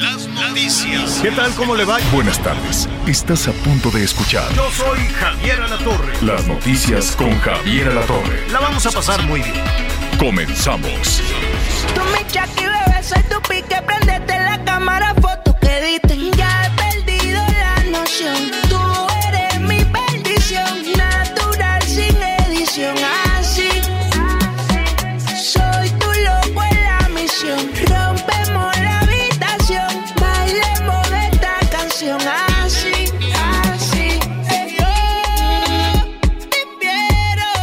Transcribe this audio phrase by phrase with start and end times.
[0.00, 1.18] Las noticias.
[1.22, 1.52] ¿Qué tal?
[1.54, 1.98] ¿Cómo le va?
[2.12, 2.88] Buenas tardes.
[3.06, 6.14] Estás a punto de escuchar Yo soy Javier Alatorre.
[6.22, 8.48] las noticias con Javier Alatorre.
[8.50, 9.54] La vamos a pasar muy bien.
[10.18, 11.22] Comenzamos.
[11.94, 16.32] Tú mi Chucky, bebé, soy tu pique, prendete la cámara, foto que editen.
[16.32, 18.69] Ya he perdido la noción.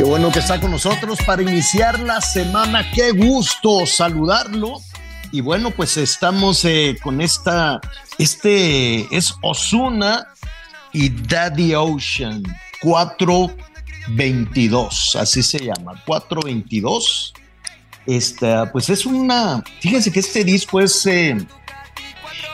[0.07, 2.89] Bueno que está con nosotros para iniciar la semana.
[2.93, 4.79] Qué gusto saludarlo.
[5.33, 7.81] Y bueno, pues estamos eh, con esta,
[8.17, 10.25] este es Osuna
[10.93, 12.41] y Daddy Ocean
[12.81, 17.33] 422, así se llama, 422.
[18.05, 21.35] Esta, pues es una, fíjense que este disco es, eh,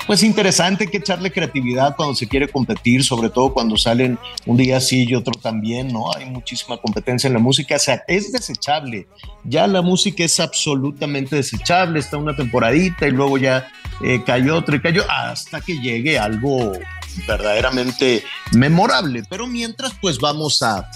[0.07, 4.79] pues interesante que echarle creatividad cuando se quiere competir, sobre todo cuando salen un día
[4.81, 6.13] sí y otro también, ¿no?
[6.13, 9.07] Hay muchísima competencia en la música, o sea, es desechable.
[9.43, 13.67] Ya la música es absolutamente desechable, está una temporadita y luego ya
[14.03, 16.73] eh, cayó otra y cayó hasta que llegue algo
[17.27, 18.23] verdaderamente
[18.53, 19.23] memorable.
[19.29, 20.89] Pero mientras, pues vamos a,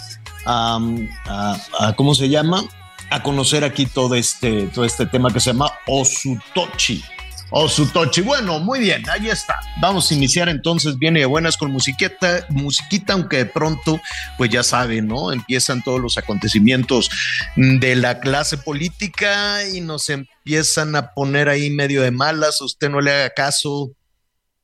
[0.46, 0.80] a,
[1.26, 2.64] a- a- ¿cómo se llama?
[3.10, 7.04] A conocer aquí todo este, todo este tema que se llama Osutochi.
[7.50, 8.22] Osutochi.
[8.22, 9.60] Bueno, muy bien, ahí está.
[9.80, 14.02] Vamos a iniciar entonces bien y de buenas con musiquita, musiquita, aunque de pronto,
[14.38, 15.32] pues ya saben, ¿no?
[15.32, 17.10] Empiezan todos los acontecimientos
[17.56, 22.62] de la clase política y nos empiezan a poner ahí medio de malas.
[22.62, 23.92] Usted no le haga caso,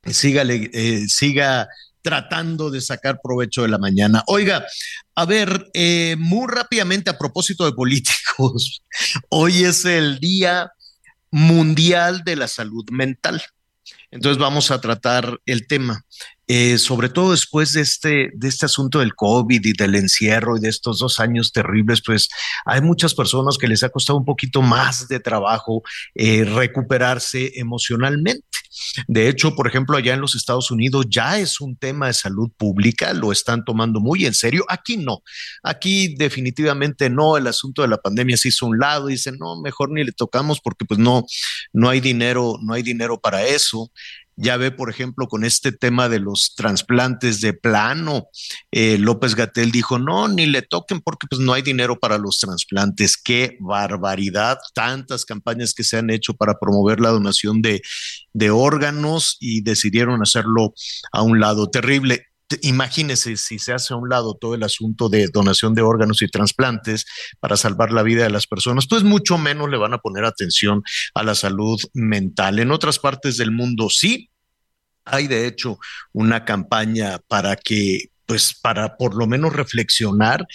[0.04, 1.68] eh, siga
[2.02, 4.22] tratando de sacar provecho de la mañana.
[4.26, 4.66] Oiga,
[5.14, 8.82] a ver, eh, muy rápidamente a propósito de políticos,
[9.30, 10.70] hoy es el Día
[11.36, 13.42] Mundial de la Salud Mental.
[14.12, 16.04] Entonces vamos a tratar el tema,
[16.46, 20.60] eh, sobre todo después de este, de este asunto del COVID y del encierro y
[20.60, 22.28] de estos dos años terribles, pues
[22.66, 25.82] hay muchas personas que les ha costado un poquito más de trabajo
[26.14, 28.44] eh, recuperarse emocionalmente.
[29.06, 32.50] De hecho, por ejemplo, allá en los Estados Unidos ya es un tema de salud
[32.56, 34.64] pública, lo están tomando muy en serio.
[34.68, 35.22] Aquí no,
[35.62, 37.36] aquí definitivamente no.
[37.36, 40.04] El asunto de la pandemia se hizo a un lado y dicen, no, mejor ni
[40.04, 41.24] le tocamos porque pues no,
[41.72, 43.90] no hay dinero, no hay dinero para eso.
[44.36, 48.28] Ya ve, por ejemplo, con este tema de los trasplantes de plano,
[48.72, 52.38] eh, López Gatel dijo, no, ni le toquen porque pues no hay dinero para los
[52.38, 53.16] trasplantes.
[53.16, 57.82] Qué barbaridad, tantas campañas que se han hecho para promover la donación de,
[58.32, 60.74] de órganos y decidieron hacerlo
[61.12, 61.70] a un lado.
[61.70, 62.26] Terrible.
[62.62, 66.28] Imagínese si se hace a un lado todo el asunto de donación de órganos y
[66.28, 67.06] trasplantes
[67.40, 70.82] para salvar la vida de las personas, pues mucho menos le van a poner atención
[71.14, 72.58] a la salud mental.
[72.58, 74.30] En otras partes del mundo sí,
[75.04, 75.78] hay de hecho
[76.12, 80.46] una campaña para que, pues para por lo menos reflexionar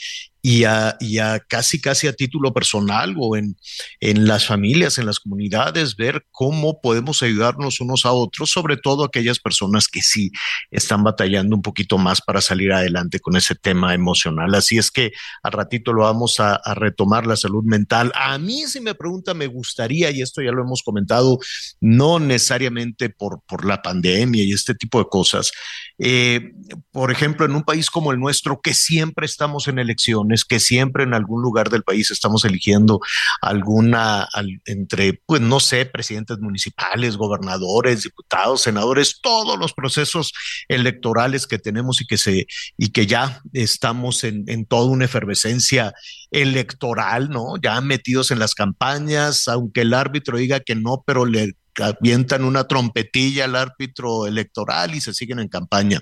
[0.41, 3.57] y a, y a casi, casi a título personal o en,
[3.99, 9.03] en las familias, en las comunidades, ver cómo podemos ayudarnos unos a otros, sobre todo
[9.03, 10.31] aquellas personas que sí
[10.71, 14.55] están batallando un poquito más para salir adelante con ese tema emocional.
[14.55, 15.11] Así es que
[15.43, 18.11] a ratito lo vamos a, a retomar la salud mental.
[18.15, 21.37] A mí, si me pregunta, me gustaría, y esto ya lo hemos comentado,
[21.81, 25.51] no necesariamente por, por la pandemia y este tipo de cosas.
[25.97, 26.53] Eh,
[26.91, 31.03] por ejemplo, en un país como el nuestro, que siempre estamos en elecciones, que siempre
[31.03, 32.99] en algún lugar del país estamos eligiendo
[33.41, 40.33] alguna, al- entre, pues no sé, presidentes municipales, gobernadores, diputados, senadores, todos los procesos
[40.67, 45.93] electorales que tenemos y que se, y que ya estamos en, en toda una efervescencia
[46.31, 47.55] electoral, ¿no?
[47.61, 52.65] Ya metidos en las campañas, aunque el árbitro diga que no, pero le avientan una
[52.67, 56.01] trompetilla al árbitro electoral y se siguen en campaña.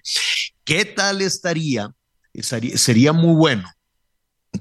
[0.63, 1.91] ¿Qué tal estaría?
[2.33, 3.69] Estaría- Sería muy bueno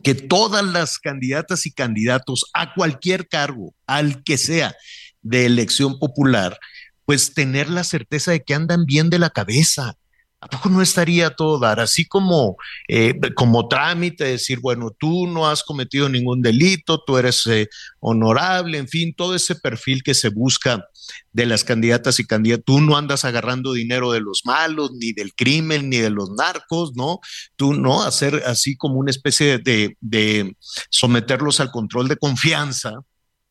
[0.02, 4.74] que todas las candidatas y candidatos a cualquier cargo, al que sea,
[5.22, 6.58] de elección popular,
[7.04, 9.96] pues tener la certeza de que andan bien de la cabeza,
[10.38, 11.80] ¿A poco no estaría todo dar?
[11.80, 12.56] Así como,
[12.88, 17.68] eh, como trámite, decir, bueno, tú no has cometido ningún delito, tú eres eh,
[18.00, 20.84] honorable, en fin, todo ese perfil que se busca
[21.32, 22.66] de las candidatas y candidatos.
[22.66, 26.94] Tú no andas agarrando dinero de los malos, ni del crimen, ni de los narcos,
[26.94, 27.20] ¿no?
[27.56, 30.54] Tú no, hacer así como una especie de, de
[30.90, 32.92] someterlos al control de confianza,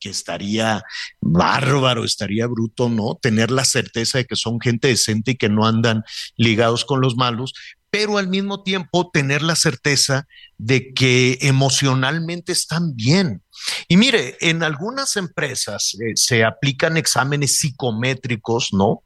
[0.05, 0.83] que estaría
[1.19, 3.17] bárbaro, estaría bruto, ¿no?
[3.19, 6.03] Tener la certeza de que son gente decente y que no andan
[6.37, 7.53] ligados con los malos,
[7.89, 10.27] pero al mismo tiempo tener la certeza
[10.59, 13.41] de que emocionalmente están bien.
[13.87, 19.01] Y mire, en algunas empresas eh, se aplican exámenes psicométricos, ¿no?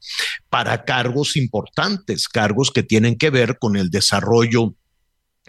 [0.50, 4.74] Para cargos importantes, cargos que tienen que ver con el desarrollo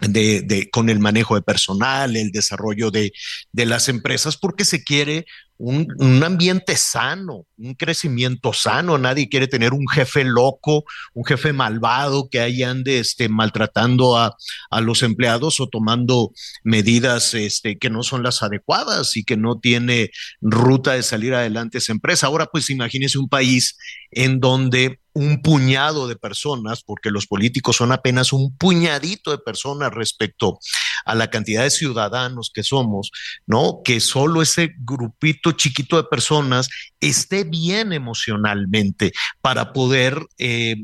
[0.08, 3.12] de, con el manejo de personal, el desarrollo de,
[3.52, 5.26] de las empresas, porque se quiere
[5.64, 8.98] un, ambiente sano, un crecimiento sano.
[8.98, 14.36] Nadie quiere tener un jefe loco, un jefe malvado que ahí ande este, maltratando a,
[14.70, 16.32] a los empleados o tomando
[16.64, 20.10] medidas este, que no son las adecuadas y que no tiene
[20.40, 22.26] ruta de salir adelante esa empresa.
[22.26, 23.76] Ahora, pues imagínese un país
[24.10, 29.92] en donde un puñado de personas, porque los políticos son apenas un puñadito de personas
[29.92, 30.58] respecto
[31.04, 33.10] a la cantidad de ciudadanos que somos,
[33.46, 33.80] ¿no?
[33.84, 36.68] Que solo ese grupito chiquito de personas
[37.00, 40.76] esté bien emocionalmente para poder, eh,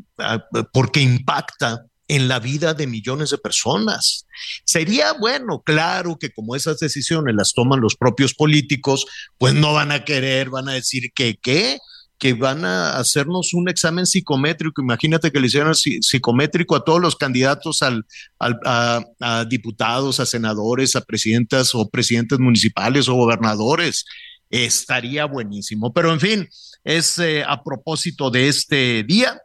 [0.73, 4.27] porque impacta en la vida de millones de personas.
[4.65, 9.07] Sería bueno, claro que como esas decisiones las toman los propios políticos,
[9.37, 11.79] pues no van a querer, van a decir que qué,
[12.19, 14.83] que van a hacernos un examen psicométrico.
[14.83, 18.05] Imagínate que le hicieran psicométrico a todos los candidatos al,
[18.41, 24.05] a, diputados, a senadores, a presidentas o presidentes municipales o gobernadores.
[24.51, 25.93] Estaría buenísimo.
[25.93, 26.49] Pero en fin,
[26.83, 29.41] es eh, a propósito de este día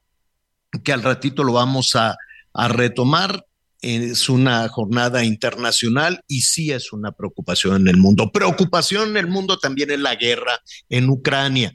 [0.84, 2.16] que al ratito lo vamos a,
[2.54, 3.46] a retomar
[3.84, 8.32] es una jornada internacional y sí es una preocupación en el mundo.
[8.32, 10.58] Preocupación en el mundo también es la guerra
[10.90, 11.74] en Ucrania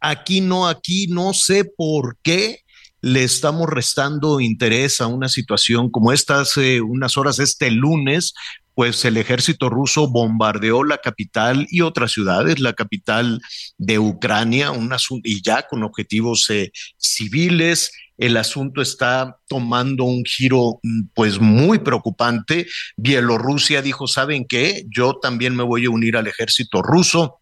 [0.00, 2.60] aquí no, aquí no sé por qué
[3.02, 8.34] le estamos restando interés a una situación como esta hace unas horas, este lunes,
[8.74, 13.40] pues el ejército ruso bombardeó la capital y otras ciudades, la capital
[13.78, 14.94] de Ucrania, un
[15.24, 17.92] y ya con objetivos eh, civiles.
[18.16, 22.66] El asunto está tomando un giro mm, pues muy preocupante.
[22.96, 24.84] Bielorrusia dijo, ¿saben qué?
[24.94, 27.39] Yo también me voy a unir al ejército ruso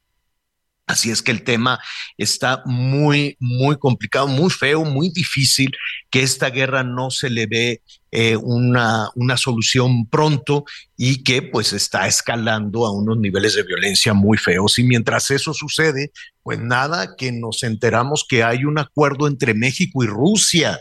[0.88, 1.78] Así es que el tema
[2.16, 5.70] está muy, muy complicado, muy feo, muy difícil,
[6.10, 10.64] que esta guerra no se le ve eh, una, una solución pronto
[10.96, 14.78] y que pues está escalando a unos niveles de violencia muy feos.
[14.78, 16.10] Y mientras eso sucede,
[16.42, 20.80] pues nada, que nos enteramos que hay un acuerdo entre México y Rusia,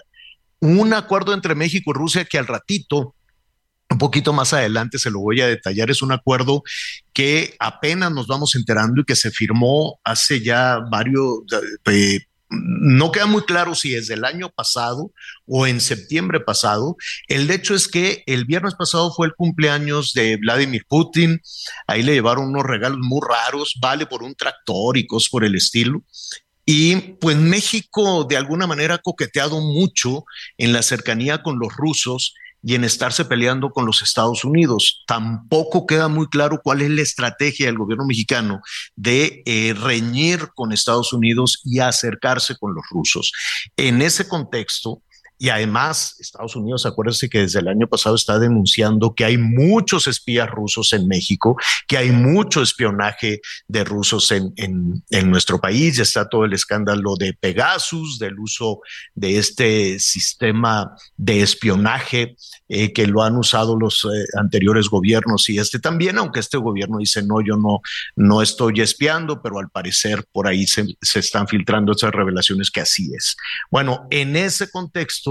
[0.62, 3.14] un acuerdo entre México y Rusia que al ratito
[3.90, 5.90] un poquito más adelante se lo voy a detallar.
[5.90, 6.64] Es un acuerdo
[7.14, 11.40] que apenas nos vamos enterando y que se firmó hace ya varios,
[11.86, 12.20] eh,
[12.50, 15.12] no queda muy claro si es del año pasado
[15.46, 16.96] o en septiembre pasado.
[17.28, 21.42] El hecho es que el viernes pasado fue el cumpleaños de Vladimir Putin.
[21.88, 25.56] Ahí le llevaron unos regalos muy raros, vale por un tractor y cosas por el
[25.56, 26.04] estilo.
[26.66, 30.26] Y pues México de alguna manera ha coqueteado mucho
[30.58, 35.04] en la cercanía con los rusos y en estarse peleando con los Estados Unidos.
[35.08, 38.62] Tampoco queda muy claro cuál es la estrategia del gobierno mexicano
[38.96, 43.32] de eh, reñir con Estados Unidos y acercarse con los rusos.
[43.76, 45.02] En ese contexto,
[45.40, 50.08] y además, Estados Unidos, acuérdense que desde el año pasado está denunciando que hay muchos
[50.08, 51.56] espías rusos en México,
[51.88, 55.98] que hay mucho espionaje de rusos en, en, nuestro país.
[55.98, 58.80] Ya está todo el escándalo de Pegasus, del uso
[59.14, 62.36] de este sistema de espionaje
[62.70, 66.98] eh, que lo han usado los eh, anteriores gobiernos y este también, aunque este gobierno
[66.98, 67.82] dice no, yo no,
[68.16, 72.82] no estoy espiando, pero al parecer por ahí se, se están filtrando esas revelaciones que
[72.82, 73.38] así es.
[73.70, 75.27] Bueno, en ese contexto,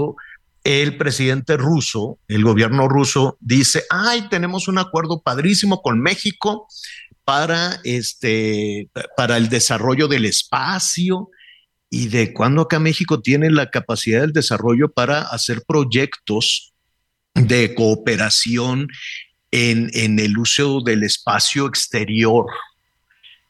[0.63, 6.67] el presidente ruso, el gobierno ruso, dice, ay, tenemos un acuerdo padrísimo con México
[7.23, 11.29] para, este, para el desarrollo del espacio
[11.89, 16.73] y de cuando acá México tiene la capacidad del desarrollo para hacer proyectos
[17.33, 18.89] de cooperación
[19.51, 22.45] en, en el uso del espacio exterior.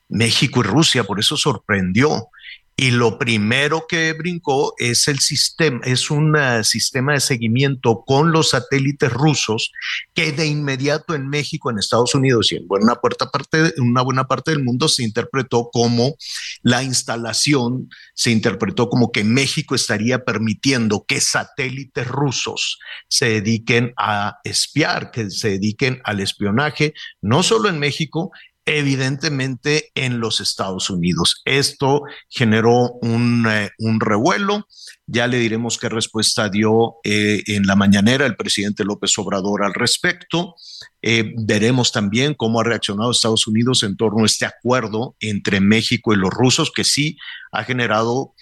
[0.07, 2.29] México y Rusia, por eso sorprendió
[2.79, 8.31] Y lo primero que brincó es el sistema, es un uh, sistema de seguimiento con
[8.31, 9.71] los satélites rusos
[10.13, 14.51] que de inmediato en México, en Estados Unidos y en buena, parte, una buena parte
[14.51, 16.17] del mundo se interpretó como
[16.61, 22.77] la instalación, se interpretó como que México estaría permitiendo que satélites rusos
[23.09, 28.29] se dediquen a espiar, que se dediquen al espionaje, no solo en México,
[28.67, 31.41] evidentemente en los Estados Unidos.
[31.45, 34.67] Esto generó un, eh, revuelo.
[35.05, 39.73] Ya le diremos qué respuesta dio eh, en la mañanera el presidente López Obrador al
[39.73, 40.55] respecto.
[41.01, 46.13] Eh, veremos también cómo ha reaccionado Estados Unidos en torno a este acuerdo entre México
[46.13, 47.17] y los rusos, que sí
[47.53, 48.33] ha generado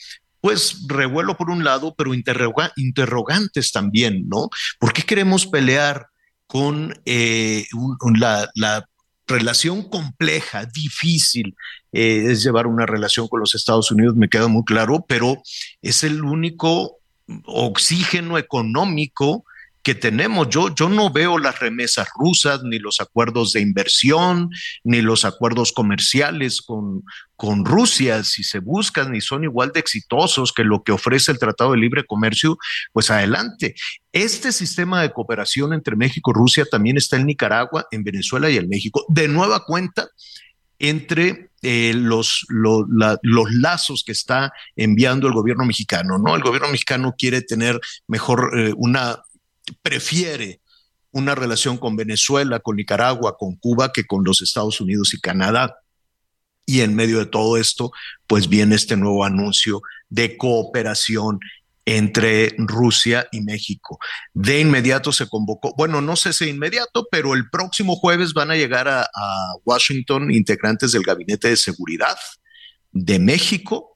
[0.41, 4.49] pues revuelo por un lado, pero interrogantes también, ¿no?
[4.79, 6.07] ¿Por qué queremos pelear
[6.47, 8.87] con la
[9.27, 11.55] relación compleja, difícil,
[11.91, 15.41] eh, es llevar una relación con los Estados Unidos, me queda muy claro, pero
[15.81, 16.99] es el único
[17.45, 19.45] oxígeno económico
[19.85, 20.49] que tenemos.
[20.49, 24.49] Yo, yo no veo las remesas rusas, ni los acuerdos de inversión,
[24.83, 27.03] ni los acuerdos comerciales con,
[27.35, 31.37] con Rusia, si se buscan y son igual de exitosos que lo que ofrece el
[31.37, 32.57] Tratado de Libre Comercio,
[32.93, 33.75] pues adelante.
[34.11, 38.57] Este sistema de cooperación entre México y Rusia también está en Nicaragua, en Venezuela y
[38.57, 39.05] en México.
[39.07, 40.07] De nueva cuenta,
[40.79, 46.35] entre eh, los, los lazos que está enviando el gobierno mexicano, ¿no?
[46.35, 49.19] El gobierno mexicano quiere tener mejor eh, una
[49.81, 50.61] prefiere
[51.11, 55.77] una relación con Venezuela, con Nicaragua, con Cuba, que con los Estados Unidos y Canadá.
[56.65, 57.91] Y en medio de todo esto,
[58.27, 61.39] pues viene este nuevo anuncio de cooperación
[61.85, 63.99] entre Rusia y México.
[64.33, 68.55] De inmediato se convocó, bueno, no sé si inmediato, pero el próximo jueves van a
[68.55, 72.17] llegar a, a Washington integrantes del Gabinete de Seguridad
[72.91, 73.94] de México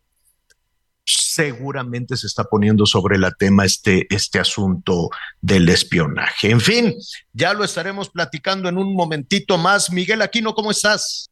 [1.18, 5.10] seguramente se está poniendo sobre la tema este, este asunto
[5.42, 6.50] del espionaje.
[6.50, 6.96] En fin,
[7.34, 9.92] ya lo estaremos platicando en un momentito más.
[9.92, 11.29] Miguel Aquino, ¿cómo estás?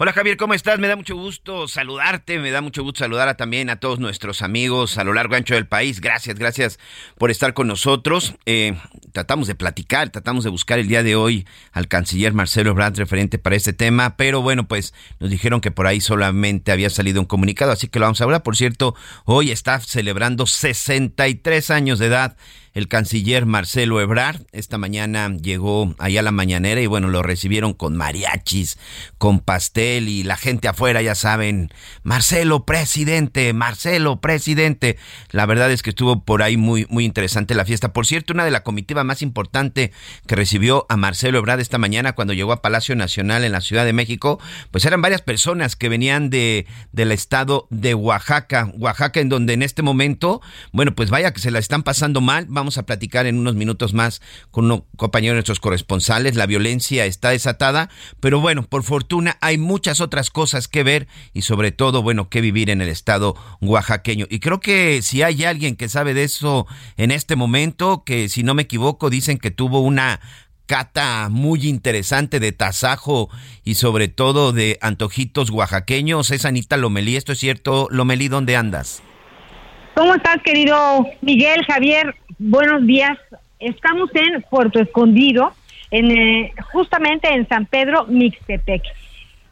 [0.00, 0.78] Hola Javier, ¿cómo estás?
[0.78, 4.96] Me da mucho gusto saludarte, me da mucho gusto saludar también a todos nuestros amigos
[4.96, 6.00] a lo largo y ancho del país.
[6.00, 6.78] Gracias, gracias
[7.16, 8.36] por estar con nosotros.
[8.46, 8.78] Eh,
[9.10, 13.40] tratamos de platicar, tratamos de buscar el día de hoy al canciller Marcelo Ebrard referente
[13.40, 17.26] para este tema, pero bueno, pues nos dijeron que por ahí solamente había salido un
[17.26, 18.44] comunicado, así que lo vamos a hablar.
[18.44, 22.36] Por cierto, hoy está celebrando 63 años de edad
[22.74, 24.42] el canciller Marcelo Ebrard.
[24.52, 28.78] Esta mañana llegó allá a la mañanera y bueno, lo recibieron con mariachis,
[29.18, 31.70] con pastel y la gente afuera, ya saben,
[32.02, 34.96] Marcelo presidente, Marcelo presidente.
[35.30, 37.92] La verdad es que estuvo por ahí muy, muy interesante la fiesta.
[37.92, 39.92] Por cierto, una de la comitiva más importante
[40.26, 43.84] que recibió a Marcelo Ebrard esta mañana cuando llegó a Palacio Nacional en la Ciudad
[43.84, 49.28] de México, pues eran varias personas que venían de, del estado de Oaxaca, Oaxaca en
[49.28, 50.40] donde en este momento,
[50.72, 52.46] bueno, pues vaya que se la están pasando mal.
[52.58, 56.34] Vamos a platicar en unos minutos más con un compañero de nuestros corresponsales.
[56.34, 57.88] La violencia está desatada,
[58.20, 62.40] pero bueno, por fortuna hay muchas otras cosas que ver y sobre todo, bueno, que
[62.40, 64.26] vivir en el estado oaxaqueño.
[64.28, 68.42] Y creo que si hay alguien que sabe de eso en este momento, que si
[68.42, 70.20] no me equivoco, dicen que tuvo una
[70.66, 73.30] cata muy interesante de tasajo
[73.64, 76.30] y sobre todo de antojitos oaxaqueños.
[76.30, 77.88] Es Anita Lomelí, ¿esto es cierto?
[77.90, 79.02] Lomelí, ¿dónde andas?
[79.98, 82.14] ¿Cómo estás, querido Miguel, Javier?
[82.38, 83.18] Buenos días.
[83.58, 85.50] Estamos en Puerto Escondido,
[85.90, 88.80] en eh, justamente en San Pedro Mixtepec.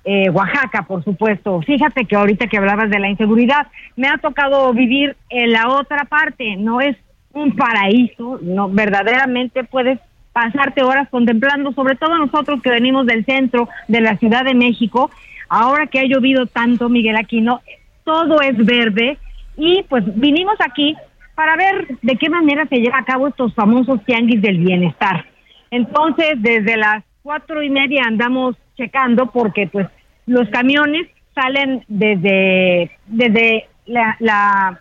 [0.04, 1.60] Eh, Oaxaca, por supuesto.
[1.62, 6.04] Fíjate que ahorita que hablabas de la inseguridad, me ha tocado vivir en la otra
[6.04, 6.54] parte.
[6.54, 6.96] No es
[7.32, 9.98] un paraíso, no verdaderamente puedes
[10.32, 15.10] pasarte horas contemplando, sobre todo nosotros que venimos del centro de la Ciudad de México.
[15.48, 17.62] Ahora que ha llovido tanto, Miguel Aquino,
[18.04, 19.18] todo es verde
[19.56, 20.96] y pues vinimos aquí
[21.34, 25.26] para ver de qué manera se lleva a cabo estos famosos tianguis del bienestar.
[25.70, 29.86] Entonces, desde las cuatro y media andamos checando porque pues
[30.26, 34.80] los camiones salen desde desde la, la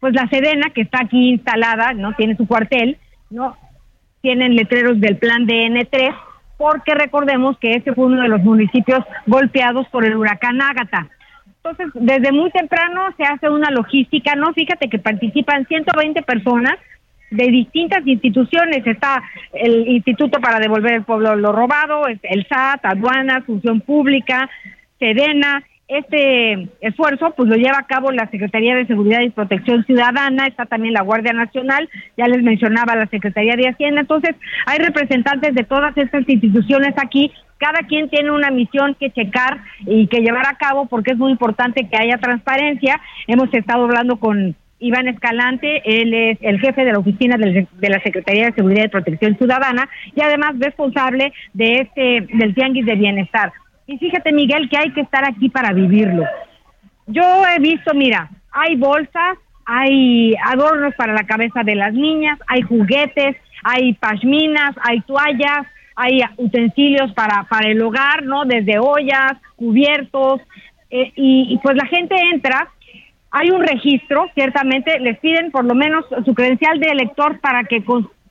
[0.00, 2.98] pues la Sedena que está aquí instalada, no tiene su cuartel,
[3.30, 3.56] no
[4.20, 6.14] tienen letreros del plan DN3
[6.56, 11.08] porque recordemos que este fue uno de los municipios golpeados por el huracán Ágata.
[11.66, 14.52] Entonces, desde muy temprano se hace una logística, ¿no?
[14.52, 16.74] Fíjate que participan 120 personas
[17.30, 18.86] de distintas instituciones.
[18.86, 19.22] Está
[19.54, 24.50] el Instituto para Devolver el Pueblo lo Robado, el SAT, Aduanas, Función Pública,
[24.98, 25.64] Sedena.
[25.88, 30.66] Este esfuerzo pues lo lleva a cabo la Secretaría de Seguridad y Protección Ciudadana, está
[30.66, 34.02] también la Guardia Nacional, ya les mencionaba la Secretaría de Hacienda.
[34.02, 37.32] Entonces, hay representantes de todas estas instituciones aquí
[37.64, 41.32] cada quien tiene una misión que checar y que llevar a cabo porque es muy
[41.32, 43.00] importante que haya transparencia.
[43.26, 48.00] Hemos estado hablando con Iván Escalante, él es el jefe de la oficina de la
[48.02, 53.50] Secretaría de Seguridad y Protección Ciudadana y además responsable de este del Tianguis de Bienestar.
[53.86, 56.24] Y fíjate, Miguel, que hay que estar aquí para vivirlo.
[57.06, 62.60] Yo he visto, mira, hay bolsas, hay adornos para la cabeza de las niñas, hay
[62.60, 65.66] juguetes, hay pashminas, hay toallas,
[65.96, 68.44] hay utensilios para, para el hogar, ¿no?
[68.44, 70.40] Desde ollas, cubiertos,
[70.90, 72.68] eh, y, pues la gente entra,
[73.30, 77.82] hay un registro, ciertamente, les piden por lo menos su credencial de elector para que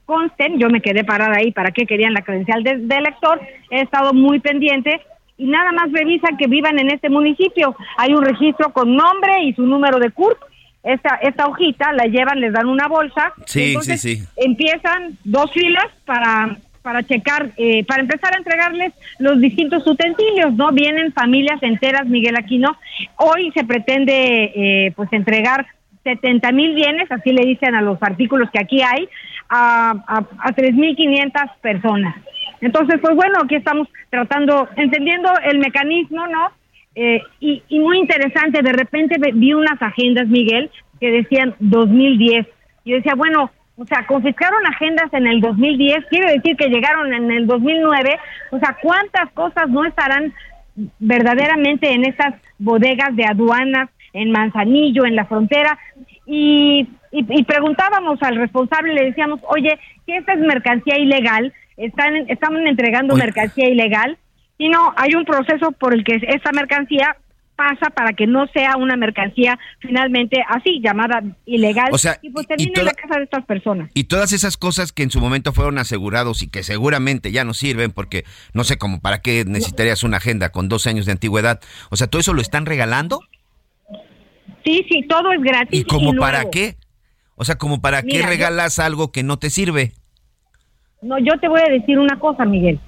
[0.06, 3.42] consten, yo me quedé parada ahí, ¿para qué querían la credencial de, de elector?
[3.70, 5.02] He estado muy pendiente,
[5.38, 7.76] y nada más revisan que vivan en este municipio.
[7.98, 10.38] Hay un registro con nombre y su número de CURP.
[10.84, 13.34] Esta, esta hojita la llevan, les dan una bolsa.
[13.46, 14.24] Sí, sí, sí.
[14.36, 20.72] Empiezan dos filas para para checar, eh, para empezar a entregarles los distintos utensilios, ¿no?
[20.72, 22.78] Vienen familias enteras, Miguel Aquino.
[23.18, 25.66] Hoy se pretende, eh, pues, entregar
[26.04, 29.08] 70 mil bienes, así le dicen a los artículos que aquí hay,
[29.50, 32.16] a, a, a 3.500 personas.
[32.62, 36.52] Entonces, pues bueno, aquí estamos tratando, entendiendo el mecanismo, ¿no?
[36.96, 42.46] Eh, y, y, muy interesante, de repente vi unas agendas, Miguel, que decían 2010.
[42.86, 47.32] Yo decía, bueno, o sea, confiscaron agendas en el 2010, quiere decir que llegaron en
[47.32, 48.20] el 2009.
[48.52, 50.34] O sea, ¿cuántas cosas no estarán
[51.00, 55.78] verdaderamente en esas bodegas de aduanas, en Manzanillo, en la frontera?
[56.26, 61.54] Y, y, y preguntábamos al responsable, le decíamos, oye, ¿qué esta es mercancía ilegal?
[61.78, 64.18] están, están entregando mercancía ilegal
[64.58, 67.18] y no, hay un proceso por el que esa mercancía
[67.56, 72.48] pasa para que no sea una mercancía finalmente así llamada ilegal o sea, y pues
[72.48, 73.92] termine en la casa de estas personas.
[73.94, 77.54] Y todas esas cosas que en su momento fueron asegurados y que seguramente ya no
[77.54, 81.60] sirven porque no sé cómo para qué necesitarías una agenda con 12 años de antigüedad.
[81.90, 83.20] O sea, ¿todo eso lo están regalando?
[84.64, 85.80] Sí, sí, todo es gratis.
[85.80, 86.78] ¿Y como para qué?
[87.36, 89.94] O sea, como para qué regalas algo que no te sirve?
[91.02, 92.80] No, yo te voy a decir una cosa, Miguel.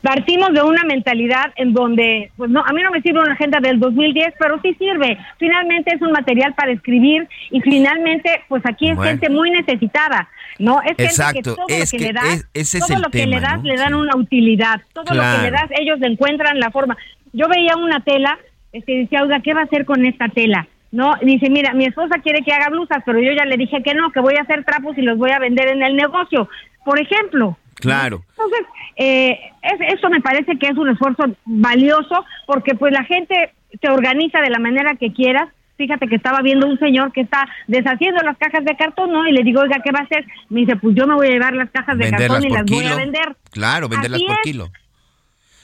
[0.00, 3.60] Partimos de una mentalidad en donde, pues no, a mí no me sirve una agenda
[3.60, 5.18] del 2010, pero sí sirve.
[5.38, 10.28] Finalmente es un material para escribir y finalmente, pues aquí es gente muy necesitada,
[10.58, 10.80] ¿no?
[10.80, 12.46] Es gente que todo lo que, le das,
[12.88, 15.98] todo lo que le das le dan una utilidad, todo lo que le das ellos
[16.00, 16.96] encuentran la forma.
[17.34, 18.38] Yo veía una tela,
[18.72, 20.66] este decía, oiga, ¿qué va a hacer con esta tela?
[20.90, 23.92] No, dice, mira, mi esposa quiere que haga blusas, pero yo ya le dije que
[23.92, 26.48] no, que voy a hacer trapos y los voy a vender en el negocio
[26.86, 27.58] por ejemplo.
[27.76, 28.22] Claro.
[28.30, 29.38] Entonces, eh,
[29.92, 34.50] eso me parece que es un esfuerzo valioso porque pues la gente se organiza de
[34.50, 35.48] la manera que quieras.
[35.76, 39.28] Fíjate que estaba viendo un señor que está deshaciendo las cajas de cartón, ¿no?
[39.28, 40.24] Y le digo, oiga, ¿qué va a hacer?
[40.48, 42.86] Me dice, pues yo me voy a llevar las cajas de cartón y las voy
[42.86, 43.36] a vender.
[43.50, 44.70] Claro, venderlas por kilo.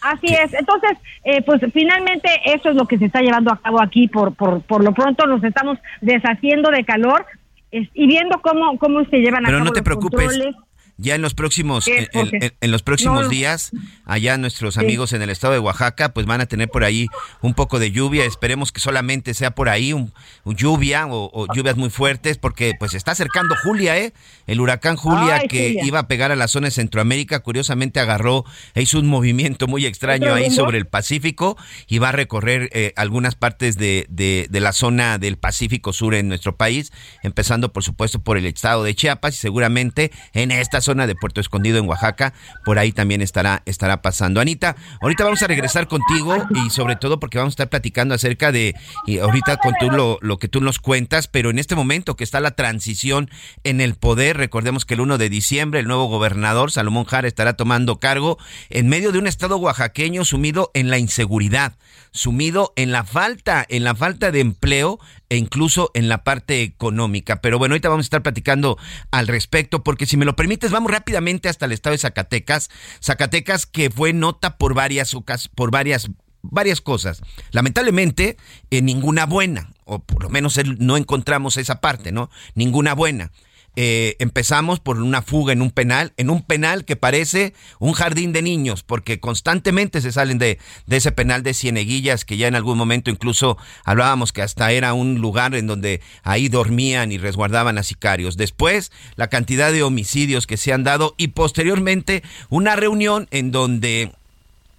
[0.03, 0.53] Así es.
[0.53, 4.09] Entonces, eh, pues finalmente eso es lo que se está llevando a cabo aquí.
[4.09, 7.25] Por, por, por lo pronto nos estamos deshaciendo de calor
[7.71, 10.27] y viendo cómo, cómo se llevan a Pero cabo no te los preocupes.
[10.27, 10.57] controles.
[11.03, 13.29] Ya en los próximos, en, en- en los próximos No.
[13.29, 13.73] días,
[14.05, 17.09] allá nuestros amigos en el estado de Oaxaca, pues van a tener por ahí
[17.41, 18.25] un poco de lluvia.
[18.25, 20.13] Esperemos que solamente sea por ahí un,
[20.45, 24.13] un lluvia o, o lluvias muy fuertes, porque pues está acercando Julia, ¿eh?
[24.47, 25.85] El huracán Julia Ay, que Julia.
[25.85, 29.87] iba a pegar a la zona de Centroamérica, curiosamente agarró e hizo un movimiento muy
[29.87, 31.57] extraño ¿Otro ahí sobre el Pacífico
[31.89, 36.15] y va a recorrer eh, algunas partes de, de- de la zona del Pacífico Sur
[36.15, 36.93] en nuestro país,
[37.25, 41.41] empezando por supuesto por el estado de Chiapas y seguramente en esta zona de Puerto
[41.41, 44.41] Escondido en Oaxaca, por ahí también estará, estará pasando.
[44.41, 48.53] Anita, ahorita vamos a regresar contigo y sobre todo porque vamos a estar platicando acerca
[48.53, 48.75] de,
[49.07, 52.25] y ahorita con tú lo, lo que tú nos cuentas, pero en este momento que
[52.25, 53.31] está la transición
[53.65, 57.55] en el poder, recordemos que el 1 de diciembre el nuevo gobernador Salomón Jara estará
[57.55, 58.39] tomando cargo
[58.71, 61.75] en medio de un estado oaxaqueño sumido en la inseguridad,
[62.11, 67.41] sumido en la falta, en la falta de empleo e incluso en la parte económica.
[67.41, 68.77] Pero bueno, ahorita vamos a estar platicando
[69.11, 72.71] al respecto, porque si me lo permites, vamos rápidamente hasta el estado de Zacatecas.
[73.03, 75.15] Zacatecas que fue nota por varias
[75.55, 76.11] por varias
[76.43, 77.23] varias cosas.
[77.53, 78.37] Lamentablemente,
[78.71, 82.31] eh, ninguna buena, o por lo menos no encontramos esa parte, ¿no?
[82.55, 83.31] Ninguna buena.
[83.75, 88.33] Eh, empezamos por una fuga en un penal, en un penal que parece un jardín
[88.33, 92.55] de niños, porque constantemente se salen de, de ese penal de Cieneguillas, que ya en
[92.55, 97.79] algún momento incluso hablábamos que hasta era un lugar en donde ahí dormían y resguardaban
[97.79, 98.37] a sicarios.
[98.37, 104.13] Después, la cantidad de homicidios que se han dado y posteriormente una reunión en donde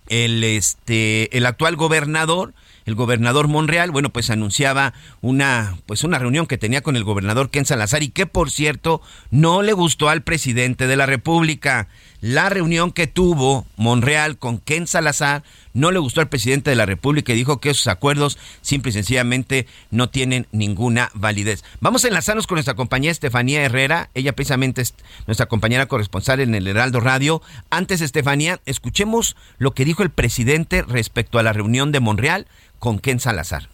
[0.09, 2.53] el este el actual gobernador
[2.85, 7.49] el gobernador Monreal, bueno, pues anunciaba una pues una reunión que tenía con el gobernador
[7.49, 11.87] Ken Salazar y que por cierto no le gustó al presidente de la República.
[12.21, 15.43] La reunión que tuvo Monreal con Ken Salazar
[15.73, 18.93] no le gustó al presidente de la República y dijo que esos acuerdos simple y
[18.93, 21.63] sencillamente no tienen ninguna validez.
[21.81, 24.93] Vamos a enlazarnos con nuestra compañera Estefanía Herrera, ella precisamente es
[25.27, 27.41] nuestra compañera corresponsal en el Heraldo Radio.
[27.69, 32.47] Antes, Estefanía, escuchemos lo que dijo el presidente respecto a la reunión de Monreal
[32.79, 33.69] con Ken Salazar.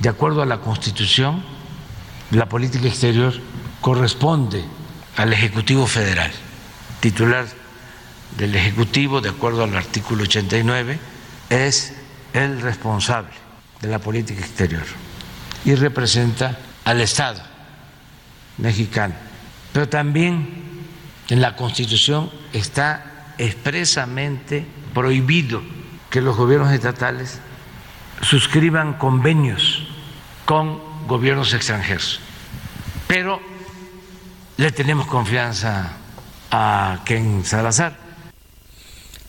[0.00, 1.42] De acuerdo a la Constitución,
[2.30, 3.34] la política exterior
[3.80, 4.64] corresponde
[5.16, 6.30] al Ejecutivo Federal
[7.00, 7.46] titular
[8.36, 10.98] del Ejecutivo, de acuerdo al artículo 89,
[11.50, 11.94] es
[12.32, 13.30] el responsable
[13.80, 14.84] de la política exterior
[15.64, 17.42] y representa al Estado
[18.58, 19.14] mexicano.
[19.72, 20.64] Pero también
[21.28, 25.62] en la Constitución está expresamente prohibido
[26.10, 27.40] que los gobiernos estatales
[28.22, 29.86] suscriban convenios
[30.44, 32.20] con gobiernos extranjeros.
[33.06, 33.40] Pero
[34.56, 35.92] le tenemos confianza
[36.50, 38.05] a Ken Salazar.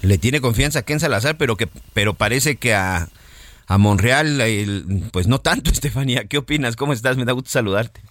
[0.02, 3.10] Le tiene confianza a Ken Salazar, pero que pero parece que a,
[3.68, 6.26] a Monreal, pues no tanto, Estefanía.
[6.26, 6.76] ¿Qué opinas?
[6.76, 7.18] ¿Cómo estás?
[7.18, 8.02] Me da gusto saludarte.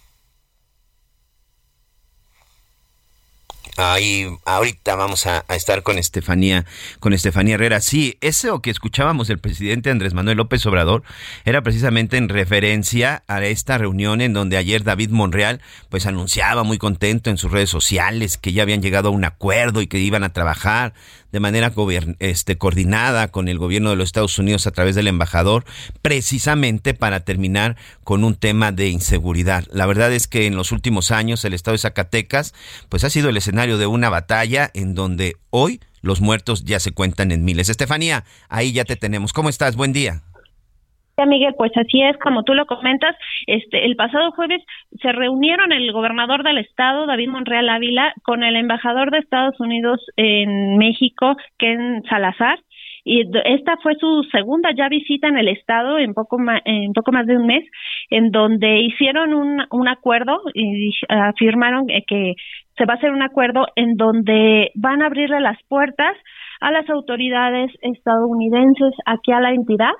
[3.79, 6.65] Ahí, ahorita vamos a, estar con Estefanía,
[6.99, 7.79] con Estefanía Herrera.
[7.79, 11.03] Sí, eso que escuchábamos del presidente Andrés Manuel López Obrador
[11.45, 16.79] era precisamente en referencia a esta reunión en donde ayer David Monreal pues anunciaba muy
[16.79, 20.23] contento en sus redes sociales que ya habían llegado a un acuerdo y que iban
[20.23, 20.95] a trabajar
[21.31, 21.73] de manera
[22.19, 25.65] este, coordinada con el gobierno de los Estados Unidos a través del embajador,
[26.01, 29.65] precisamente para terminar con un tema de inseguridad.
[29.71, 32.53] La verdad es que en los últimos años el estado de Zacatecas
[32.89, 36.91] pues ha sido el escenario de una batalla en donde hoy los muertos ya se
[36.91, 37.69] cuentan en miles.
[37.69, 39.33] Estefanía, ahí ya te tenemos.
[39.33, 39.75] ¿Cómo estás?
[39.75, 40.23] Buen día.
[41.25, 43.15] Miguel, pues así es, como tú lo comentas,
[43.47, 44.61] este, el pasado jueves
[45.01, 49.99] se reunieron el gobernador del estado, David Monreal Ávila, con el embajador de Estados Unidos
[50.15, 52.59] en México, Ken Salazar,
[53.03, 57.11] y esta fue su segunda ya visita en el estado en poco más, en poco
[57.13, 57.63] más de un mes,
[58.09, 62.33] en donde hicieron un, un acuerdo y afirmaron que
[62.77, 66.15] se va a hacer un acuerdo en donde van a abrirle las puertas
[66.59, 69.93] a las autoridades estadounidenses aquí a la entidad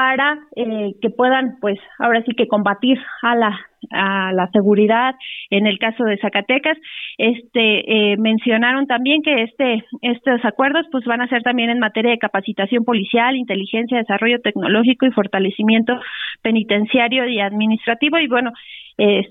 [0.00, 3.60] para eh, que puedan, pues, ahora sí que combatir a la
[3.92, 5.14] a la seguridad
[5.48, 6.76] en el caso de Zacatecas.
[7.16, 12.10] Este eh, mencionaron también que este estos acuerdos pues van a ser también en materia
[12.10, 15.98] de capacitación policial, inteligencia, desarrollo tecnológico y fortalecimiento
[16.42, 18.52] penitenciario y administrativo y bueno,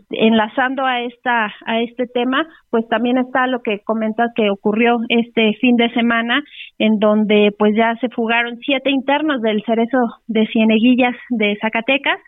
[0.09, 5.53] enlazando a esta a este tema, pues también está lo que comentas que ocurrió este
[5.61, 6.43] fin de semana,
[6.77, 12.19] en donde pues ya se fugaron siete internos del Cerezo de Cieneguillas de Zacatecas,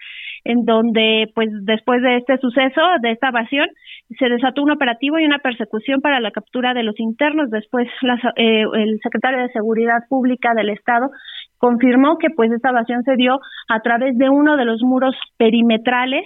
[0.43, 3.67] en donde pues después de este suceso, de esta evasión,
[4.19, 7.49] se desató un operativo y una persecución para la captura de los internos.
[7.49, 7.87] Después
[8.35, 11.09] eh, el secretario de Seguridad Pública del Estado
[11.57, 16.25] confirmó que pues esta evasión se dio a través de uno de los muros perimetrales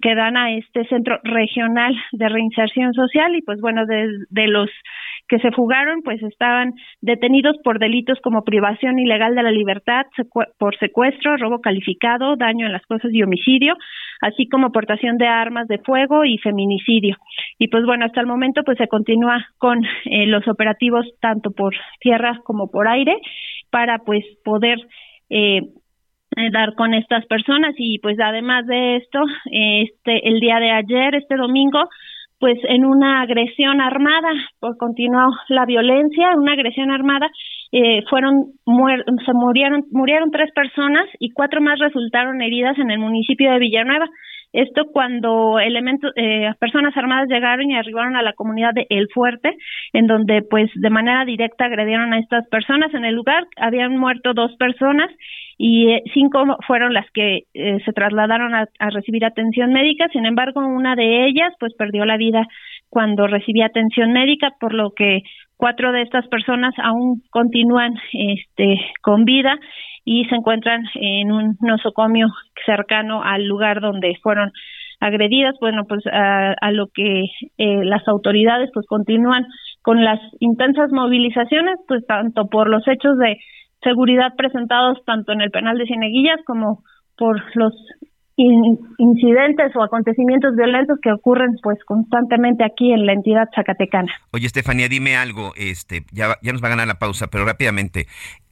[0.00, 4.70] que, dan a este centro regional de reinserción social y pues bueno, de, de los
[5.28, 10.06] que se fugaron pues estaban detenidos por delitos como privación ilegal de la libertad,
[10.58, 13.76] por secuestro, robo calificado, daño en las cosas y homicidio,
[14.20, 17.16] así como portación de armas de fuego y feminicidio.
[17.58, 21.74] Y pues bueno, hasta el momento pues se continúa con eh, los operativos tanto por
[22.00, 23.16] tierra como por aire
[23.70, 24.78] para pues poder
[25.30, 25.62] eh,
[26.36, 27.74] eh, dar con estas personas.
[27.78, 29.20] Y pues además de esto
[29.50, 31.88] este el día de ayer este domingo
[32.38, 34.28] pues en una agresión armada
[34.60, 37.30] por continuó la violencia una agresión armada
[37.72, 38.52] eh, fueron
[39.24, 44.06] se murieron murieron tres personas y cuatro más resultaron heridas en el municipio de Villanueva
[44.56, 49.54] esto cuando elementos, eh, personas armadas llegaron y arribaron a la comunidad de El Fuerte,
[49.92, 52.92] en donde pues de manera directa agredieron a estas personas.
[52.94, 55.10] En el lugar habían muerto dos personas
[55.58, 60.08] y eh, cinco fueron las que eh, se trasladaron a, a, recibir atención médica.
[60.08, 62.46] Sin embargo, una de ellas pues perdió la vida
[62.88, 65.20] cuando recibía atención médica, por lo que
[65.58, 69.58] cuatro de estas personas aún continúan este, con vida
[70.06, 72.28] y se encuentran en un nosocomio
[72.64, 74.52] cercano al lugar donde fueron
[75.00, 75.56] agredidas.
[75.60, 77.24] Bueno, pues a, lo que
[77.58, 79.46] eh, las autoridades pues continúan
[79.82, 83.36] con las intensas movilizaciones, pues tanto por los hechos de
[83.82, 86.84] seguridad presentados tanto en el penal de Cieneguillas como
[87.16, 87.74] por los
[88.36, 94.12] incidentes o acontecimientos violentos que ocurren pues constantemente aquí en la entidad zacatecana.
[94.32, 98.06] Oye, Estefanía, dime algo, este, ya, ya nos va a ganar la pausa, pero rápidamente,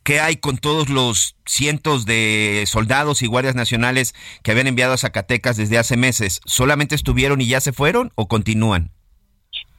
[0.05, 4.13] ¿Qué hay con todos los cientos de soldados y guardias nacionales
[4.45, 6.43] que habían enviado a Zacatecas desde hace meses?
[6.45, 8.91] ¿Solamente estuvieron y ya se fueron o continúan?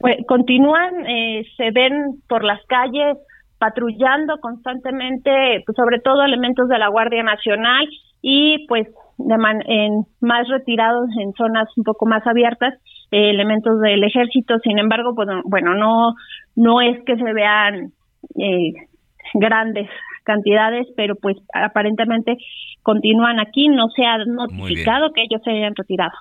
[0.00, 3.18] Pues, continúan, eh, se ven por las calles
[3.58, 7.86] patrullando constantemente, pues, sobre todo elementos de la Guardia Nacional
[8.20, 9.34] y pues de
[9.66, 12.74] en más retirados en zonas un poco más abiertas
[13.12, 16.14] eh, elementos del ejército sin embargo pues bueno no
[16.54, 17.92] no es que se vean
[18.36, 18.72] eh,
[19.34, 19.88] grandes
[20.26, 22.36] cantidades pero pues aparentemente
[22.82, 26.12] continúan aquí no se ha notificado que ellos se hayan retirado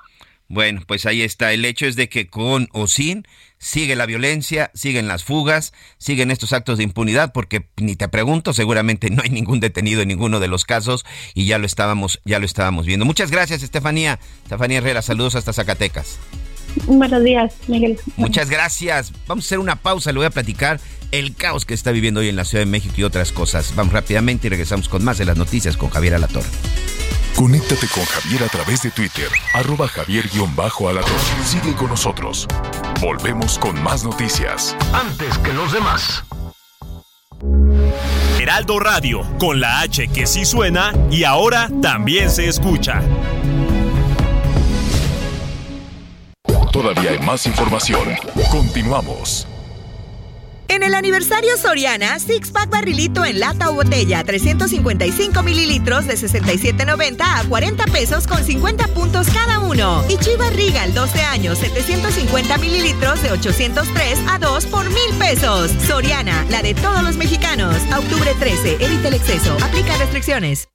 [0.47, 1.53] bueno, pues ahí está.
[1.53, 3.23] El hecho es de que con o sin
[3.57, 8.53] sigue la violencia, siguen las fugas, siguen estos actos de impunidad, porque ni te pregunto,
[8.53, 12.37] seguramente no hay ningún detenido en ninguno de los casos y ya lo estábamos, ya
[12.37, 13.05] lo estábamos viendo.
[13.05, 14.19] Muchas gracias, Estefanía.
[14.43, 16.19] Estefanía Herrera, saludos hasta Zacatecas.
[16.87, 17.97] Buenos días, Miguel.
[18.17, 19.13] Muchas gracias.
[19.27, 20.79] Vamos a hacer una pausa, le voy a platicar
[21.19, 23.73] el caos que está viviendo hoy en la Ciudad de México y otras cosas.
[23.75, 26.49] Vamos rápidamente y regresamos con más de las noticias con Javier Alatorre.
[27.35, 31.03] Conéctate con Javier a través de Twitter, arroba javier-alatorre.
[31.45, 32.47] Sigue con nosotros.
[33.01, 34.75] Volvemos con más noticias.
[34.93, 36.23] Antes que los demás.
[38.39, 43.01] Heraldo Radio, con la H que sí suena y ahora también se escucha.
[46.71, 48.15] Todavía hay más información.
[48.51, 49.47] Continuamos.
[50.75, 57.21] En el aniversario Soriana, Six Pack Barrilito en lata o botella, 355 mililitros de 67.90
[57.21, 60.03] a 40 pesos con 50 puntos cada uno.
[60.09, 65.71] Y Chivas Regal, 12 años, 750 mililitros de 803 a 2 por mil pesos.
[65.87, 67.73] Soriana, la de todos los mexicanos.
[67.97, 69.55] octubre 13, evita el exceso.
[69.63, 70.67] Aplica restricciones.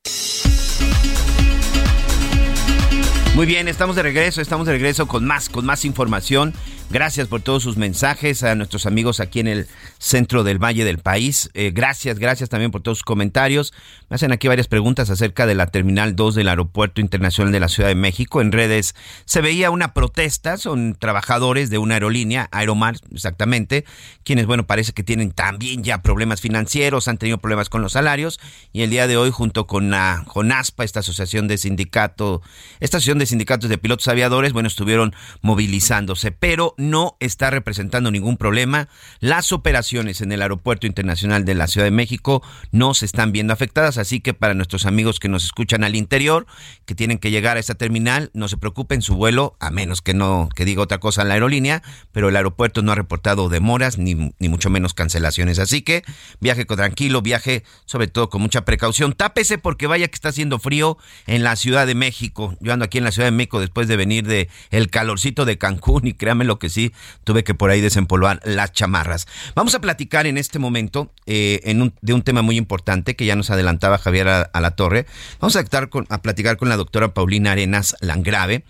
[3.34, 6.52] Muy bien, estamos de regreso, estamos de regreso con más, con más información.
[6.90, 10.98] Gracias por todos sus mensajes a nuestros amigos aquí en el centro del Valle del
[10.98, 11.48] país.
[11.54, 13.72] Eh, gracias, gracias también por todos sus comentarios.
[14.08, 17.68] Me hacen aquí varias preguntas acerca de la Terminal 2 del Aeropuerto Internacional de la
[17.68, 18.40] Ciudad de México.
[18.40, 23.84] En redes se veía una protesta, son trabajadores de una aerolínea, Aeromar exactamente,
[24.24, 28.40] quienes, bueno, parece que tienen también ya problemas financieros, han tenido problemas con los salarios
[28.72, 32.42] y el día de hoy junto con, la, con ASPA, esta asociación de sindicato,
[32.80, 38.36] esta asociación de sindicatos de pilotos aviadores, bueno, estuvieron movilizándose, pero no está representando ningún
[38.36, 38.88] problema.
[39.20, 43.52] Las operaciones en el Aeropuerto Internacional de la Ciudad de México no se están viendo
[43.52, 46.46] afectadas, así que para nuestros amigos que nos escuchan al interior,
[46.86, 50.14] que tienen que llegar a esta terminal, no se preocupen su vuelo, a menos que
[50.14, 53.98] no que diga otra cosa en la aerolínea, pero el aeropuerto no ha reportado demoras
[53.98, 56.02] ni, ni mucho menos cancelaciones, así que
[56.40, 60.58] viaje con tranquilo, viaje sobre todo con mucha precaución, tápese porque vaya que está haciendo
[60.58, 62.56] frío en la Ciudad de México.
[62.60, 65.58] Yo ando aquí en la Ciudad de México después de venir de el calorcito de
[65.58, 66.92] Cancún y créame lo que sí,
[67.24, 69.26] tuve que por ahí desempolvar las chamarras.
[69.54, 71.60] Vamos a platicar en este momento eh,
[72.00, 75.06] de un tema muy importante que ya nos adelantaba Javier a, la torre.
[75.40, 78.64] Vamos a, estar con, a platicar con la doctora Paulina Arenas Langrave.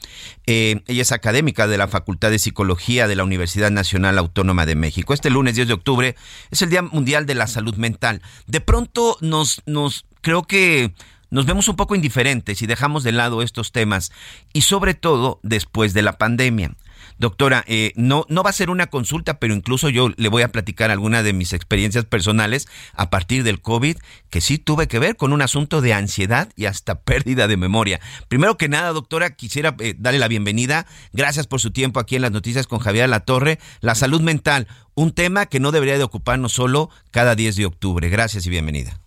[0.47, 4.75] Eh, ella es académica de la Facultad de Psicología de la Universidad Nacional Autónoma de
[4.75, 5.15] México.
[5.15, 6.17] Este lunes 10 de octubre
[6.51, 8.23] es el Día Mundial de la Salud Mental.
[8.47, 10.93] De pronto nos, nos creo que
[11.31, 14.13] nos vemos un poco indiferentes y dejamos de lado estos temas
[14.53, 16.73] y sobre todo después de la pandemia.
[17.19, 20.53] Doctora, eh, no, no va a ser una consulta, pero incluso yo le voy a
[20.53, 23.97] platicar alguna de mis experiencias personales a partir del COVID,
[24.31, 28.01] que sí tuve que ver con un asunto de ansiedad y hasta pérdida de memoria.
[28.29, 30.87] Primero que nada, doctora, quisiera eh, darle la bienvenida.
[31.13, 33.59] Gracias por su tiempo aquí en las noticias con Javier La Torre.
[33.81, 38.09] La salud mental, un tema que no debería de ocuparnos solo cada 10 de octubre.
[38.09, 39.00] Gracias y bienvenida.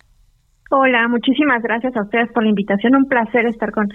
[0.76, 2.96] Hola, muchísimas gracias a ustedes por la invitación.
[2.96, 3.90] Un placer estar con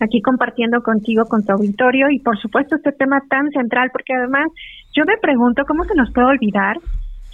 [0.00, 4.48] aquí compartiendo contigo, con tu auditorio y por supuesto este tema tan central, porque además
[4.96, 6.76] yo me pregunto cómo se nos puede olvidar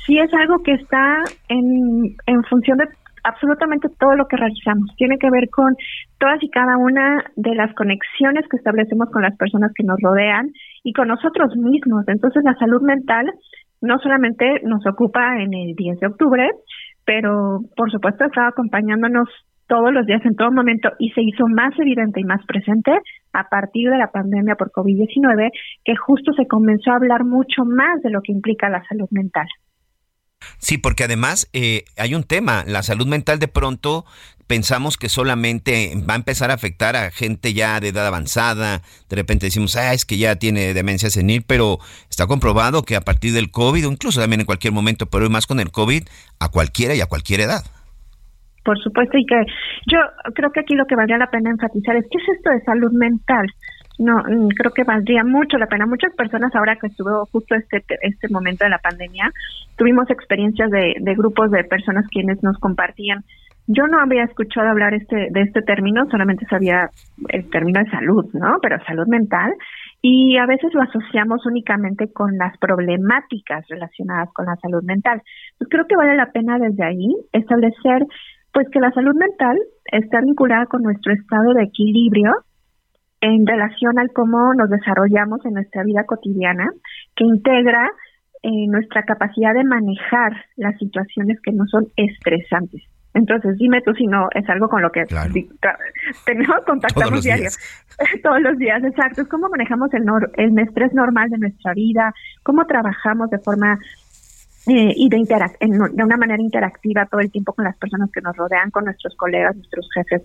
[0.05, 2.89] si es algo que está en, en función de
[3.25, 4.95] absolutamente todo lo que realizamos.
[4.99, 5.75] Tiene que ver con
[6.19, 10.51] todas y cada una de las conexiones que establecemos con las personas que nos rodean
[10.85, 12.05] y con nosotros mismos.
[12.07, 13.33] Entonces la salud mental
[13.81, 16.51] no solamente nos ocupa en el 10 de octubre,
[17.05, 19.29] pero por supuesto estaba acompañándonos
[19.67, 22.91] todos los días, en todo momento, y se hizo más evidente y más presente
[23.33, 25.51] a partir de la pandemia por COVID-19,
[25.85, 29.47] que justo se comenzó a hablar mucho más de lo que implica la salud mental.
[30.59, 34.05] Sí, porque además eh, hay un tema, la salud mental de pronto
[34.50, 39.14] pensamos que solamente va a empezar a afectar a gente ya de edad avanzada, de
[39.14, 41.79] repente decimos, ah, es que ya tiene demencia senil, pero
[42.11, 45.46] está comprobado que a partir del COVID, o incluso también en cualquier momento, pero más
[45.46, 46.03] con el COVID,
[46.40, 47.62] a cualquiera y a cualquier edad.
[48.64, 49.37] Por supuesto, y que
[49.87, 50.00] yo
[50.35, 52.90] creo que aquí lo que valdría la pena enfatizar es, ¿qué es esto de salud
[52.90, 53.46] mental?
[54.01, 55.87] No mm, creo que valdría mucho la pena.
[55.87, 59.31] Muchas personas ahora que estuvo justo este este momento de la pandemia,
[59.77, 63.25] tuvimos experiencias de, de grupos de personas quienes nos compartían
[63.73, 66.91] yo no había escuchado hablar este de este término, solamente sabía
[67.29, 68.59] el término de salud, ¿no?
[68.61, 69.53] Pero salud mental
[70.03, 75.23] y a veces lo asociamos únicamente con las problemáticas relacionadas con la salud mental.
[75.59, 78.03] Pues creo que vale la pena desde ahí establecer
[78.53, 82.33] pues que la salud mental está vinculada con nuestro estado de equilibrio
[83.21, 86.71] en relación al cómo nos desarrollamos en nuestra vida cotidiana,
[87.15, 87.91] que integra
[88.43, 92.83] eh, nuestra capacidad de manejar las situaciones que no son estresantes.
[93.13, 95.05] Entonces, dime tú si no es algo con lo que
[96.25, 97.51] tenemos, contactamos diario.
[98.23, 99.23] Todos los días, exacto.
[99.23, 100.05] Es cómo manejamos el,
[100.35, 103.79] el estrés normal de nuestra vida, cómo trabajamos de forma
[104.71, 108.37] eh, y de, de una manera interactiva todo el tiempo con las personas que nos
[108.37, 110.23] rodean, con nuestros colegas, nuestros jefes,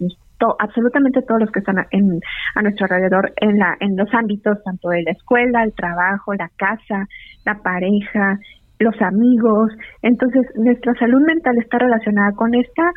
[0.59, 2.19] absolutamente todos los que están en,
[2.53, 6.51] a nuestro alrededor en, la, en los ámbitos tanto de la escuela, el trabajo, la
[6.57, 7.07] casa,
[7.43, 8.37] la pareja,
[8.77, 9.71] los amigos.
[10.03, 12.91] Entonces, nuestra salud mental está relacionada con esta,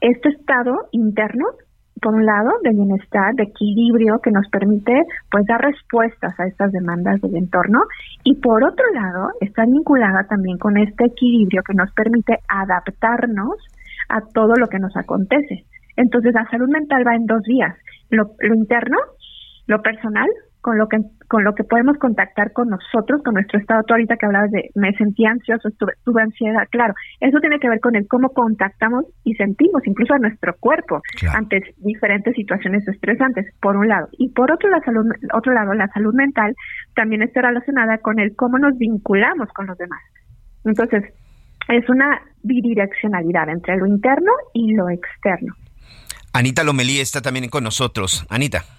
[0.00, 1.44] este estado interno
[1.98, 6.72] por un lado, de bienestar, de equilibrio que nos permite pues dar respuestas a estas
[6.72, 7.80] demandas del entorno
[8.24, 13.56] y por otro lado está vinculada también con este equilibrio que nos permite adaptarnos
[14.08, 15.64] a todo lo que nos acontece.
[15.96, 17.76] Entonces la salud mental va en dos vías,
[18.10, 18.96] lo, lo interno,
[19.66, 20.28] lo personal,
[20.60, 23.82] con lo que con lo que podemos contactar con nosotros, con nuestro estado.
[23.86, 27.80] Tú ahorita que hablabas de me sentí ansioso, tuve, ansiedad, claro, eso tiene que ver
[27.80, 31.02] con el cómo contactamos y sentimos incluso a nuestro cuerpo
[31.34, 34.08] ante diferentes situaciones estresantes, por un lado.
[34.12, 36.54] Y por otro, la salud, otro lado, la salud mental
[36.94, 40.00] también está relacionada con el cómo nos vinculamos con los demás.
[40.64, 41.04] Entonces,
[41.68, 45.54] es una bidireccionalidad entre lo interno y lo externo.
[46.32, 48.24] Anita Lomelí está también con nosotros.
[48.30, 48.77] Anita.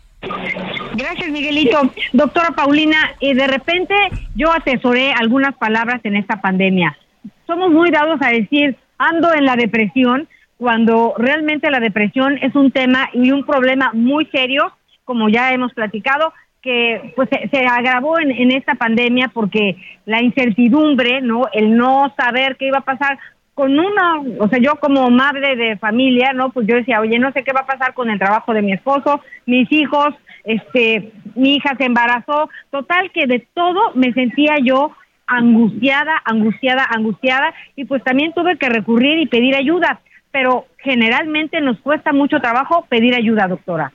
[0.95, 1.81] Gracias, Miguelito.
[2.13, 3.93] Doctora Paulina, eh, de repente
[4.35, 6.97] yo asesoré algunas palabras en esta pandemia.
[7.45, 12.71] Somos muy dados a decir, ando en la depresión, cuando realmente la depresión es un
[12.71, 14.73] tema y un problema muy serio,
[15.05, 21.21] como ya hemos platicado, que pues se, agravó en, en, esta pandemia porque la incertidumbre,
[21.21, 21.43] ¿no?
[21.53, 23.17] El no saber qué iba a pasar
[23.59, 26.49] con una, o sea, yo como madre de familia, ¿no?
[26.49, 28.71] Pues yo decía, oye, no sé qué va a pasar con el trabajo de mi
[28.71, 30.15] esposo, mis hijos,
[30.49, 34.91] este, mi hija se embarazó, total que de todo me sentía yo
[35.27, 41.79] angustiada, angustiada, angustiada, y pues también tuve que recurrir y pedir ayuda, pero generalmente nos
[41.81, 43.93] cuesta mucho trabajo pedir ayuda, doctora.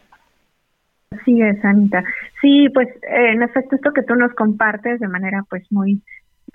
[1.25, 2.05] Sí, es, Anita.
[2.41, 6.03] Sí, pues en efecto esto que tú nos compartes de manera pues muy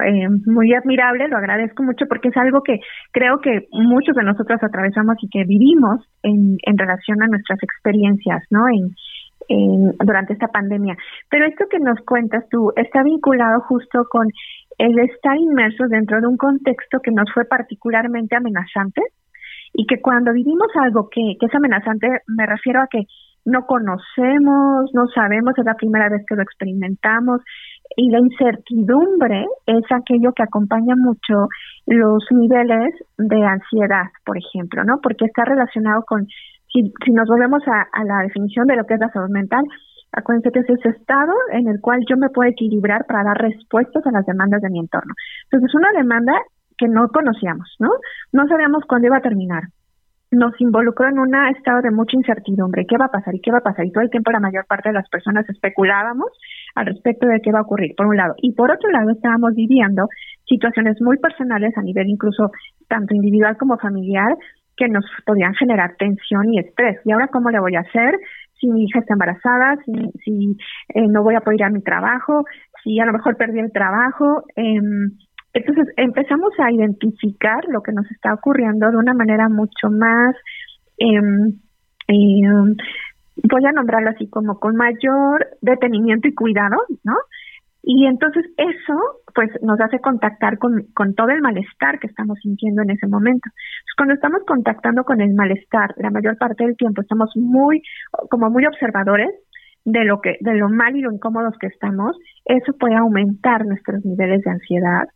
[0.06, 2.80] eh, muy admirable, lo agradezco mucho porque es algo que
[3.12, 8.44] creo que muchos de nosotros atravesamos y que vivimos en, en relación a nuestras experiencias,
[8.50, 8.70] ¿no?
[8.70, 8.96] En,
[9.50, 10.96] durante esta pandemia.
[11.30, 14.28] Pero esto que nos cuentas tú está vinculado justo con
[14.78, 19.02] el estar inmersos dentro de un contexto que nos fue particularmente amenazante
[19.74, 23.04] y que cuando vivimos algo que, que es amenazante, me refiero a que
[23.46, 27.42] no conocemos, no sabemos, es la primera vez que lo experimentamos,
[27.96, 31.48] y la incertidumbre es aquello que acompaña mucho
[31.88, 35.00] los niveles de ansiedad, por ejemplo, ¿no?
[35.02, 36.28] Porque está relacionado con,
[36.72, 39.64] si, si nos volvemos a, a la definición de lo que es la salud mental,
[40.12, 44.06] acuérdense que es ese estado en el cual yo me puedo equilibrar para dar respuestas
[44.06, 45.14] a las demandas de mi entorno.
[45.46, 46.34] Entonces, es una demanda
[46.78, 47.90] que no conocíamos, ¿no?
[48.32, 49.64] No sabíamos cuándo iba a terminar
[50.32, 52.86] nos involucró en un estado de mucha incertidumbre.
[52.86, 53.34] ¿Qué va a pasar?
[53.34, 53.86] ¿Y qué va a pasar?
[53.86, 56.30] Y todo el tiempo la mayor parte de las personas especulábamos
[56.76, 58.36] al respecto de qué va a ocurrir, por un lado.
[58.38, 60.08] Y por otro lado, estábamos viviendo
[60.48, 62.52] situaciones muy personales a nivel incluso
[62.88, 64.36] tanto individual como familiar
[64.80, 67.00] que nos podían generar tensión y estrés.
[67.04, 68.18] ¿Y ahora cómo le voy a hacer?
[68.60, 69.92] Si mi hija está embarazada, si,
[70.24, 70.58] si
[70.96, 72.46] eh, no voy a poder ir a mi trabajo,
[72.84, 74.44] si a lo mejor perdí el trabajo.
[74.56, 74.80] Eh,
[75.54, 80.36] entonces empezamos a identificar lo que nos está ocurriendo de una manera mucho más,
[80.98, 81.60] em,
[82.08, 82.76] em,
[83.50, 87.16] voy a nombrarlo así como con mayor detenimiento y cuidado, ¿no?
[87.82, 89.00] Y entonces eso
[89.34, 93.50] pues nos hace contactar con, con todo el malestar que estamos sintiendo en ese momento.
[93.96, 97.82] cuando estamos contactando con el malestar, la mayor parte del tiempo estamos muy,
[98.30, 99.30] como muy observadores
[99.86, 104.04] de lo que, de lo mal y lo incómodos que estamos, eso puede aumentar nuestros
[104.04, 105.08] niveles de ansiedad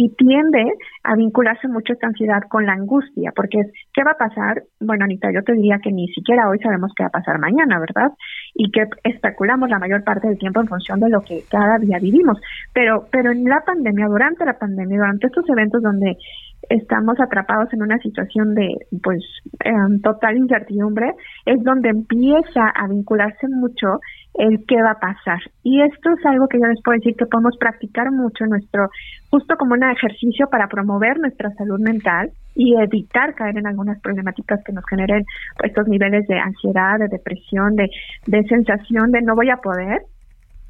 [0.00, 0.64] y tiende
[1.02, 4.62] a vincularse mucho esta ansiedad con la angustia, porque es, ¿qué va a pasar?
[4.78, 7.80] Bueno, Anita, yo te diría que ni siquiera hoy sabemos qué va a pasar mañana,
[7.80, 8.12] ¿verdad?
[8.54, 11.98] Y que especulamos la mayor parte del tiempo en función de lo que cada día
[11.98, 12.38] vivimos.
[12.72, 16.16] Pero, pero en la pandemia, durante la pandemia, durante estos eventos donde
[16.68, 19.20] estamos atrapados en una situación de pues
[19.64, 21.12] em, total incertidumbre,
[21.44, 23.98] es donde empieza a vincularse mucho
[24.34, 25.40] el qué va a pasar.
[25.62, 28.88] Y esto es algo que yo les puedo decir que podemos practicar mucho en nuestro,
[29.30, 34.60] justo como un ejercicio para promover nuestra salud mental y evitar caer en algunas problemáticas
[34.64, 35.24] que nos generen
[35.62, 37.88] estos niveles de ansiedad, de depresión, de,
[38.26, 40.02] de sensación de no voy a poder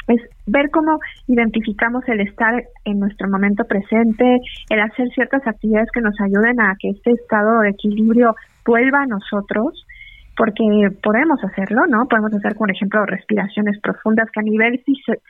[0.09, 4.39] es ver cómo identificamos el estar en nuestro momento presente,
[4.71, 9.07] el hacer ciertas actividades que nos ayuden a que este estado de equilibrio vuelva a
[9.07, 9.85] nosotros,
[10.39, 10.65] porque
[11.03, 12.07] podemos hacerlo, ¿no?
[12.07, 14.81] Podemos hacer, por ejemplo, respiraciones profundas que a nivel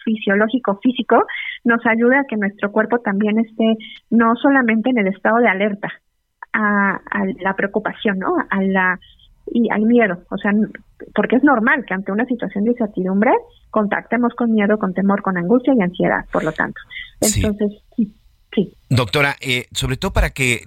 [0.04, 1.24] fisiológico, físico,
[1.64, 3.76] nos ayuda a que nuestro cuerpo también esté
[4.10, 5.88] no solamente en el estado de alerta,
[6.52, 8.36] a, a la preocupación, ¿no?
[8.50, 9.00] A la
[9.50, 10.52] y al miedo, o sea,
[11.14, 13.30] porque es normal que ante una situación de incertidumbre
[13.70, 16.78] contactemos con miedo, con temor, con angustia y ansiedad, por lo tanto.
[17.18, 18.12] Entonces, sí.
[18.54, 18.74] sí.
[18.90, 20.60] Doctora, eh, sobre todo para que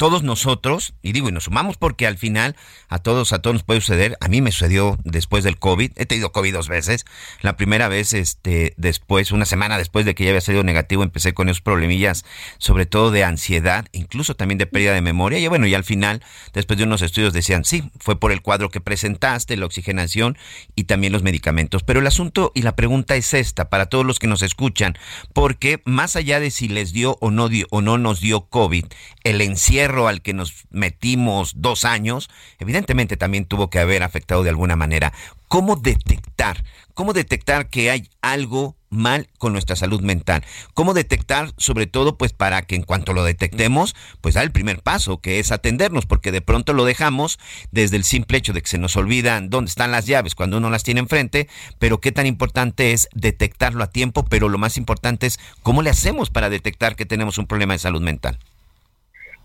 [0.00, 2.56] todos nosotros, y digo, y nos sumamos porque al final
[2.88, 4.16] a todos, a todos nos puede suceder.
[4.22, 5.92] A mí me sucedió después del COVID.
[5.94, 7.04] He tenido COVID dos veces.
[7.42, 11.34] La primera vez, este, después, una semana después de que ya había salido negativo, empecé
[11.34, 12.24] con esos problemillas,
[12.56, 15.38] sobre todo de ansiedad, incluso también de pérdida de memoria.
[15.38, 16.22] Y bueno, y al final,
[16.54, 20.38] después de unos estudios decían, sí, fue por el cuadro que presentaste, la oxigenación
[20.74, 21.82] y también los medicamentos.
[21.82, 24.96] Pero el asunto y la pregunta es esta, para todos los que nos escuchan,
[25.34, 28.86] porque más allá de si les dio o no dio, o no nos dio COVID,
[29.24, 34.50] el encierro al que nos metimos dos años, evidentemente también tuvo que haber afectado de
[34.50, 35.12] alguna manera.
[35.48, 36.62] ¿Cómo detectar?
[36.94, 40.44] ¿Cómo detectar que hay algo mal con nuestra salud mental?
[40.74, 44.80] ¿Cómo detectar, sobre todo, pues para que en cuanto lo detectemos, pues da el primer
[44.80, 47.38] paso, que es atendernos, porque de pronto lo dejamos
[47.72, 50.70] desde el simple hecho de que se nos olvidan dónde están las llaves cuando uno
[50.70, 55.26] las tiene enfrente, pero qué tan importante es detectarlo a tiempo, pero lo más importante
[55.26, 58.38] es cómo le hacemos para detectar que tenemos un problema de salud mental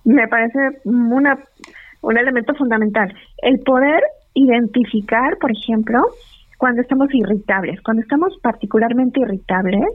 [0.06, 1.38] me parece una,
[2.02, 3.14] un elemento fundamental.
[3.42, 4.02] El poder
[4.34, 6.00] identificar, por ejemplo,
[6.58, 7.82] cuando estamos irritables.
[7.82, 9.86] Cuando estamos particularmente irritables,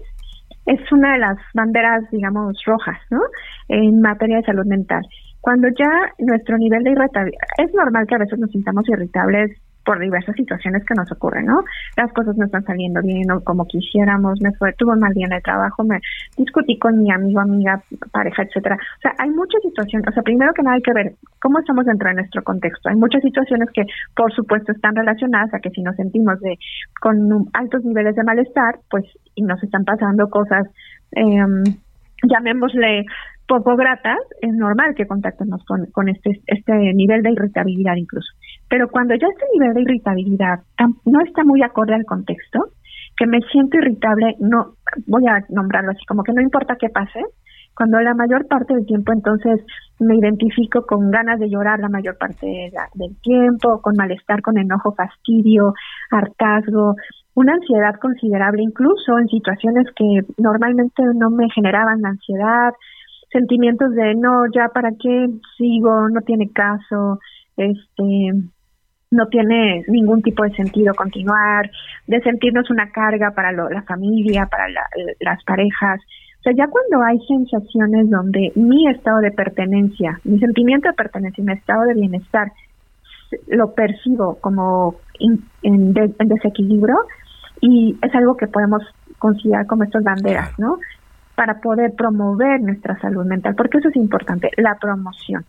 [0.67, 3.21] es una de las banderas, digamos, rojas, ¿no?
[3.69, 5.03] En materia de salud mental.
[5.41, 9.51] Cuando ya nuestro nivel de irritabilidad, es normal que a veces nos sintamos irritables
[9.85, 11.65] por diversas situaciones que nos ocurren, ¿no?
[11.97, 15.27] Las cosas no están saliendo bien o como quisiéramos, me fue, tuve un mal día
[15.27, 16.01] en el trabajo, me
[16.37, 18.77] discutí con mi amigo, amiga, pareja, etcétera.
[18.77, 21.87] O sea, hay muchas situaciones, o sea, primero que nada hay que ver cómo estamos
[21.87, 22.89] dentro de nuestro contexto.
[22.89, 26.59] Hay muchas situaciones que, por supuesto, están relacionadas a que si nos sentimos de
[27.01, 29.05] con altos niveles de malestar, pues
[29.35, 30.67] y nos están pasando cosas
[31.13, 31.43] eh,
[32.29, 33.07] llamémosle
[33.51, 38.31] poco gratas, es normal que contactemos con, con este, este nivel de irritabilidad incluso.
[38.69, 40.61] Pero cuando ya este nivel de irritabilidad
[41.05, 42.61] no está muy acorde al contexto,
[43.17, 44.75] que me siento irritable, no
[45.09, 47.21] voy a nombrarlo así, como que no importa qué pase,
[47.75, 49.61] cuando la mayor parte del tiempo entonces
[49.99, 52.47] me identifico con ganas de llorar la mayor parte
[52.95, 55.75] del tiempo, con malestar, con enojo, fastidio,
[56.11, 56.95] hartazgo,
[57.35, 62.73] una ansiedad considerable, incluso en situaciones que normalmente no me generaban ansiedad,
[63.33, 67.19] sentimientos de no, ya para qué sigo, no tiene caso,
[67.57, 68.33] este,
[69.11, 71.71] no tiene ningún tipo de sentido continuar,
[72.07, 74.67] de sentirnos una carga para la familia, para
[75.21, 76.01] las parejas.
[76.41, 81.43] O sea, ya cuando hay sensaciones donde mi estado de pertenencia, mi sentimiento de pertenencia
[81.43, 82.51] y mi estado de bienestar
[83.49, 84.97] lo percibo como
[85.63, 86.97] en, desequilibrio
[87.61, 88.83] y es algo que podemos
[89.19, 90.79] considerar como estas banderas, ¿no?
[91.41, 95.47] Para poder promover nuestra salud mental, porque eso es importante, la promoción.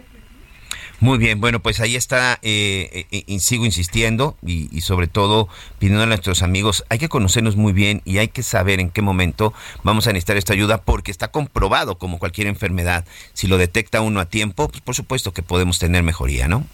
[1.01, 5.49] Muy bien, bueno, pues ahí está, eh, eh, eh sigo insistiendo y, sobre todo
[5.79, 9.01] pidiendo a nuestros amigos, hay que conocernos muy bien y hay que saber en qué
[9.01, 13.07] momento vamos a necesitar esta ayuda porque está comprobado como cualquier enfermedad.
[13.33, 16.67] Si lo detecta uno a tiempo, pues por supuesto que podemos tener mejoría, ¿no?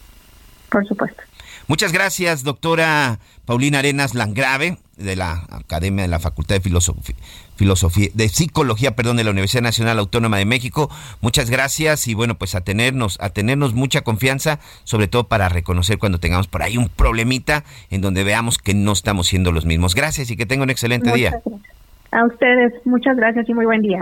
[0.70, 1.22] Por supuesto.
[1.68, 7.16] Muchas gracias, doctora Paulina Arenas Langrave, de la Academia de la Facultad de Filosofía,
[7.56, 10.88] Filosofía, de Psicología, perdón, de la Universidad Nacional Autónoma de México.
[11.20, 15.98] Muchas gracias y bueno, pues a tenernos, a tenernos mucha confianza, sobre todo para reconocer
[15.98, 19.96] cuando tengamos por ahí un problemita en donde veamos que no estamos siendo los mismos.
[19.96, 21.40] Gracias y que tenga un excelente día.
[22.12, 24.00] A ustedes, muchas gracias y muy buen día.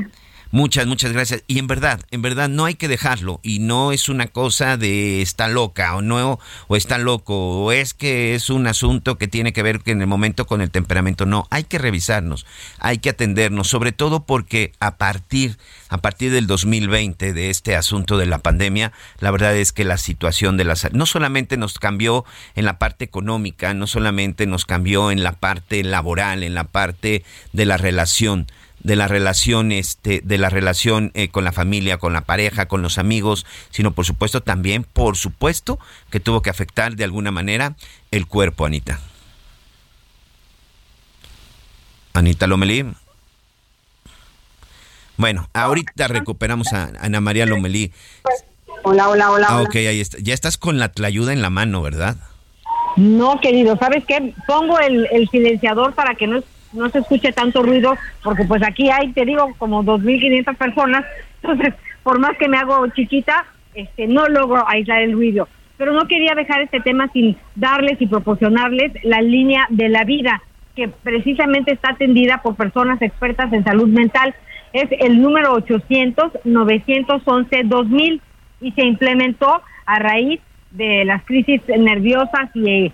[0.51, 1.43] Muchas, muchas gracias.
[1.47, 3.41] Y en verdad, en verdad no hay que dejarlo.
[3.43, 6.39] Y no es una cosa de está loca o no,
[6.69, 10.07] o está loco, o es que es un asunto que tiene que ver en el
[10.07, 11.27] momento con el temperamento.
[11.27, 12.47] No, hay que revisarnos,
[12.79, 18.17] hay que atendernos, sobre todo porque a partir, a partir del 2020, de este asunto
[18.19, 22.25] de la pandemia, la verdad es que la situación de la no solamente nos cambió
[22.55, 27.25] en la parte económica, no solamente nos cambió en la parte laboral, en la parte
[27.53, 28.47] de la relación,
[28.85, 32.83] de la relación este de la relación eh, con la familia con la pareja con
[32.83, 35.81] los amigos sino por supuesto también por supuesto
[36.11, 37.75] que tuvo que afectar de alguna manera
[38.13, 39.01] el cuerpo Anita.
[42.13, 42.87] Anita Lomelí.
[45.17, 47.91] Bueno ahorita recuperamos a Ana María Lomelí.
[48.85, 50.19] Hola hola hola ah, ok ahí está.
[50.21, 52.17] Ya estás con la ayuda en la mano verdad
[52.97, 56.43] no querido sabes qué pongo el, el silenciador para que no
[56.75, 61.05] no se escuche tanto ruido, porque pues aquí hay, te digo, como 2.500 personas,
[61.43, 65.49] entonces por más que me hago chiquita, este, no logro aislar el ruido.
[65.77, 70.41] Pero no quería dejar este tema sin darles y proporcionarles la línea de la vida,
[70.77, 74.37] que precisamente está atendida por personas expertas en salud mental.
[74.73, 78.21] Es el número 800-911-2000
[78.61, 82.93] y se implementó a raíz de las crisis nerviosas y eh,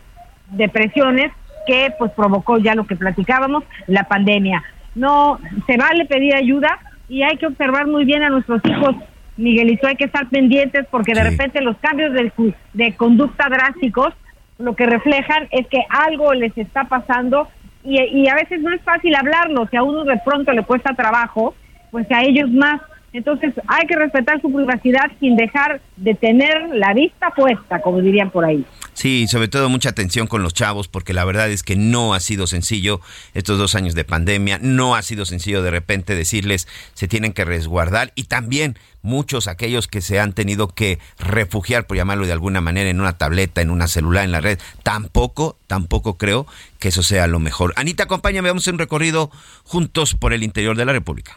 [0.50, 1.32] depresiones
[1.66, 4.62] que pues provocó ya lo que platicábamos, la pandemia.
[4.94, 8.96] No, se vale pedir ayuda y hay que observar muy bien a nuestros hijos,
[9.36, 12.32] Miguelito, hay que estar pendientes porque de repente los cambios de,
[12.74, 14.14] de conducta drásticos
[14.60, 17.48] lo que reflejan es que algo les está pasando
[17.82, 20.94] y, y a veces no es fácil hablarlo, si a uno de pronto le cuesta
[20.94, 21.54] trabajo,
[21.90, 22.80] pues a ellos más.
[23.12, 28.30] Entonces hay que respetar su privacidad sin dejar de tener la vista puesta, como dirían
[28.30, 28.64] por ahí.
[28.92, 32.20] Sí, sobre todo mucha atención con los chavos, porque la verdad es que no ha
[32.20, 33.00] sido sencillo
[33.34, 37.44] estos dos años de pandemia, no ha sido sencillo de repente decirles se tienen que
[37.44, 42.60] resguardar y también muchos aquellos que se han tenido que refugiar, por llamarlo de alguna
[42.60, 46.46] manera, en una tableta, en una celular, en la red, tampoco, tampoco creo
[46.78, 47.72] que eso sea lo mejor.
[47.76, 49.30] Anita, acompáñame, vamos a un recorrido
[49.64, 51.36] juntos por el interior de la República.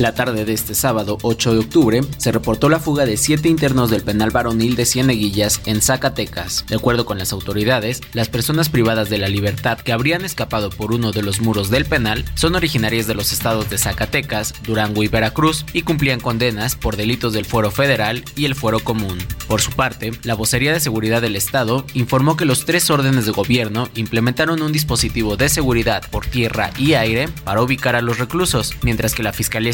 [0.00, 3.90] La tarde de este sábado 8 de octubre se reportó la fuga de siete internos
[3.90, 6.64] del penal varonil de Cieneguillas en Zacatecas.
[6.68, 10.92] De acuerdo con las autoridades, las personas privadas de la libertad que habrían escapado por
[10.92, 15.08] uno de los muros del penal son originarias de los estados de Zacatecas, Durango y
[15.08, 19.18] Veracruz y cumplían condenas por delitos del fuero federal y el fuero común.
[19.46, 23.32] Por su parte, la vocería de seguridad del estado informó que los tres órdenes de
[23.32, 28.74] gobierno implementaron un dispositivo de seguridad por tierra y aire para ubicar a los reclusos,
[28.82, 29.70] mientras que la Fiscalía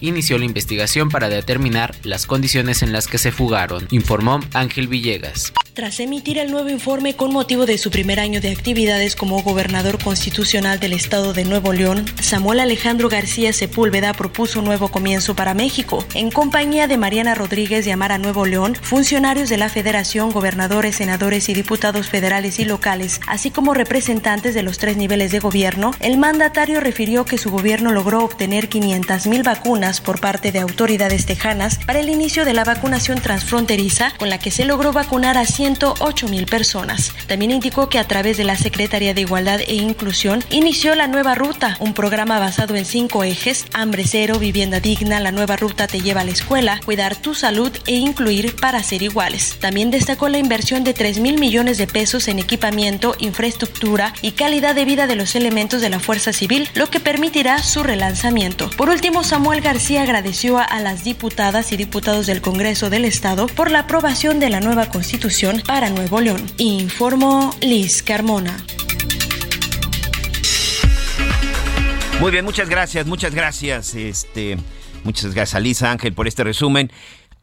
[0.00, 5.52] inició la investigación para determinar las condiciones en las que se fugaron, informó Ángel Villegas.
[5.74, 10.00] Tras emitir el nuevo informe con motivo de su primer año de actividades como gobernador
[10.00, 15.52] constitucional del estado de Nuevo León, Samuel Alejandro García Sepúlveda propuso un nuevo comienzo para
[15.52, 16.06] México.
[16.14, 21.48] En compañía de Mariana Rodríguez de Amara Nuevo León, funcionarios de la Federación, gobernadores, senadores
[21.48, 26.18] y diputados federales y locales, así como representantes de los tres niveles de gobierno, el
[26.18, 31.78] mandatario refirió que su gobierno logró obtener 500 mil vacunas por parte de autoridades tejanas
[31.86, 36.28] para el inicio de la vacunación transfronteriza, con la que se logró vacunar a 108
[36.28, 37.12] mil personas.
[37.28, 41.34] También indicó que a través de la Secretaría de Igualdad e Inclusión inició la nueva
[41.34, 46.00] ruta, un programa basado en cinco ejes, hambre cero, vivienda digna, la nueva ruta te
[46.00, 49.56] lleva a la escuela, cuidar tu salud e incluir para ser iguales.
[49.60, 54.74] También destacó la inversión de 3 mil millones de pesos en equipamiento, infraestructura y calidad
[54.74, 58.70] de vida de los elementos de la Fuerza Civil, lo que permitirá su relanzamiento.
[58.70, 63.68] Por último, Samuel García agradeció a las diputadas y diputados del Congreso del Estado por
[63.68, 66.40] la aprobación de la nueva Constitución para Nuevo León.
[66.56, 68.64] Informó Liz Carmona.
[72.20, 73.96] Muy bien, muchas gracias, muchas gracias.
[73.96, 74.56] Este,
[75.02, 76.92] muchas gracias a Lisa Ángel por este resumen.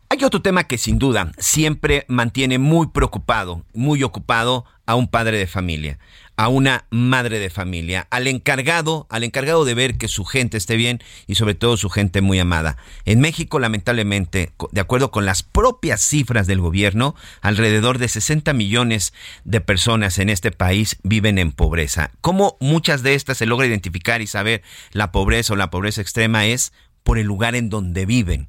[0.08, 5.38] Hay otro tema que sin duda siempre mantiene muy preocupado, muy ocupado a un padre
[5.38, 6.00] de familia
[6.36, 10.76] a una madre de familia, al encargado, al encargado de ver que su gente esté
[10.76, 12.78] bien y sobre todo su gente muy amada.
[13.06, 19.14] En México, lamentablemente, de acuerdo con las propias cifras del gobierno, alrededor de 60 millones
[19.44, 22.12] de personas en este país viven en pobreza.
[22.22, 26.46] ¿Cómo muchas de estas se logra identificar y saber la pobreza o la pobreza extrema
[26.46, 26.74] es
[27.04, 28.48] por el lugar en donde viven,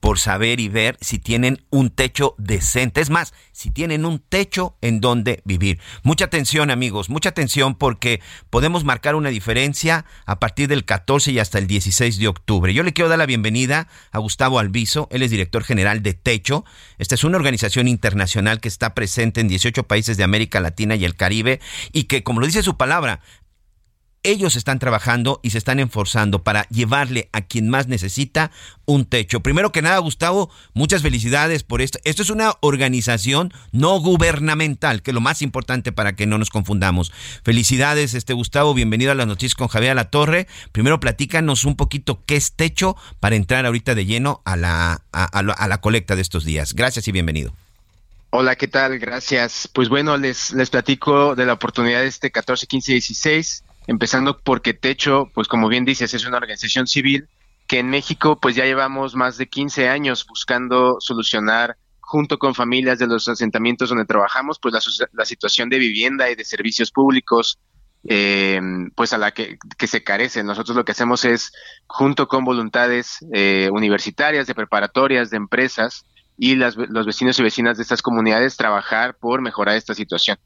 [0.00, 3.00] por saber y ver si tienen un techo decente.
[3.00, 5.80] Es más, si tienen un techo en donde vivir.
[6.02, 11.38] Mucha atención amigos, mucha atención porque podemos marcar una diferencia a partir del 14 y
[11.38, 12.74] hasta el 16 de octubre.
[12.74, 16.64] Yo le quiero dar la bienvenida a Gustavo Alviso, él es director general de Techo.
[16.98, 21.04] Esta es una organización internacional que está presente en 18 países de América Latina y
[21.04, 21.60] el Caribe
[21.92, 23.20] y que, como lo dice su palabra,
[24.24, 28.50] ellos están trabajando y se están esforzando para llevarle a quien más necesita
[28.86, 29.40] un techo.
[29.40, 31.98] Primero que nada, Gustavo, muchas felicidades por esto.
[32.04, 36.50] Esto es una organización no gubernamental, que es lo más importante para que no nos
[36.50, 37.12] confundamos.
[37.44, 40.48] Felicidades, este Gustavo, bienvenido a las noticias con Javier La Torre.
[40.72, 45.24] Primero platícanos un poquito qué es techo para entrar ahorita de lleno a la, a,
[45.24, 46.72] a la colecta de estos días.
[46.74, 47.54] Gracias y bienvenido.
[48.30, 48.98] Hola, ¿qué tal?
[48.98, 49.68] Gracias.
[49.72, 54.38] Pues bueno, les, les platico de la oportunidad de este 14, 15 y 16 empezando
[54.38, 57.28] porque Techo, pues como bien dices, es una organización civil
[57.66, 62.98] que en México pues ya llevamos más de 15 años buscando solucionar junto con familias
[62.98, 64.74] de los asentamientos donde trabajamos, pues
[65.12, 67.58] la, situación de vivienda y de servicios públicos,
[68.06, 68.60] eh,
[68.94, 69.56] pues a la que,
[69.86, 70.46] se carecen.
[70.46, 71.52] Nosotros lo que hacemos es,
[71.86, 76.04] junto con voluntades eh, universitarias, de preparatorias, de empresas
[76.36, 80.36] y las, los vecinos y vecinas de estas comunidades, trabajar por mejorar esta situación.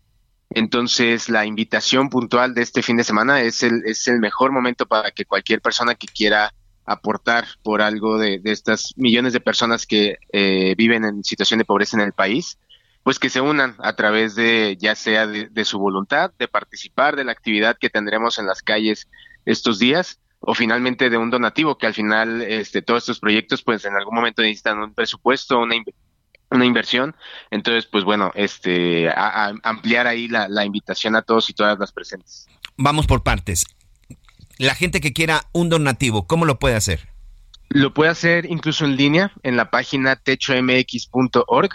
[0.50, 4.86] Entonces, la invitación puntual de este fin de semana es el, es el mejor momento
[4.86, 6.54] para que cualquier persona que quiera
[6.86, 11.98] aportar por algo de, estas millones de personas que eh, viven en situación de pobreza
[11.98, 12.58] en el país,
[13.02, 17.24] pues que se unan a través de, ya sea de, su voluntad, de participar de
[17.24, 19.08] la actividad que tendremos en las calles
[19.44, 23.84] estos días, o finalmente de un donativo, que al final este, todos estos proyectos, pues
[23.84, 25.74] en algún momento necesitan un presupuesto, una,
[26.50, 27.14] una inversión.
[27.50, 31.92] Entonces, pues bueno, este, a, ampliar ahí la, la invitación a todos y todas las
[31.92, 32.46] presentes.
[32.76, 33.66] Vamos por partes.
[34.58, 37.08] La gente que quiera un donativo, ¿cómo lo puede hacer?
[37.68, 41.70] Lo puede hacer incluso en línea en la página techomx.org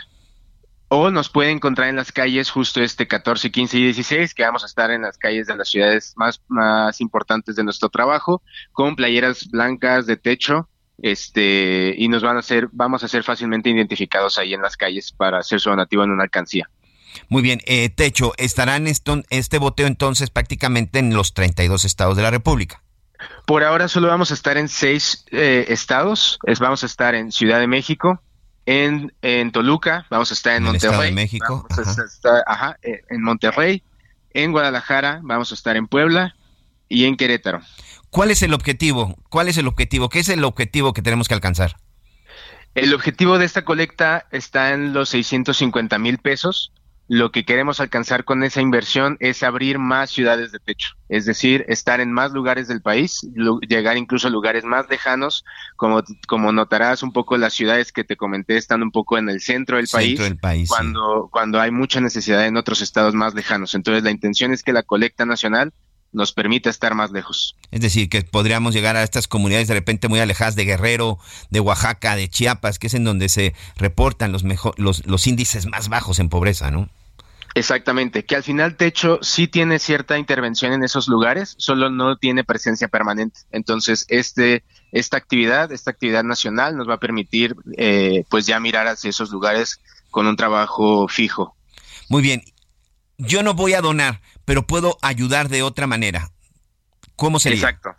[0.96, 4.64] o nos puede encontrar en las calles justo este 14, 15 y 16, que vamos
[4.64, 8.44] a estar en las calles de las ciudades más, más importantes de nuestro trabajo,
[8.74, 10.70] con playeras blancas de techo
[11.04, 15.12] este y nos van a hacer vamos a ser fácilmente identificados ahí en las calles
[15.12, 16.70] para hacer su donativo en una alcancía.
[17.30, 22.24] Muy bien, eh, Techo, estarán esto, este boteo entonces prácticamente en los 32 estados de
[22.24, 22.82] la República.
[23.46, 26.40] Por ahora solo vamos a estar en seis eh, estados.
[26.46, 28.22] Es, vamos a estar en Ciudad de México,
[28.66, 31.10] en, en Toluca, vamos a estar en, Monterrey.
[31.10, 31.68] De México.
[32.48, 33.84] ajá, eh, en Monterrey,
[34.34, 36.36] en Guadalajara, vamos a estar en Puebla
[36.88, 37.62] y en Querétaro.
[38.14, 39.16] ¿Cuál es el objetivo?
[39.30, 40.08] ¿Cuál es el objetivo?
[40.08, 41.78] ¿Qué es el objetivo que tenemos que alcanzar?
[42.76, 46.72] El objetivo de esta colecta está en los 650 mil pesos.
[47.08, 51.66] Lo que queremos alcanzar con esa inversión es abrir más ciudades de techo, es decir,
[51.68, 53.20] estar en más lugares del país,
[53.68, 55.44] llegar incluso a lugares más lejanos,
[55.76, 59.42] como, como notarás un poco las ciudades que te comenté están un poco en el
[59.42, 63.74] centro del país, del país cuando, cuando hay mucha necesidad en otros estados más lejanos.
[63.74, 65.74] Entonces la intención es que la colecta nacional
[66.14, 67.56] nos permite estar más lejos.
[67.72, 71.60] Es decir, que podríamos llegar a estas comunidades de repente muy alejadas de Guerrero, de
[71.60, 75.90] Oaxaca, de Chiapas, que es en donde se reportan los, mejor, los, los índices más
[75.90, 76.90] bajos en pobreza, ¿no?
[77.56, 82.44] Exactamente, que al final Techo sí tiene cierta intervención en esos lugares, solo no tiene
[82.44, 83.42] presencia permanente.
[83.52, 88.88] Entonces, este, esta actividad, esta actividad nacional nos va a permitir eh, pues ya mirar
[88.88, 91.56] hacia esos lugares con un trabajo fijo.
[92.10, 92.44] Muy bien,
[93.18, 96.32] yo no voy a donar, pero puedo ayudar de otra manera.
[97.16, 97.58] ¿Cómo sería?
[97.58, 97.96] Exacto.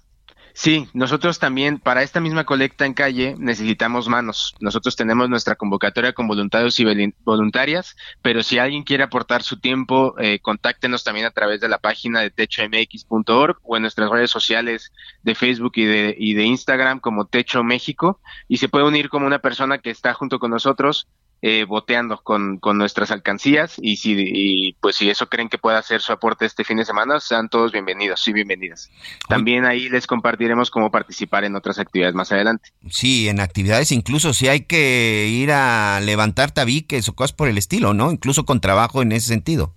[0.57, 4.55] Sí, nosotros también para esta misma colecta en calle necesitamos manos.
[4.61, 6.85] Nosotros tenemos nuestra convocatoria con voluntarios y
[7.25, 11.79] voluntarias, pero si alguien quiere aportar su tiempo, eh, contáctenos también a través de la
[11.79, 14.93] página de techomx.org o en nuestras redes sociales
[15.25, 19.27] de Facebook y de, y de Instagram como Techo México y se puede unir como
[19.27, 21.09] una persona que está junto con nosotros
[21.47, 25.77] eh, boteando con, con, nuestras alcancías y si y pues si eso creen que pueda
[25.77, 28.91] hacer su aporte este fin de semana, sean todos bienvenidos y bienvenidas.
[29.29, 32.71] También ahí les compartiremos cómo participar en otras actividades más adelante.
[32.89, 37.59] Sí, en actividades incluso si hay que ir a levantar tabiques o cosas por el
[37.59, 38.11] estilo, ¿no?
[38.11, 39.75] Incluso con trabajo en ese sentido.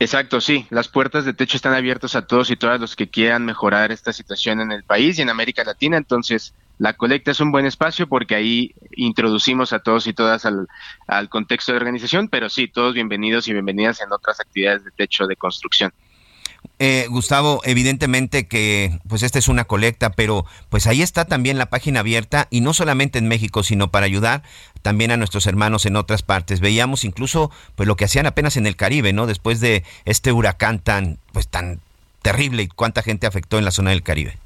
[0.00, 0.66] Exacto, sí.
[0.68, 4.12] Las puertas de techo están abiertas a todos y todas los que quieran mejorar esta
[4.12, 5.96] situación en el país y en América Latina.
[5.96, 11.28] Entonces, la colecta es un buen espacio porque ahí introducimos a todos y todas al,
[11.28, 15.36] contexto de organización, pero sí, todos bienvenidos y bienvenidas en otras actividades de techo de
[15.36, 15.92] construcción.
[16.80, 21.70] Eh, Gustavo, evidentemente que pues esta es una colecta, pero pues ahí está también la
[21.70, 24.44] página abierta y no solamente en México, sino para ayudar
[24.82, 26.60] también a nuestros hermanos en otras partes.
[26.60, 29.26] Veíamos incluso pues lo que hacían apenas en el Caribe, ¿no?
[29.26, 31.80] Después de este huracán tan pues tan
[32.22, 34.36] terrible y cuánta gente afectó en la zona del Caribe.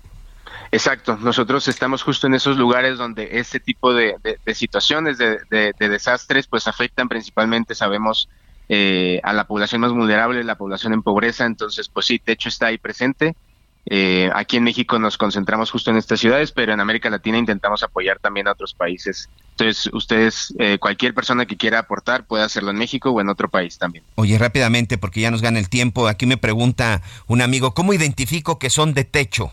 [0.75, 4.16] Exacto, nosotros estamos justo en esos lugares donde este tipo de,
[4.55, 8.31] situaciones de, desastres pues afectan principalmente, sabemos,
[8.70, 12.68] eh, a la población más vulnerable, la población en pobreza, entonces pues sí, Techo está
[12.68, 13.37] ahí presente.
[13.85, 17.83] Eh, aquí en México nos concentramos justo en estas ciudades, pero en América Latina intentamos
[17.83, 19.29] apoyar también a otros países.
[19.51, 23.51] Entonces, ustedes, eh, cualquier persona que quiera aportar puede hacerlo en México o en otro
[23.51, 24.05] país también.
[24.14, 28.59] Oye, rápidamente, porque ya nos gana el tiempo, aquí me pregunta un amigo, ¿cómo identifico
[28.59, 29.53] que son de techo?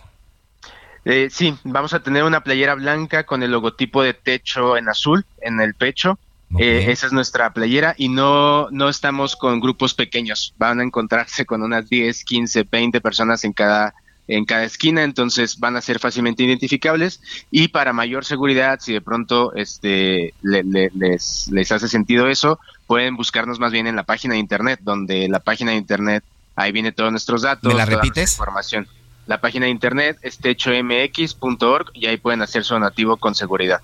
[1.05, 5.25] Eh, sí, vamos a tener una playera blanca con el logotipo de techo en azul
[5.41, 6.19] en el pecho.
[6.57, 10.55] Eh, esa es nuestra playera y no, no estamos con grupos pequeños.
[10.57, 13.93] Van a encontrarse con unas 10, 15, 20 personas en cada,
[14.27, 17.21] en cada esquina, entonces van a ser fácilmente identificables
[17.51, 23.59] y para mayor seguridad, si de pronto este, les, les hace sentido eso, pueden buscarnos
[23.59, 26.23] más bien en la página de internet, donde la página de internet,
[26.55, 27.71] ahí viene todos nuestros datos.
[27.71, 28.33] ¿Me la repites?
[28.33, 28.87] Información.
[29.29, 33.79] La página de internet es techomx.org y ahí pueden hacer su donativo con seguridad.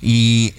[0.00, 0.54] Y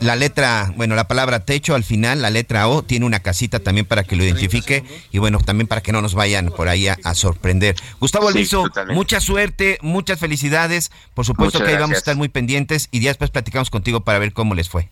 [0.00, 3.86] la letra, bueno, la palabra techo al final, la letra O, tiene una casita también
[3.86, 4.82] para que lo identifique
[5.12, 7.76] y bueno, también para que no nos vayan por ahí a, sorprender.
[8.00, 10.90] Gustavo Alviso, mucha suerte, muchas felicidades.
[11.14, 14.18] Por supuesto que ahí vamos a estar muy pendientes y ya después platicamos contigo para
[14.18, 14.88] ver cómo les fue.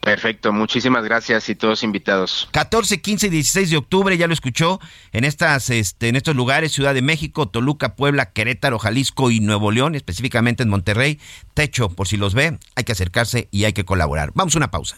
[0.00, 2.48] Perfecto, muchísimas gracias y todos invitados.
[2.52, 4.80] 14, 15 y 16 de octubre, ya lo escuchó,
[5.12, 9.70] en estas este en estos lugares, Ciudad de México, Toluca, Puebla, Querétaro, Jalisco y Nuevo
[9.70, 11.20] León, específicamente en Monterrey.
[11.52, 14.30] Techo, por si los ve, hay que acercarse y hay que colaborar.
[14.34, 14.96] Vamos a una pausa.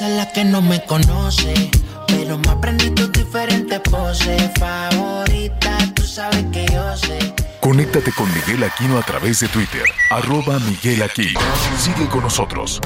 [0.00, 1.70] la que no me conoce,
[2.06, 7.47] pero me aprendí tu diferente pose favorita, tú sabes que yo sé.
[7.60, 11.40] Conéctate con Miguel Aquino a través de Twitter, arroba Miguel Aquino.
[11.76, 12.80] Sigue con nosotros.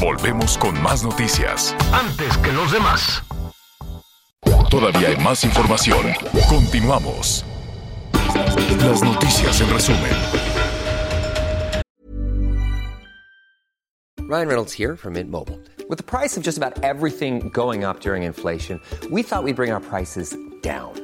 [0.00, 1.76] Volvemos con más noticias.
[1.92, 3.22] Antes que los demás.
[4.70, 6.06] Todavía hay más información.
[6.48, 7.44] Continuamos.
[8.80, 10.12] Las noticias en resumen.
[14.26, 15.60] Ryan Reynolds here from Mint Mobile.
[15.88, 19.70] With the price of just about everything going up during inflation, we thought we'd bring
[19.70, 21.03] our prices down.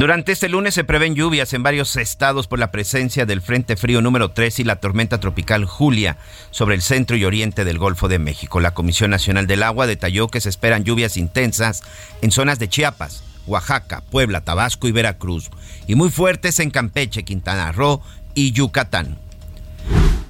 [0.00, 4.00] Durante este lunes se prevén lluvias en varios estados por la presencia del Frente Frío
[4.00, 6.16] número 3 y la tormenta tropical Julia
[6.50, 8.60] sobre el centro y oriente del Golfo de México.
[8.60, 11.82] La Comisión Nacional del Agua detalló que se esperan lluvias intensas
[12.22, 15.50] en zonas de Chiapas, Oaxaca, Puebla, Tabasco y Veracruz,
[15.86, 18.00] y muy fuertes en Campeche, Quintana Roo
[18.32, 19.18] y Yucatán.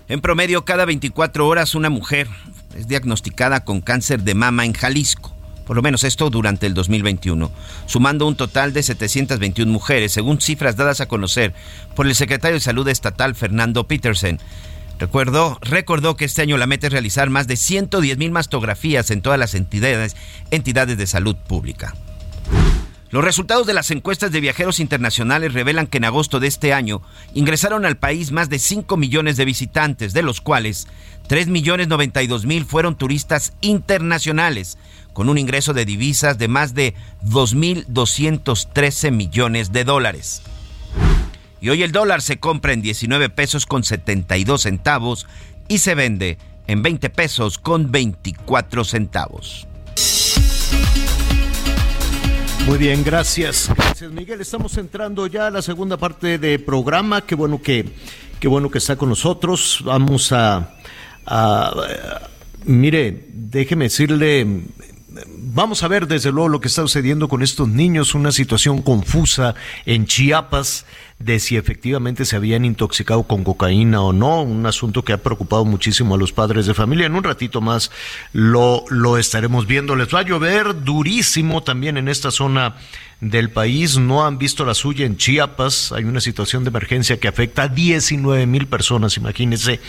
[0.09, 2.27] En promedio, cada 24 horas una mujer
[2.77, 5.33] es diagnosticada con cáncer de mama en Jalisco
[5.71, 7.49] por lo menos esto durante el 2021,
[7.87, 11.55] sumando un total de 721 mujeres, según cifras dadas a conocer
[11.95, 14.41] por el secretario de Salud estatal Fernando Petersen.
[14.99, 19.23] Recuerdo, recordó que este año la meta es realizar más de 110 mil mastografías en
[19.23, 20.17] todas las entidades,
[20.51, 21.95] entidades de salud pública.
[23.11, 27.03] Los resultados de las encuestas de viajeros internacionales revelan que en agosto de este año
[27.35, 30.87] ingresaron al país más de 5 millones de visitantes, de los cuales
[31.27, 34.79] 3 millones 92 mil fueron turistas internacionales,
[35.13, 36.95] con un ingreso de divisas de más de
[37.25, 40.43] 2.213 millones de dólares.
[41.61, 45.27] Y hoy el dólar se compra en 19 pesos con 72 centavos
[45.67, 46.39] y se vende
[46.69, 49.67] en 20 pesos con 24 centavos.
[52.67, 53.71] Muy bien, gracias.
[53.77, 54.41] Gracias, Miguel.
[54.41, 57.23] Estamos entrando ya a la segunda parte del programa.
[57.23, 57.85] Qué bueno que,
[58.39, 59.83] qué bueno que está con nosotros.
[59.85, 60.75] Vamos a,
[61.27, 61.73] a
[62.65, 64.47] mire, déjeme decirle,
[65.53, 69.55] vamos a ver desde luego lo que está sucediendo con estos niños, una situación confusa
[69.87, 70.87] en Chiapas
[71.19, 75.65] de si efectivamente se habían intoxicado con cocaína o no, un asunto que ha preocupado
[75.65, 77.07] muchísimo a los padres de familia.
[77.07, 77.91] En un ratito más
[78.33, 79.97] lo, lo estaremos viendo.
[79.97, 82.77] Les va a llover durísimo también en esta zona
[83.21, 85.93] del país no han visto la suya en Chiapas.
[85.93, 89.81] Hay una situación de emergencia que afecta a 19 mil personas, imagínense,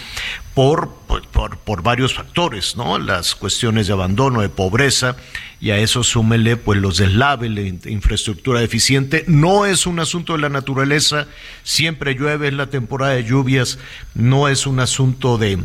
[0.53, 2.99] por, por, por, varios factores, ¿no?
[2.99, 5.15] Las cuestiones de abandono, de pobreza,
[5.61, 9.23] y a eso súmele pues los deslaves, la infraestructura deficiente.
[9.27, 11.27] No es un asunto de la naturaleza,
[11.63, 13.79] siempre llueve, es la temporada de lluvias,
[14.13, 15.59] no es un asunto de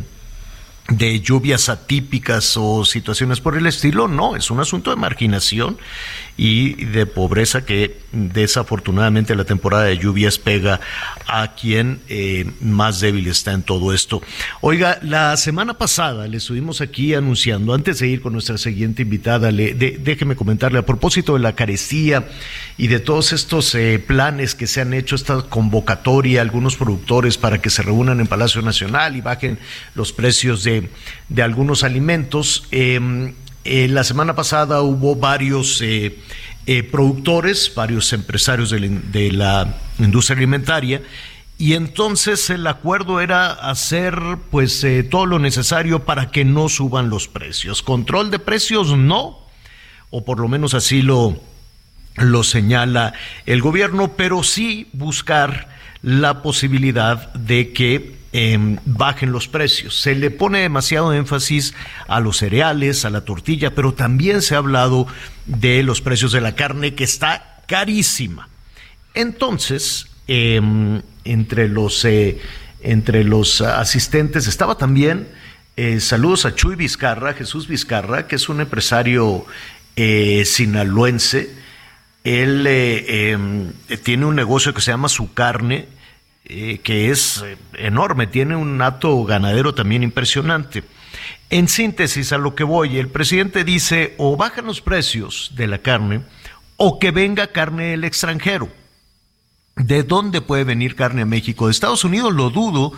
[0.89, 5.77] de lluvias atípicas o situaciones por el estilo, no, es un asunto de marginación
[6.37, 10.79] y de pobreza que desafortunadamente la temporada de lluvias pega
[11.27, 14.21] a quien eh, más débil está en todo esto.
[14.61, 19.51] Oiga, la semana pasada le estuvimos aquí anunciando, antes de ir con nuestra siguiente invitada,
[19.51, 22.29] le, déjeme comentarle a propósito de la carecía
[22.77, 27.59] y de todos estos eh, planes que se han hecho, esta convocatoria algunos productores para
[27.61, 29.59] que se reúnan en Palacio Nacional y bajen
[29.95, 30.76] los precios de,
[31.29, 32.67] de algunos alimentos.
[32.71, 33.33] Eh,
[33.69, 36.17] eh, la semana pasada hubo varios eh,
[36.67, 41.01] eh, productores, varios empresarios de la, industria alimentaria,
[41.57, 44.17] y entonces el acuerdo era hacer
[44.51, 47.81] pues todo lo necesario para que no suban los precios.
[47.81, 49.39] Control de precios no,
[50.11, 51.37] o por lo menos así lo,
[52.15, 53.15] lo señala
[53.45, 55.67] el gobierno, pero sí buscar
[56.01, 60.01] la posibilidad de que Em, bajen los precios.
[60.01, 61.73] Se le pone demasiado énfasis
[62.07, 65.07] a los cereales, a la tortilla, pero también se ha hablado
[65.45, 68.49] de los precios de la carne que está carísima.
[69.13, 72.39] Entonces, em, entre, los, eh,
[72.81, 75.29] entre los asistentes estaba también,
[75.77, 79.45] eh, saludos a Chuy Vizcarra, Jesús Vizcarra, que es un empresario
[79.95, 81.49] eh, sinaloense.
[82.25, 83.71] Él em,
[84.03, 85.96] tiene un negocio que se llama Su Carne
[86.49, 90.83] eh, que es eh, enorme, tiene un nato ganadero también impresionante.
[91.49, 95.79] En síntesis, a lo que voy, el presidente dice o bajan los precios de la
[95.79, 96.21] carne
[96.77, 98.69] o que venga carne del extranjero.
[99.75, 101.65] ¿De dónde puede venir carne a México?
[101.65, 102.93] De Estados Unidos lo dudo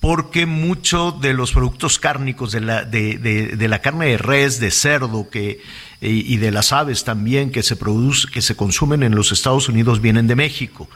[0.00, 5.30] porque muchos de los productos cárnicos de la, de, la carne de res, de cerdo
[5.30, 5.62] que,
[6.02, 10.02] y, de las aves también que se, produce, que se consumen en los Estados Unidos
[10.02, 10.90] vienen de México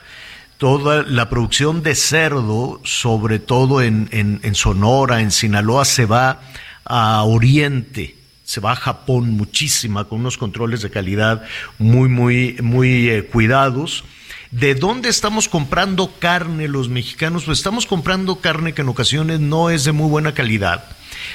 [0.59, 6.41] toda la producción de cerdo, sobre todo en, en, Sonora, en Sinaloa, se va
[6.85, 11.45] a Oriente, se va a Japón muchísima, con unos controles de calidad
[11.79, 14.05] muy, muy, muy eh, cuidados.
[14.51, 17.45] ¿De dónde estamos comprando carne los mexicanos?
[17.45, 20.85] Pues estamos comprando carne que en ocasiones no es de muy buena calidad.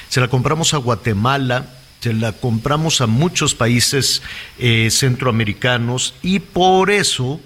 [0.08, 1.66] Se la compramos a Guatemala,
[2.00, 4.20] se la compramos a muchos países
[4.58, 7.40] eh, centroamericanos y por eso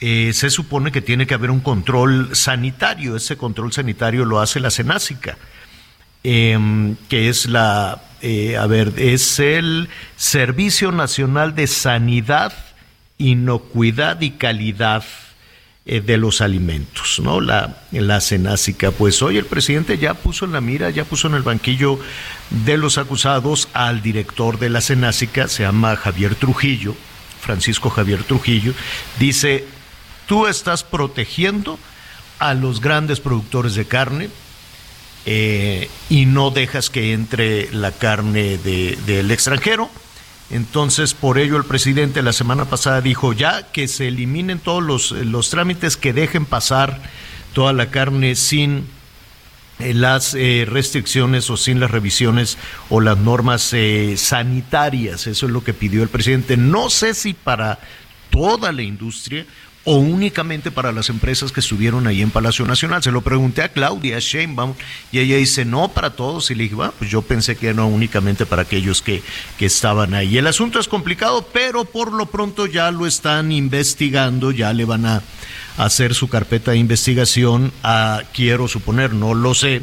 [0.00, 3.16] eh, se supone que tiene que haber un control sanitario.
[3.16, 5.36] Ese control sanitario lo hace la Senásica,
[6.22, 12.52] em, que es la, eh, a ver, es el Servicio Nacional de Sanidad,
[13.18, 15.02] Inocuidad y Calidad
[15.84, 17.40] eh, de los alimentos, ¿no?
[17.40, 18.92] La, la Senásica.
[18.92, 21.98] Pues hoy el presidente ya puso en la mira, ya puso en el banquillo
[22.50, 26.94] de los acusados al director de la Senásica, se llama Javier Trujillo,
[27.40, 28.74] Francisco Javier Trujillo,
[29.18, 29.64] dice,
[30.28, 31.78] Tú estás protegiendo
[32.38, 34.28] a los grandes productores de carne
[35.24, 39.88] eh, y no dejas que entre la carne del extranjero.
[40.50, 45.12] Entonces, por ello el presidente la semana pasada dijo ya que se eliminen todos los,
[45.12, 47.00] los trámites, que dejen pasar
[47.54, 48.86] toda la carne sin
[49.78, 52.58] eh, las eh, restricciones o sin las revisiones
[52.90, 53.74] o las normas
[54.16, 55.26] sanitarias.
[55.26, 56.58] Eso es lo que pidió el presidente.
[56.58, 57.78] No sé si para
[58.28, 59.46] toda la industria
[59.90, 63.02] o únicamente para las empresas que estuvieron ahí en Palacio Nacional.
[63.02, 64.74] Se lo pregunté a Claudia Sheinbaum
[65.12, 66.50] y ella dice, no, para todos.
[66.50, 69.22] Y le dije, bueno, pues yo pensé que no únicamente para aquellos que,
[69.58, 70.36] que estaban ahí.
[70.36, 75.06] El asunto es complicado, pero por lo pronto ya lo están investigando, ya le van
[75.06, 75.22] a
[75.78, 79.80] hacer su carpeta de investigación a, quiero suponer, no lo sé,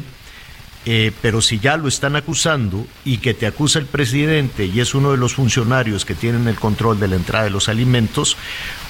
[0.88, 4.94] eh, pero si ya lo están acusando y que te acusa el presidente y es
[4.94, 8.36] uno de los funcionarios que tienen el control de la entrada de los alimentos,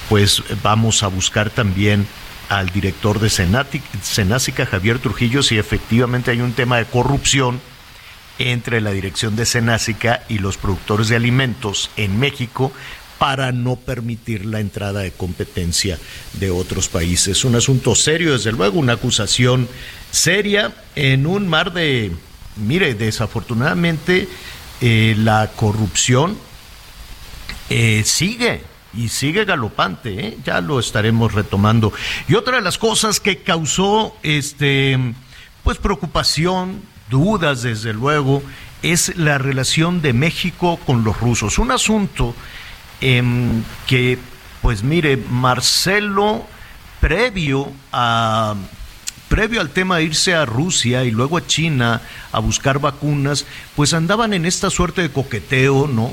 [0.09, 2.07] pues vamos a buscar también
[2.49, 7.59] al director de Senásica, Javier Trujillo, si efectivamente hay un tema de corrupción
[8.39, 12.71] entre la dirección de Senásica y los productores de alimentos en México
[13.17, 15.97] para no permitir la entrada de competencia
[16.33, 17.43] de otros países.
[17.43, 19.67] Un asunto serio, desde luego, una acusación
[20.11, 22.11] seria en un mar de,
[22.55, 24.29] mire, desafortunadamente
[24.81, 26.37] eh, la corrupción
[27.69, 28.61] eh, sigue
[28.93, 30.37] y sigue galopante, ¿eh?
[30.43, 31.93] ya lo estaremos retomando.
[32.27, 34.99] Y otra de las cosas que causó este
[35.63, 38.41] pues preocupación, dudas desde luego,
[38.83, 41.59] es la relación de México con los rusos.
[41.59, 42.33] Un asunto
[43.01, 44.17] em, que,
[44.61, 46.45] pues mire, Marcelo,
[47.01, 48.55] previo a
[49.27, 53.93] previo al tema de irse a Rusia y luego a China a buscar vacunas, pues
[53.93, 56.11] andaban en esta suerte de coqueteo, ¿no?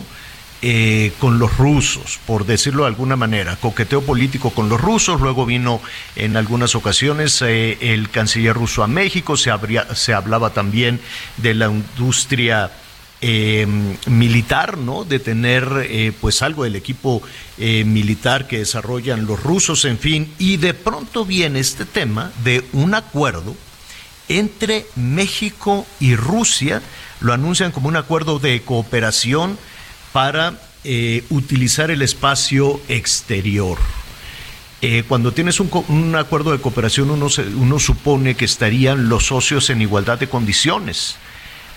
[0.66, 5.44] Eh, con los rusos, por decirlo de alguna manera, coqueteo político con los rusos, luego
[5.44, 5.78] vino
[6.16, 9.50] en algunas ocasiones eh, el canciller ruso a México, se,
[9.94, 11.00] se hablaba también
[11.36, 12.70] de la industria
[13.20, 13.66] eh,
[14.06, 15.04] militar, ¿no?
[15.04, 17.22] De tener pues algo del equipo
[17.58, 22.94] militar que desarrollan los rusos, en fin, y de pronto viene este tema de un
[22.94, 23.54] acuerdo
[24.28, 26.80] entre México y Rusia,
[27.20, 29.58] lo anuncian como un acuerdo de cooperación
[30.14, 30.54] para
[30.84, 33.78] eh, utilizar el espacio exterior.
[34.80, 40.20] Eh, cuando tienes un, acuerdo de cooperación, uno, supone que estarían los socios en igualdad
[40.20, 41.16] de condiciones.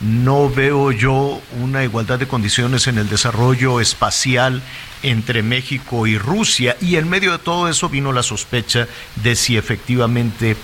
[0.01, 4.61] No veo yo una igualdad de condiciones en el desarrollo espacial
[5.01, 6.77] entre México y Rusia.
[6.79, 10.55] Y en medio de todo eso vino la sospecha de si efectivamente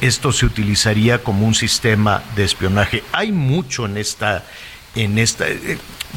[0.00, 3.04] esto se utilizaría como un sistema de espionaje.
[3.12, 4.42] Hay mucho en esta,
[4.94, 5.44] en esta.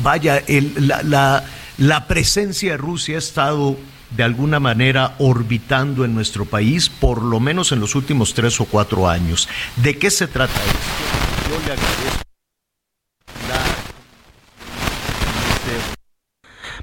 [0.04, 0.44] Vaya,
[0.78, 1.44] la,
[1.78, 3.78] la, presencia de Rusia ha estado
[4.16, 8.66] de alguna manera orbitando en nuestro país, por lo menos en los últimos tres o
[8.66, 9.50] cuatro años.
[9.78, 11.50] ¿De qué se trata esto?
[11.50, 12.28] Yo le agradezco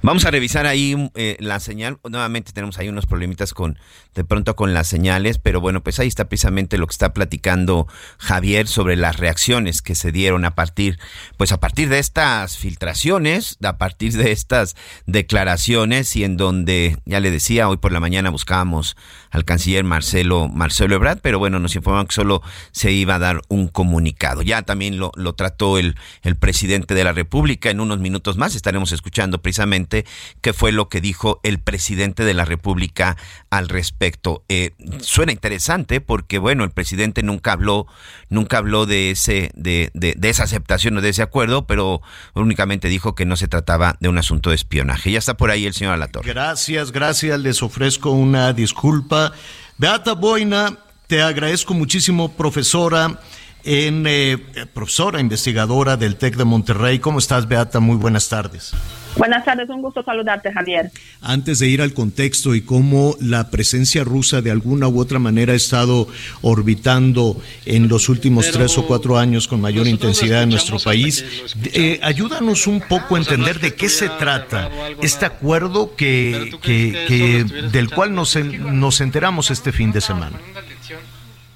[0.05, 1.99] Vamos a revisar ahí eh, la señal.
[2.07, 3.79] Nuevamente tenemos ahí unos problemitas con
[4.15, 7.87] de pronto con las señales, pero bueno, pues ahí está precisamente lo que está platicando
[8.19, 10.99] Javier sobre las reacciones que se dieron a partir,
[11.37, 17.21] pues a partir de estas filtraciones, a partir de estas declaraciones y en donde ya
[17.21, 18.97] le decía hoy por la mañana buscábamos
[19.31, 23.43] al canciller Marcelo Marcelo Ebrard, pero bueno, nos informaron que solo se iba a dar
[23.49, 24.43] un comunicado.
[24.43, 27.71] Ya también lo, lo trató el, el presidente de la República.
[27.71, 30.05] En unos minutos más estaremos escuchando precisamente
[30.41, 33.17] qué fue lo que dijo el presidente de la República
[33.51, 34.04] al respecto.
[34.49, 37.87] Eh, suena interesante porque bueno, el presidente nunca habló,
[38.29, 42.03] nunca habló de ese, de, de, de esa aceptación o de ese acuerdo, pero
[42.35, 45.11] únicamente dijo que no se trataba de un asunto de espionaje.
[45.11, 46.25] Ya está por ahí el señor Alator.
[46.25, 47.41] Gracias, gracias.
[47.41, 49.33] Les ofrezco una disculpa
[49.79, 53.21] Beata Boina, te agradezco muchísimo, profesora.
[53.67, 54.37] En, eh,
[54.75, 56.99] profesora investigadora del TEC de Monterrey.
[56.99, 57.81] ¿Cómo estás, Beata?
[57.81, 58.75] Muy buenas tardes.
[59.17, 60.91] Buenas tardes, un gusto saludarte, Javier.
[61.21, 65.53] Antes de ir al contexto y cómo la presencia rusa de alguna u otra manera
[65.53, 66.09] ha estado
[66.43, 71.25] orbitando en los últimos tres o cuatro años con mayor intensidad en nuestro país,
[71.73, 77.91] eh, ayúdanos un poco a entender de qué se trata este acuerdo que, que, del
[77.91, 80.39] cual nos, nos enteramos este fin de semana.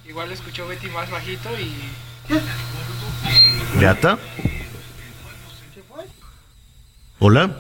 [0.09, 1.73] Igual escuchó Betty más bajito y...
[3.79, 4.19] ¿Beata?
[7.21, 7.51] Hola.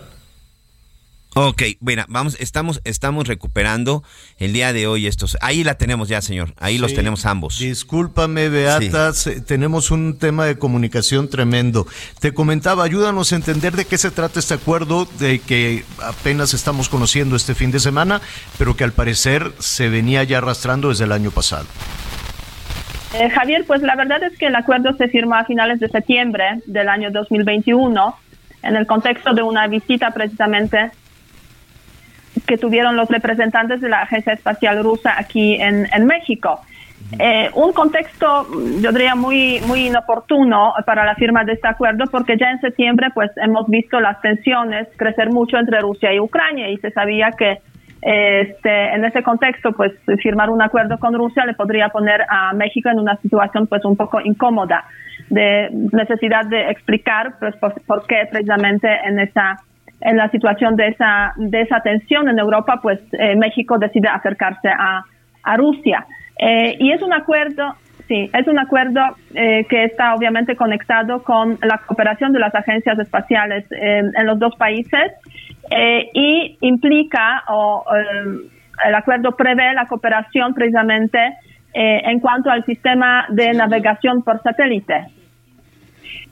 [1.35, 4.03] Ok, bueno, vamos, estamos, estamos recuperando
[4.39, 5.37] el día de hoy estos.
[5.41, 6.55] Ahí la tenemos ya, señor.
[6.59, 7.59] Ahí los tenemos ambos.
[7.59, 9.13] Discúlpame, Beata,
[9.47, 11.87] tenemos un tema de comunicación tremendo.
[12.21, 16.89] Te comentaba, ayúdanos a entender de qué se trata este acuerdo de que apenas estamos
[16.89, 18.21] conociendo este fin de semana,
[18.59, 21.67] pero que al parecer se venía ya arrastrando desde el año pasado.
[23.15, 26.63] Eh, Javier, pues la verdad es que el acuerdo se firmó a finales de septiembre
[26.67, 28.17] del año 2021
[28.63, 30.91] en el contexto de una visita precisamente
[32.47, 36.61] que tuvieron los representantes de la Agencia Espacial Rusa aquí en, México.
[37.19, 38.47] Eh, un contexto,
[38.81, 43.09] yo diría, muy, muy inoportuno para la firma de este acuerdo, porque ya en septiembre
[43.15, 47.59] pues hemos visto las tensiones crecer mucho entre Rusia y Ucrania y se sabía que
[48.01, 49.93] este, en ese contexto, pues
[50.23, 53.97] firmar un acuerdo con Rusia le podría poner a México en una situación pues un
[53.97, 54.85] poco incómoda
[55.31, 57.55] de necesidad de explicar pues,
[57.87, 59.57] por, qué precisamente en esa
[60.01, 64.69] en la situación de esa de esa tensión en Europa pues eh, México decide acercarse
[64.69, 65.03] a,
[65.43, 66.07] a Rusia.
[66.39, 67.75] Eh, y es un acuerdo
[68.07, 69.01] sí es un acuerdo
[69.35, 74.55] eh, que está obviamente conectado con la cooperación de las agencias espaciales en los dos
[74.57, 75.13] países
[76.15, 77.85] y implica o
[78.87, 81.19] el acuerdo prevé la cooperación precisamente
[81.75, 85.18] en cuanto al sistema de navegación por satélite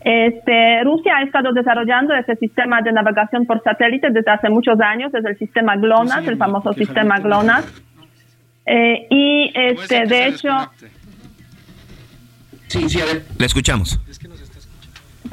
[0.08, 5.12] este, Rusia ha estado desarrollando ese sistema de navegación por satélite desde hace muchos años,
[5.12, 7.82] es el sistema GLONASS, el famoso sistema GLONASS.
[8.66, 10.50] Eh, y este, de hecho...
[12.68, 13.24] Sí, sí, a ver.
[13.36, 14.00] Le escuchamos.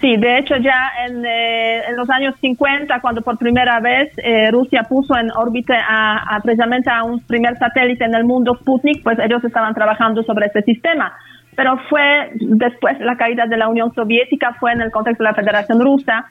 [0.02, 4.50] Sí, de hecho ya en, eh, en, los años 50, cuando por primera vez eh,
[4.50, 9.20] Rusia puso en órbita a, precisamente a un primer satélite en el mundo, Sputnik, pues
[9.20, 11.14] ellos estaban trabajando sobre ese sistema
[11.56, 15.30] pero fue después de la caída de la Unión Soviética, fue en el contexto de
[15.30, 16.26] la Federación Rusa,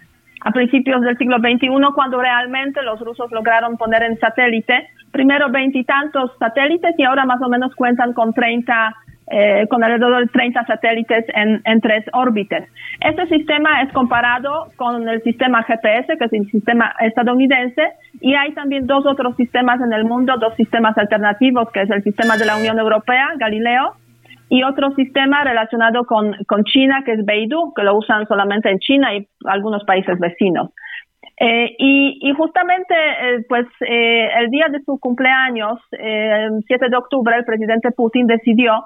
[0.45, 6.33] a principios del siglo XXI, cuando realmente los rusos lograron poner en satélite, primero veintitantos
[6.39, 8.97] satélites y ahora más o menos cuentan con 30
[9.31, 12.69] eh, con alrededor de 30 satélites en, en, tres órbitas.
[13.01, 17.83] Este sistema es comparado con el sistema GPS, que es el sistema estadounidense,
[18.21, 22.03] y hay también dos otros sistemas en el mundo, dos sistemas alternativos, que es el
[22.03, 23.95] sistema de la Unión Europea, Galileo,
[24.53, 28.81] y otro sistema relacionado con, con China, que es Beidou, que lo usan solamente en
[28.81, 30.75] China y algunos países vecinos.
[31.41, 36.97] Eh, y, y, justamente, eh, pues, eh, el día de su cumpleaños, el 7 de
[36.99, 38.85] octubre, el presidente Putin decidió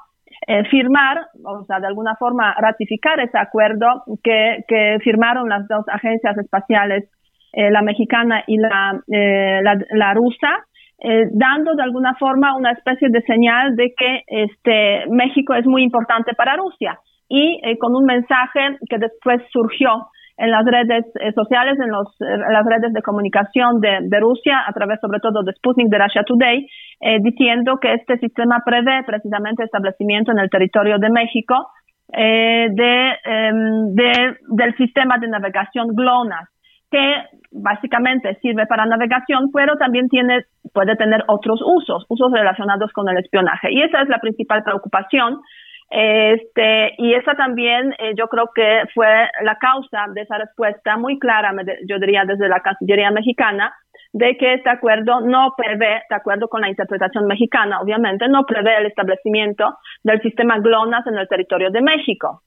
[0.71, 6.37] firmar, o sea, de alguna forma ratificar ese acuerdo que, que firmaron las dos agencias
[6.37, 7.11] espaciales,
[7.55, 10.51] la mexicana y la, la, la, rusa,
[10.99, 16.33] dando de alguna forma una especie de señal de que este, México es muy importante
[16.35, 16.99] para Rusia.
[17.29, 22.65] Y con un mensaje que después surgió en las redes eh, sociales, en, los, las
[22.67, 26.67] redes de comunicación de, Rusia, a través sobre todo de Sputnik, de Russia Today,
[27.01, 31.69] eh, diciendo que este sistema prevé precisamente establecimiento en el territorio de México
[32.13, 36.49] eh, em, de, del sistema de navegación GLONASS,
[36.97, 43.09] que básicamente sirve para navegación, pero también tiene, puede tener otros usos, usos relacionados con
[43.09, 43.69] el espionaje.
[43.71, 45.41] Y esa es la principal preocupación
[45.89, 49.07] este, y esa también eh, yo creo que fue
[49.45, 51.55] la causa de esa respuesta muy clara,
[51.89, 53.73] yo diría desde la Cancillería mexicana,
[54.13, 58.79] de que este acuerdo no prevé, de acuerdo con la interpretación mexicana, obviamente, no prevé
[58.79, 62.43] el establecimiento del sistema GLONASS en el territorio de México.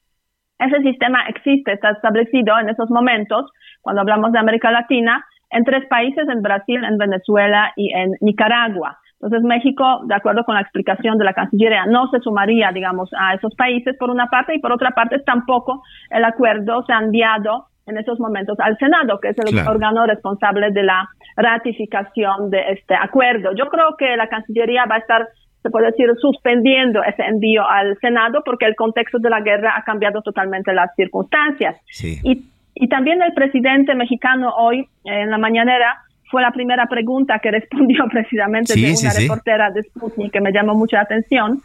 [0.60, 3.49] Ese sistema existe, está establecido en esos momentos,
[3.82, 8.99] cuando hablamos de América Latina, en tres países, en Brasil, en Venezuela y en Nicaragua.
[9.22, 13.34] Entonces México, de acuerdo con la explicación de la Cancillería, no se sumaría, digamos, a
[13.34, 17.66] esos países por una parte y por otra parte tampoco el acuerdo se ha enviado
[17.86, 22.95] en esos momentos al Senado, que es el órgano responsable de la ratificación de este
[22.95, 23.51] acuerdo.
[23.55, 25.28] Yo creo que la Cancillería va a estar,
[25.62, 29.84] se puede decir, suspendiendo ese envío al Senado porque el contexto de la guerra ha
[29.84, 31.76] cambiado totalmente las circunstancias.
[32.24, 32.43] Y,
[32.76, 35.97] y también el presidente mexicano hoy, en la mañanera,
[36.30, 40.76] fue la primera pregunta que respondió precisamente de una reportera de Sputnik que me llamó
[40.76, 41.60] mucho la atención,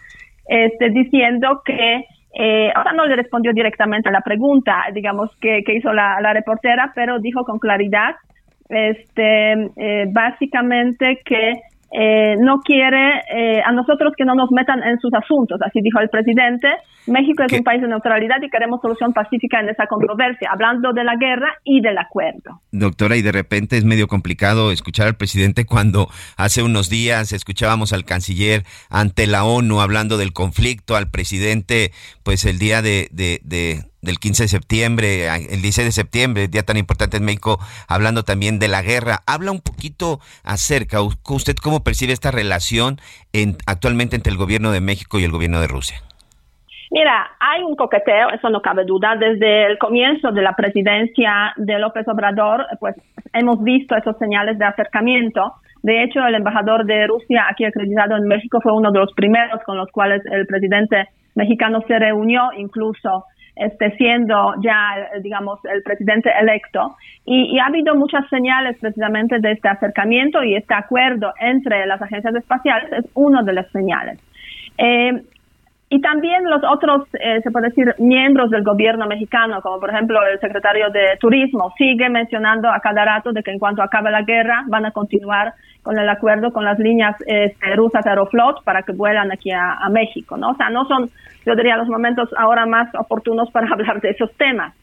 [0.48, 2.04] este, diciendo que,
[2.36, 6.32] eh, ahora no le respondió directamente a la pregunta, digamos, que, que hizo la, la,
[6.32, 8.16] reportera, pero dijo con claridad,
[8.68, 11.52] este, eh, básicamente que
[11.96, 16.00] eh, no quiere eh, a nosotros que no nos metan en sus asuntos, así dijo
[16.00, 16.66] el presidente.
[17.06, 21.04] México es un país de neutralidad y queremos solución pacífica en esa controversia, hablando de
[21.04, 22.62] la guerra y del acuerdo.
[22.72, 27.92] Doctora, y de repente es medio complicado escuchar al presidente cuando hace unos días escuchábamos
[27.92, 31.92] al canciller ante la ONU hablando del conflicto, al presidente,
[32.24, 36.62] pues el día de, de, de del 15 de septiembre, el 16 de septiembre, día
[36.62, 39.20] tan importante en México, hablando también de la guerra.
[39.26, 42.98] Habla un poquito acerca, ¿usted cómo percibe esta relación
[43.32, 45.96] en, actualmente entre el gobierno de México y el gobierno de Rusia?
[46.90, 49.16] Mira, hay un coqueteo, eso no cabe duda.
[49.16, 52.94] Desde el comienzo de la presidencia de López Obrador, pues
[53.32, 55.54] hemos visto esos señales de acercamiento.
[55.82, 59.60] De hecho, el embajador de Rusia aquí acreditado en México fue uno de los primeros
[59.64, 63.24] con los cuales el presidente mexicano se reunió, incluso
[63.56, 66.96] este, siendo ya, digamos, el presidente electo.
[67.24, 72.34] Y, ha habido muchas señales precisamente de este acercamiento y este acuerdo entre las agencias
[72.34, 74.18] espaciales es uno de las señales.
[74.76, 75.22] Eh,
[75.94, 80.18] y también los otros, eh, se puede decir, miembros del gobierno mexicano, como por ejemplo
[80.26, 84.22] el secretario de Turismo, sigue mencionando a cada rato de que en cuanto acabe la
[84.22, 88.90] guerra van a continuar con el acuerdo con las líneas este, rusas Aeroflot para que
[88.90, 90.50] vuelan aquí a, México, ¿no?
[90.50, 91.10] O sea, no son,
[91.46, 94.74] yo diría, los momentos ahora más oportunos para hablar de esos temas.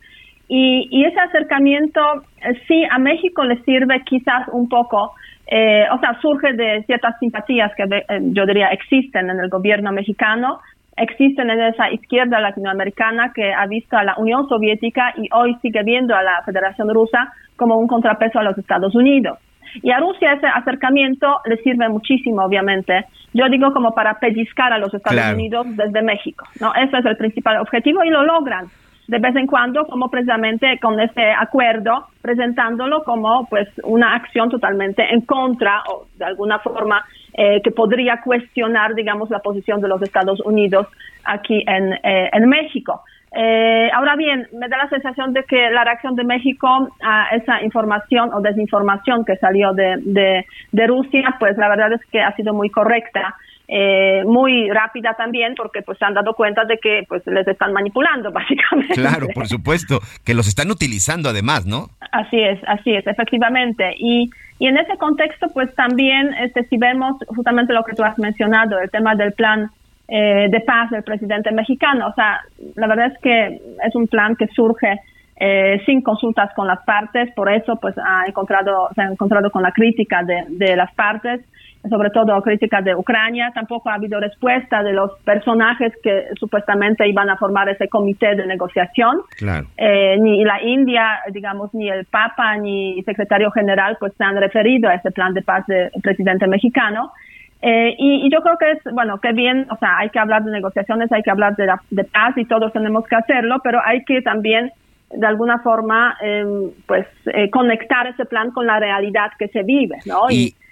[0.47, 1.99] Y, ese acercamiento
[2.38, 5.12] eh, sí a México le sirve quizás un poco,
[5.47, 9.91] eh, o sea, surge de ciertas simpatías que eh, yo diría existen en el gobierno
[9.91, 10.59] mexicano,
[10.98, 15.84] existen en esa izquierda latinoamericana que ha visto a la Unión Soviética y hoy sigue
[15.84, 19.38] viendo a la Federación Rusa como un contrapeso a los Estados Unidos.
[19.82, 23.06] Y a Rusia ese acercamiento le sirve muchísimo, obviamente.
[23.34, 26.74] Yo digo como para pellizcar a los Estados Unidos desde México, ¿no?
[26.76, 28.68] Ese es el principal objetivo y lo logran
[29.12, 35.04] de vez en cuando como precisamente con ese acuerdo presentándolo como pues una acción totalmente
[35.14, 37.04] en contra o de alguna forma
[37.34, 40.88] eh, que podría cuestionar digamos la posición de los Estados Unidos
[41.24, 43.04] aquí en, eh, en México.
[43.34, 46.68] Eh, ahora bien, me da la sensación de que la reacción de México
[47.02, 52.20] a esa información o desinformación que salió de, de, Rusia, pues la verdad es que
[52.22, 53.36] ha sido muy correcta.
[53.74, 57.72] Eh, muy rápida también porque pues se han dado cuenta de que pues les están
[57.72, 58.96] manipulando básicamente.
[58.96, 61.88] Claro, por supuesto, que los están utilizando además, ¿no?
[62.12, 63.96] Así es, así es, efectivamente.
[63.98, 64.30] Y,
[64.62, 68.80] y en ese contexto pues también este si vemos justamente lo que tú has mencionado,
[68.80, 69.72] el tema del plan
[70.07, 72.09] eh, de paz del presidente mexicano.
[72.09, 72.41] O sea,
[72.76, 74.99] la verdad es que es un plan que surge
[75.38, 79.63] eh, sin consultas con las partes, por eso pues ha encontrado, se ha encontrado con
[79.63, 81.42] la crítica de, de las partes
[81.89, 83.51] sobre todo críticas de Ucrania.
[83.53, 88.45] Tampoco ha habido respuesta de los personajes que supuestamente iban a formar ese comité de
[88.45, 89.21] negociación.
[89.78, 94.37] Eh, ni la India, digamos, ni el Papa, ni el secretario general, pues se han
[94.37, 97.12] referido a ese plan de paz del presidente mexicano.
[97.63, 100.51] Eh, y, yo creo que es, bueno, que bien, o sea, hay que hablar de
[100.51, 104.21] negociaciones, hay que hablar de, de paz y todos tenemos que hacerlo, pero hay que
[104.24, 104.71] también
[105.13, 109.97] de alguna forma, em, pues, eh, conectar ese plan con la realidad que se vive,
[110.05, 110.29] ¿no?
[110.29, 110.71] Y, y,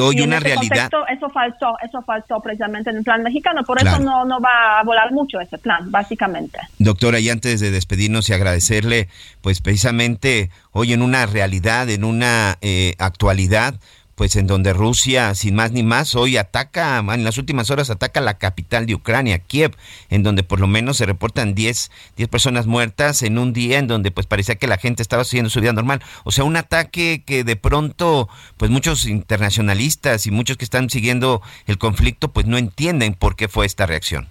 [0.00, 0.90] hoy una realidad.
[1.12, 4.84] eso faltó, eso faltó precisamente en el plan mexicano, por eso no, no va a
[4.84, 6.58] volar mucho ese plan, básicamente.
[6.78, 9.08] Doctora, y antes de despedirnos y agradecerle,
[9.40, 13.74] pues precisamente hoy en una realidad, en una eh, actualidad,
[14.14, 18.20] pues en donde Rusia, sin más ni más, hoy ataca, en las últimas horas ataca
[18.20, 19.76] la capital de Ucrania, Kiev,
[20.10, 23.86] en donde por lo menos se reportan 10, 10 personas muertas en un día en
[23.86, 26.02] donde pues parecía que la gente estaba haciendo su vida normal.
[26.24, 31.42] O sea, un ataque que de pronto pues muchos internacionalistas y muchos que están siguiendo
[31.66, 34.28] el conflicto pues no entienden por qué fue esta reacción.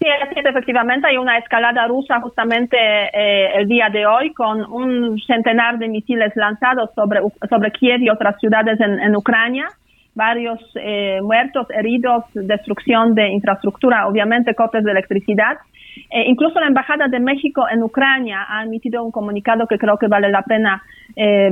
[0.00, 0.06] Sí,
[0.36, 5.88] efectivamente hay una escalada rusa justamente eh, el día de hoy con un centenar de
[5.88, 9.66] misiles lanzados sobre, sobre Kiev y otras ciudades en, Ucrania,
[10.18, 15.56] varios eh, muertos, heridos, destrucción de infraestructura, obviamente cortes de electricidad.
[16.10, 20.08] Eh, incluso la Embajada de México en Ucrania ha emitido un comunicado que creo que
[20.08, 20.82] vale la pena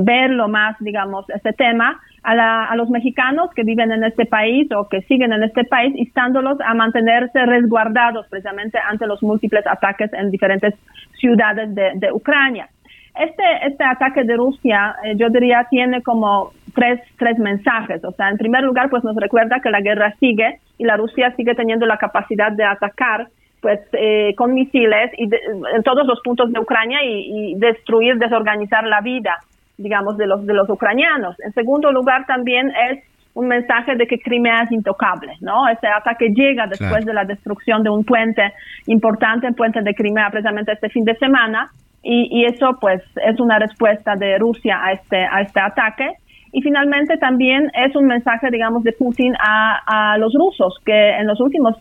[0.01, 5.01] verlo más, digamos, este tema, a, los mexicanos que viven en este país o que
[5.03, 10.73] siguen en este país, instándolos a mantenerse resguardados precisamente ante los múltiples ataques en diferentes
[11.19, 12.67] ciudades de, Ucrania.
[13.19, 18.03] Este, este ataque de Rusia, eh, yo diría, tiene como tres, tres mensajes.
[18.05, 21.33] O sea, en primer lugar, pues nos recuerda que la guerra sigue y la Rusia
[21.35, 23.27] sigue teniendo la capacidad de atacar
[23.61, 28.85] pues eh, con misiles y en todos los puntos de Ucrania y, y, destruir, desorganizar
[28.85, 29.33] la vida
[29.77, 31.35] digamos, de los, de los ucranianos.
[31.39, 35.67] En segundo lugar, también es un mensaje de que Crimea es intocable, ¿no?
[35.69, 38.41] Ese ataque llega después de la destrucción de un puente
[38.87, 41.69] importante, el puente de Crimea, precisamente este fin de semana,
[42.01, 46.13] y, y, eso, pues, es una respuesta de Rusia a este, a este ataque.
[46.57, 51.27] Y finalmente también es un mensaje, digamos, de Putin a, a los rusos, que en
[51.27, 51.75] las últimos,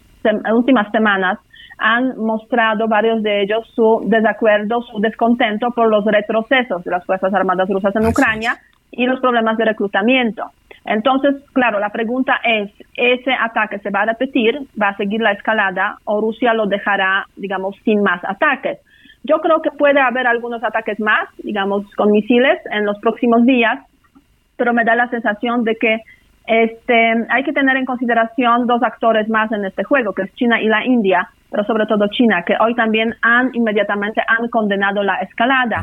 [0.53, 1.39] últimas semanas
[1.79, 7.33] han mostrado varios de ellos su desacuerdo, su descontento por los retrocesos de las Fuerzas
[7.33, 8.59] Armadas rusas en Ucrania
[8.91, 10.43] y los problemas de reclutamiento.
[10.85, 14.59] Entonces, claro, la pregunta es, ¿ese ataque se va a repetir?
[14.79, 18.79] ¿Va a seguir la escalada o Rusia lo dejará, digamos, sin más ataques?
[19.25, 23.81] Yo creo que puede haber algunos ataques más, digamos, con misiles en los próximos días,
[24.57, 26.01] pero me da la sensación de que
[26.47, 30.61] este, hay que tener en consideración dos actores más en este juego, que es China
[30.61, 35.17] y la India, pero sobre todo China, que hoy también han inmediatamente han condenado la
[35.17, 35.83] escalada.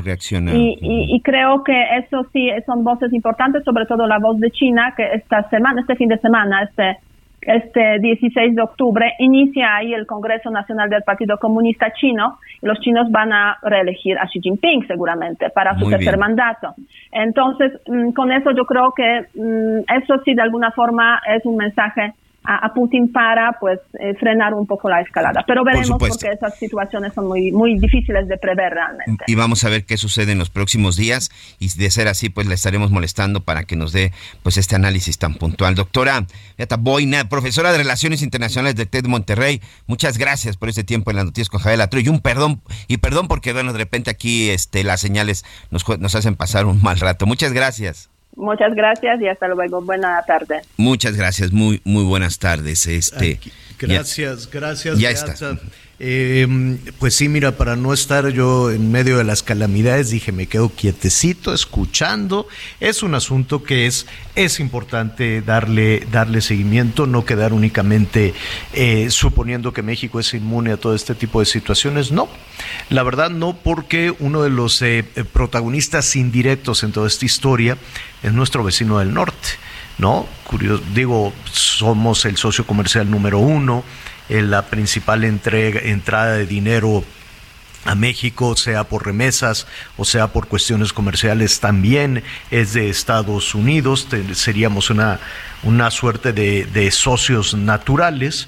[0.55, 4.93] Y, y, creo que eso sí son voces importantes, sobre todo la voz de China,
[4.95, 6.97] que esta semana, este fin de semana, este
[7.45, 12.79] este 16 de octubre inicia ahí el Congreso Nacional del Partido Comunista Chino y los
[12.79, 16.73] chinos van a reelegir a Xi Jinping seguramente para su tercer mandato.
[17.11, 21.57] Entonces, mm, con eso yo creo que mm, eso sí de alguna forma es un
[21.57, 22.13] mensaje
[22.43, 25.43] a, Putin para pues eh, frenar un poco la escalada.
[25.47, 29.25] Pero veremos porque esas situaciones son muy muy difíciles de prever realmente.
[29.27, 31.29] Y vamos a ver qué sucede en los próximos días
[31.59, 34.11] y de ser así pues le estaremos molestando para que nos dé
[34.41, 35.75] pues este análisis tan puntual.
[35.75, 36.25] Doctora
[36.57, 41.17] Beata Boina, profesora de Relaciones Internacionales de TED Monterrey, muchas gracias por este tiempo en
[41.17, 44.49] las noticias con Javier Latro y un perdón y perdón porque bueno de repente aquí
[44.49, 47.25] este las señales nos, nos hacen pasar un mal rato.
[47.25, 48.12] Muchas gracias.
[48.35, 49.81] Muchas gracias y hasta luego.
[49.81, 50.61] Buena tarde.
[50.77, 51.51] Muchas gracias.
[51.51, 52.87] Muy muy buenas tardes.
[52.87, 53.39] Este.
[53.79, 54.99] gracias, gracias.
[54.99, 55.35] Ya está.
[55.99, 60.47] Eh, pues sí, mira, para no estar yo en medio de las calamidades, dije, me
[60.47, 62.47] quedo quietecito, escuchando.
[62.79, 68.33] Es un asunto que es, es importante darle, darle seguimiento, no quedar únicamente
[68.73, 72.11] eh, suponiendo que México es inmune a todo este tipo de situaciones.
[72.11, 72.27] No,
[72.89, 77.77] la verdad no, porque uno de los eh, protagonistas indirectos en toda esta historia
[78.23, 79.49] es nuestro vecino del norte.
[79.97, 80.27] ¿no?
[80.43, 83.83] Curioso, digo, somos el socio comercial número uno,
[84.29, 87.03] la principal entrega, entrada de dinero
[87.85, 89.67] a México, sea por remesas
[89.97, 94.07] o sea por cuestiones comerciales, también es de Estados Unidos.
[94.33, 95.19] seríamos una,
[95.63, 98.47] una suerte de, socios naturales.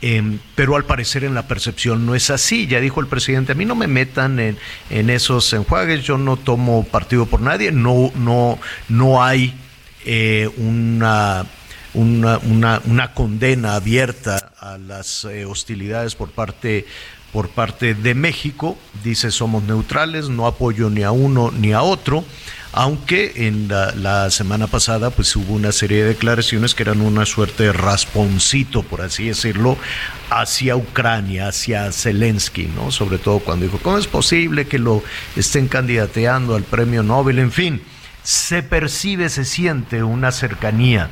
[0.00, 2.68] Em, pero al parecer en la percepción no es así.
[2.68, 4.56] Ya dijo el presidente, a mí no me metan en,
[4.90, 9.54] en esos enjuagues, yo no tomo partido por nadie, no, no, no hay
[10.04, 11.46] eh, una
[11.98, 16.86] una, una, una condena abierta a las eh, hostilidades por parte
[17.32, 18.78] por parte de México.
[19.04, 22.24] Dice somos neutrales, no apoyo ni a uno ni a otro
[22.72, 27.64] aunque en la, semana pasada pues hubo una serie de declaraciones que eran una suerte
[27.64, 29.76] de rasponcito, por así decirlo,
[30.30, 32.90] hacia Ucrania, hacia Zelensky, ¿no?
[32.90, 35.02] Sobre todo cuando dijo, ¿cómo es posible que lo
[35.34, 37.38] estén candidateando al premio Nobel?
[37.38, 37.82] En fin,
[38.22, 41.10] se percibe, se siente una cercanía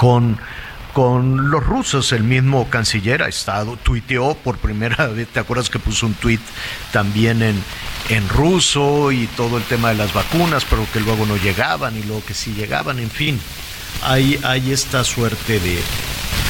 [0.00, 0.38] con
[0.94, 2.12] con los rusos.
[2.12, 6.40] El mismo canciller ha estado, tuiteó por primera vez, ¿te acuerdas que puso un tuit
[6.90, 7.62] también en,
[8.08, 12.02] en ruso y todo el tema de las vacunas, pero que luego no llegaban y
[12.02, 13.38] luego que sí llegaban, en fin.
[14.02, 15.78] Hay, hay esta suerte de,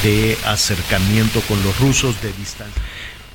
[0.03, 2.81] de acercamiento con los rusos de distancia.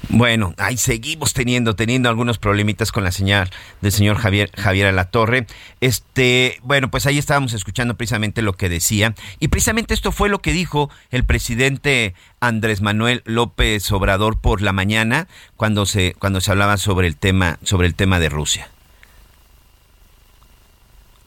[0.08, 3.50] Bueno, ahí seguimos teniendo, teniendo algunos problemitas con la señal
[3.80, 5.46] del señor Javier, Javier Alatorre.
[5.80, 9.14] Este, bueno, pues ahí estábamos escuchando precisamente lo que decía.
[9.40, 14.72] Y precisamente esto fue lo que dijo el presidente Andrés Manuel López Obrador por la
[14.72, 15.26] mañana
[15.56, 18.70] cuando se, cuando se hablaba sobre el tema, sobre el tema de Rusia.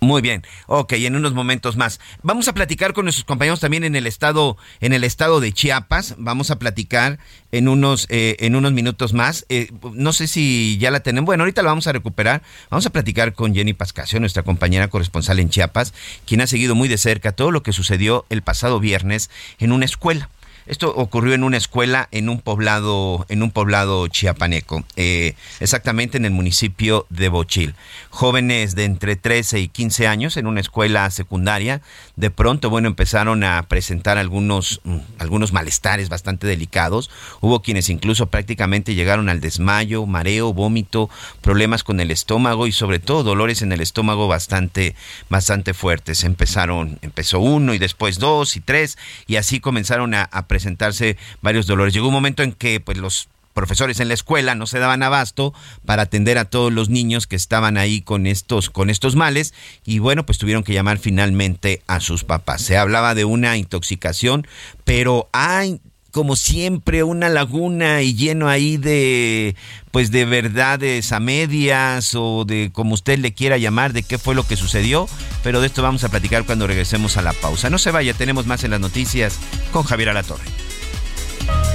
[0.02, 2.00] Muy bien, ok, en unos momentos más.
[2.24, 6.16] Vamos a platicar con nuestros compañeros también en el estado, en el estado de Chiapas.
[6.18, 7.20] Vamos a platicar
[7.52, 9.46] en unos, eh, en unos minutos más.
[9.50, 11.26] Eh, no sé si ya la tenemos.
[11.26, 12.44] Bueno, ahorita la vamos a recuperar.
[12.70, 15.94] Vamos a platicar con Jenny Pascasio, nuestra compañera corresponsal en Chiapas,
[16.26, 19.84] quien ha seguido muy de cerca todo lo que sucedió el pasado viernes en una
[19.84, 20.30] escuela.
[20.70, 26.26] Esto ocurrió en una escuela en un poblado, en un poblado chiapaneco, eh, exactamente en
[26.26, 27.74] el municipio de Bochil.
[28.10, 31.82] Jóvenes de entre 13 y 15 años en una escuela secundaria,
[32.16, 37.10] de pronto, bueno, empezaron a presentar algunos, mm, algunos malestares bastante delicados.
[37.40, 41.10] Hubo quienes incluso prácticamente llegaron al desmayo, mareo, vómito,
[41.42, 44.96] problemas con el estómago y sobre todo dolores en el estómago bastante,
[45.30, 46.24] bastante fuertes.
[46.24, 51.68] Empezaron, empezó uno y después dos y tres y así comenzaron a, a presentarse varios
[51.68, 51.94] dolores.
[51.94, 53.30] Llegó un momento en que pues los
[53.60, 55.54] profesores en la escuela no se daban abasto
[55.86, 59.54] para atender a todos los niños que estaban ahí con estos con estos males
[59.86, 62.62] y bueno, pues tuvieron que llamar finalmente a sus papás.
[62.62, 64.48] Se hablaba de una intoxicación,
[64.86, 65.82] pero hay
[66.12, 69.56] como siempre una laguna y lleno ahí de
[69.92, 74.36] pues de verdades a medias o de como usted le quiera llamar de qué fue
[74.36, 75.08] lo que sucedió,
[75.44, 77.70] pero de esto vamos a platicar cuando regresemos a la pausa.
[77.70, 79.38] No se vaya, tenemos más en las noticias
[79.72, 80.46] con Javier Alatorre.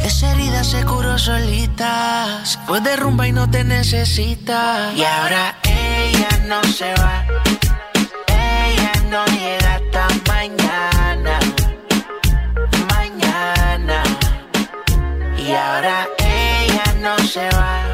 [0.04, 4.92] Esa herida se curó solita, se rumba y no te necesita.
[4.94, 7.24] Y ahora ella no se va,
[8.28, 11.38] ella no llega hasta mañana,
[12.94, 14.02] mañana.
[15.38, 17.93] Y ahora ella no se va,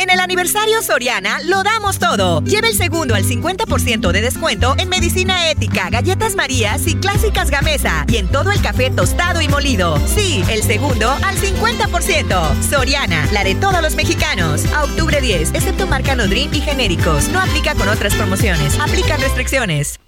[0.00, 2.42] En el aniversario Soriana lo damos todo.
[2.44, 8.06] Lleva el segundo al 50% de descuento en medicina ética, galletas Marías y clásicas Gamesa.
[8.08, 9.98] Y en todo el café tostado y molido.
[10.06, 12.62] Sí, el segundo al 50%.
[12.70, 14.64] Soriana, la de todos los mexicanos.
[14.72, 17.28] A octubre 10, excepto marca Nodrin y genéricos.
[17.28, 18.80] No aplica con otras promociones.
[18.80, 20.00] Aplican restricciones.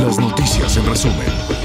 [0.00, 1.59] Las noticias en resumen.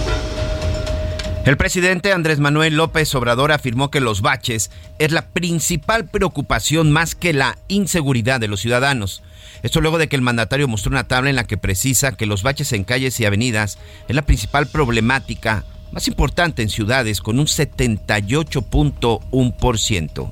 [1.46, 7.14] El presidente Andrés Manuel López Obrador afirmó que los baches es la principal preocupación más
[7.14, 9.22] que la inseguridad de los ciudadanos.
[9.62, 12.42] Esto luego de que el mandatario mostró una tabla en la que precisa que los
[12.42, 13.78] baches en calles y avenidas
[14.08, 20.32] es la principal problemática más importante en ciudades con un 78.1%.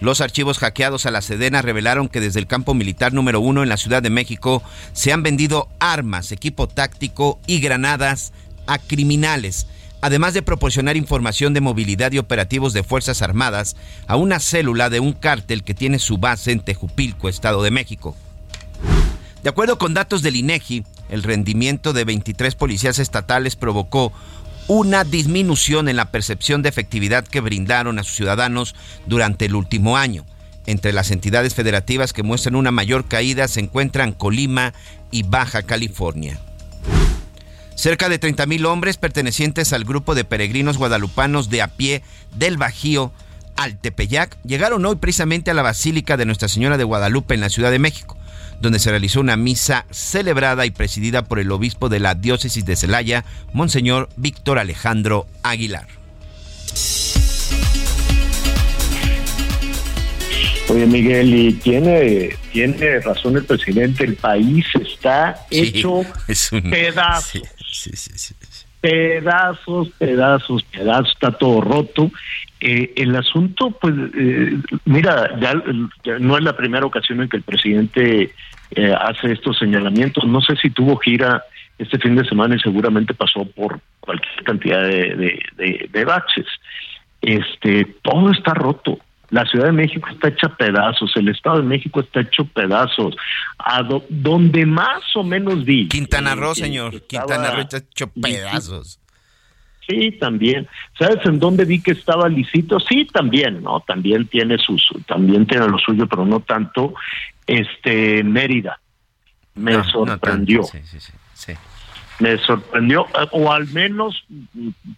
[0.00, 3.70] Los archivos hackeados a la Sedena revelaron que desde el campo militar número uno en
[3.70, 4.62] la Ciudad de México
[4.92, 8.34] se han vendido armas, equipo táctico y granadas
[8.66, 9.66] a criminales
[10.00, 13.76] además de proporcionar información de movilidad y operativos de Fuerzas Armadas
[14.06, 18.16] a una célula de un cártel que tiene su base en Tejupilco, Estado de México.
[19.42, 24.12] De acuerdo con datos del INEGI, el rendimiento de 23 policías estatales provocó
[24.66, 28.74] una disminución en la percepción de efectividad que brindaron a sus ciudadanos
[29.06, 30.26] durante el último año.
[30.66, 34.74] Entre las entidades federativas que muestran una mayor caída se encuentran Colima
[35.10, 36.38] y Baja California.
[37.78, 42.02] Cerca de 30.000 hombres pertenecientes al grupo de peregrinos guadalupanos de a pie
[42.34, 43.12] del Bajío
[43.54, 47.50] al Tepeyac llegaron hoy precisamente a la Basílica de Nuestra Señora de Guadalupe en la
[47.50, 48.16] Ciudad de México,
[48.60, 52.74] donde se realizó una misa celebrada y presidida por el obispo de la diócesis de
[52.74, 55.86] Celaya, Monseñor Víctor Alejandro Aguilar.
[60.70, 66.02] Oye, Miguel, y tiene, tiene razón el presidente, el país está hecho
[66.70, 67.42] pedazos.
[68.82, 72.10] pedazos, pedazos, pedazos, está todo roto.
[72.60, 75.54] Eh, el asunto, pues, eh, mira, ya,
[76.18, 78.34] no es la primera ocasión en que el presidente
[78.72, 80.24] eh, hace estos señalamientos.
[80.24, 81.44] No sé si tuvo gira
[81.78, 86.46] este fin de semana y seguramente pasó por cualquier cantidad de, de, de baches.
[87.22, 88.98] Este, todo está roto
[89.30, 93.14] la Ciudad de México está hecha pedazos, el Estado de México está hecho pedazos.
[93.58, 95.88] A donde más o menos vi.
[95.88, 97.02] Quintana Roo, señor.
[97.02, 99.00] Quintana Roo está hecho pedazos.
[99.86, 100.68] Sí, también.
[100.98, 102.78] ¿Sabes en dónde vi que estaba licito?
[102.78, 103.80] Sí, también, ¿no?
[103.80, 106.94] También tiene sus, también tiene lo suyo, pero no tanto.
[107.46, 108.80] Este, Mérida.
[109.54, 110.62] Me sorprendió.
[110.62, 111.52] sí, sí, sí
[112.20, 114.24] me sorprendió, o al menos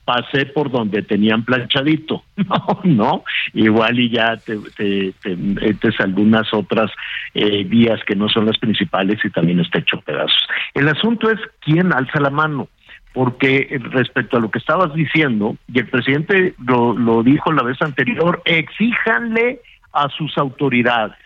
[0.04, 6.90] pasé por donde tenían planchadito, no, no, igual y ya te, te, metes algunas otras
[7.34, 10.46] eh, vías que no son las principales y también está hecho pedazos.
[10.74, 12.68] El asunto es quién alza la mano,
[13.12, 17.80] porque respecto a lo que estabas diciendo, y el presidente lo, lo dijo la vez
[17.82, 19.60] anterior, exíjanle
[19.92, 21.18] a sus autoridades.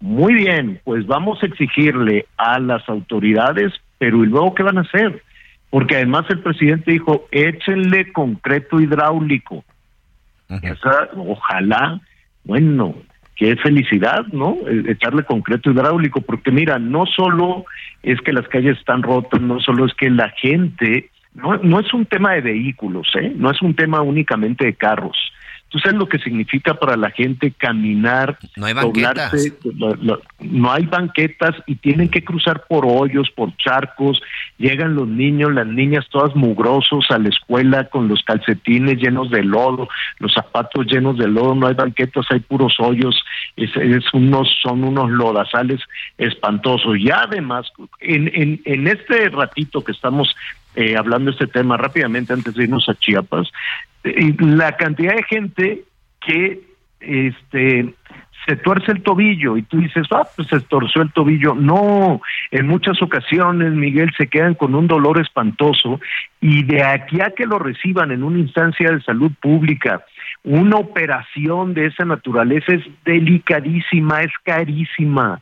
[0.00, 4.80] Muy bien, pues vamos a exigirle a las autoridades pero ¿y luego qué van a
[4.80, 5.22] hacer?
[5.68, 9.62] Porque además el presidente dijo, échenle concreto hidráulico.
[11.14, 12.00] ojalá,
[12.42, 12.94] bueno,
[13.36, 14.56] qué felicidad, ¿no?
[14.66, 17.66] E, echarle concreto hidráulico, porque mira, no solo
[18.02, 21.92] es que las calles están rotas, no solo es que la gente, no, no es
[21.92, 23.34] un tema de vehículos, ¿eh?
[23.36, 25.16] No es un tema únicamente de carros
[25.70, 28.38] ¿Tú sabes lo que significa para la gente caminar?
[28.56, 29.32] No hay banquetas.
[30.40, 34.20] no hay banquetas y tienen que cruzar por hoyos, por charcos.
[34.58, 39.44] Llegan los niños, las niñas todas mugrosos a la escuela con los calcetines llenos de
[39.44, 39.88] lodo,
[40.18, 41.54] los zapatos llenos de lodo.
[41.54, 43.22] No hay banquetas, hay puros hoyos.
[43.56, 43.70] Es,
[44.12, 45.80] unos, son unos lodazales
[46.18, 46.98] espantosos.
[46.98, 47.70] Y además,
[48.00, 50.34] en, en, en este ratito que estamos
[50.74, 53.50] eh, hablando de este tema rápidamente antes de irnos a Chiapas,
[54.02, 55.84] la cantidad de gente
[56.20, 56.60] que
[57.00, 57.94] este
[58.46, 61.54] se tuerce el tobillo y tú dices, ah, pues se torció el tobillo.
[61.54, 62.20] No,
[62.50, 66.00] en muchas ocasiones, Miguel, se quedan con un dolor espantoso
[66.40, 70.04] y de aquí a que lo reciban en una instancia de salud pública,
[70.42, 75.40] una operación de esa naturaleza es delicadísima, es carísima.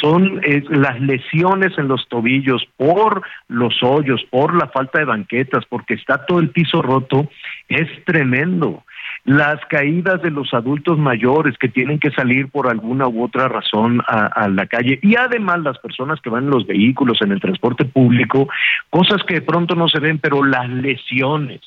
[0.00, 5.94] Son las lesiones en los tobillos por los hoyos, por la falta de banquetas, porque
[5.94, 7.30] está todo el piso roto,
[7.68, 8.84] es tremendo.
[9.24, 14.02] Las caídas de los adultos mayores que tienen que salir por alguna u otra razón
[14.06, 17.40] a, a la calle y además las personas que van en los vehículos, en el
[17.40, 18.48] transporte público,
[18.90, 21.62] cosas que de pronto no se ven, pero las lesiones,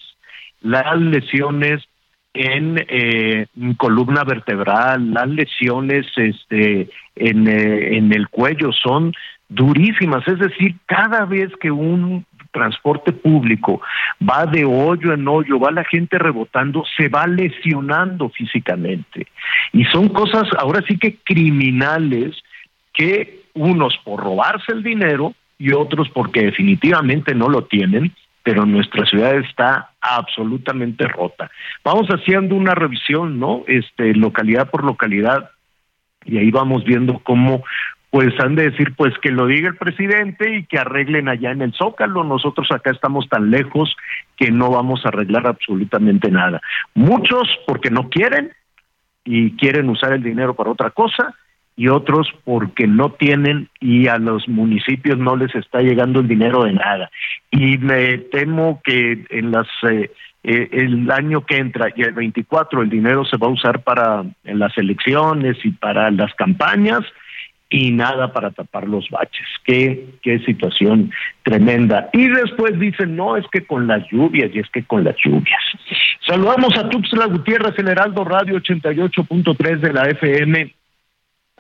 [0.62, 1.88] las lesiones
[2.38, 3.48] en eh,
[3.78, 9.14] columna vertebral, las lesiones este, en, eh, en el cuello son
[9.50, 13.82] durísimas, es decir, cada vez que un transporte público
[14.28, 19.28] va de hoyo en hoyo, va la gente rebotando, se va lesionando físicamente.
[19.74, 22.36] Y son cosas ahora sí que criminales
[22.94, 29.06] que unos por robarse el dinero y otros porque definitivamente no lo tienen, pero nuestra
[29.06, 31.50] ciudad está absolutamente rota.
[31.84, 33.64] Vamos haciendo una revisión, ¿no?
[33.68, 35.52] Este, localidad por localidad,
[36.26, 37.64] y ahí vamos viendo cómo
[38.10, 41.62] pues han de decir pues que lo diga el presidente y que arreglen allá en
[41.62, 42.24] el Zócalo.
[42.24, 43.96] Nosotros acá estamos tan lejos
[44.38, 46.62] que no vamos a arreglar absolutamente nada.
[46.94, 48.54] Muchos porque no quieren
[49.26, 51.36] y quieren usar el dinero para otra cosa
[51.78, 56.64] y otros porque no tienen y a los municipios no les está llegando el dinero
[56.64, 57.12] de nada.
[57.52, 60.12] Y me temo que en las eh,
[60.44, 64.26] eh, el año que entra y el 24 el dinero se va a usar para
[64.44, 67.02] en las elecciones y para las campañas
[67.70, 69.46] y nada para tapar los baches.
[69.64, 71.12] Qué, qué situación
[71.44, 72.10] tremenda.
[72.12, 75.62] Y después dicen, no, es que con las lluvias y es que con las lluvias.
[76.26, 80.77] Saludamos a Tuxtla Gutiérrez, Generaldo Radio 88.3 de la FM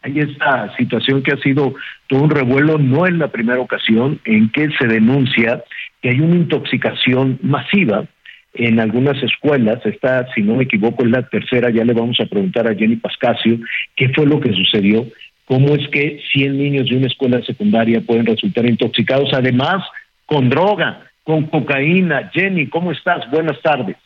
[0.01, 1.73] hay esta situación que ha sido
[2.07, 5.63] todo un revuelo, no es la primera ocasión en que se denuncia
[6.01, 8.05] que hay una intoxicación masiva
[8.53, 12.25] en algunas escuelas, esta, si no me equivoco, es la tercera, ya le vamos a
[12.25, 13.59] preguntar a Jenny Pascasio
[13.95, 15.05] qué fue lo que sucedió,
[15.45, 19.83] cómo es que 100 niños de una escuela secundaria pueden resultar intoxicados, además
[20.25, 22.31] con droga, con cocaína.
[22.33, 23.29] Jenny, ¿cómo estás?
[23.29, 23.97] Buenas tardes.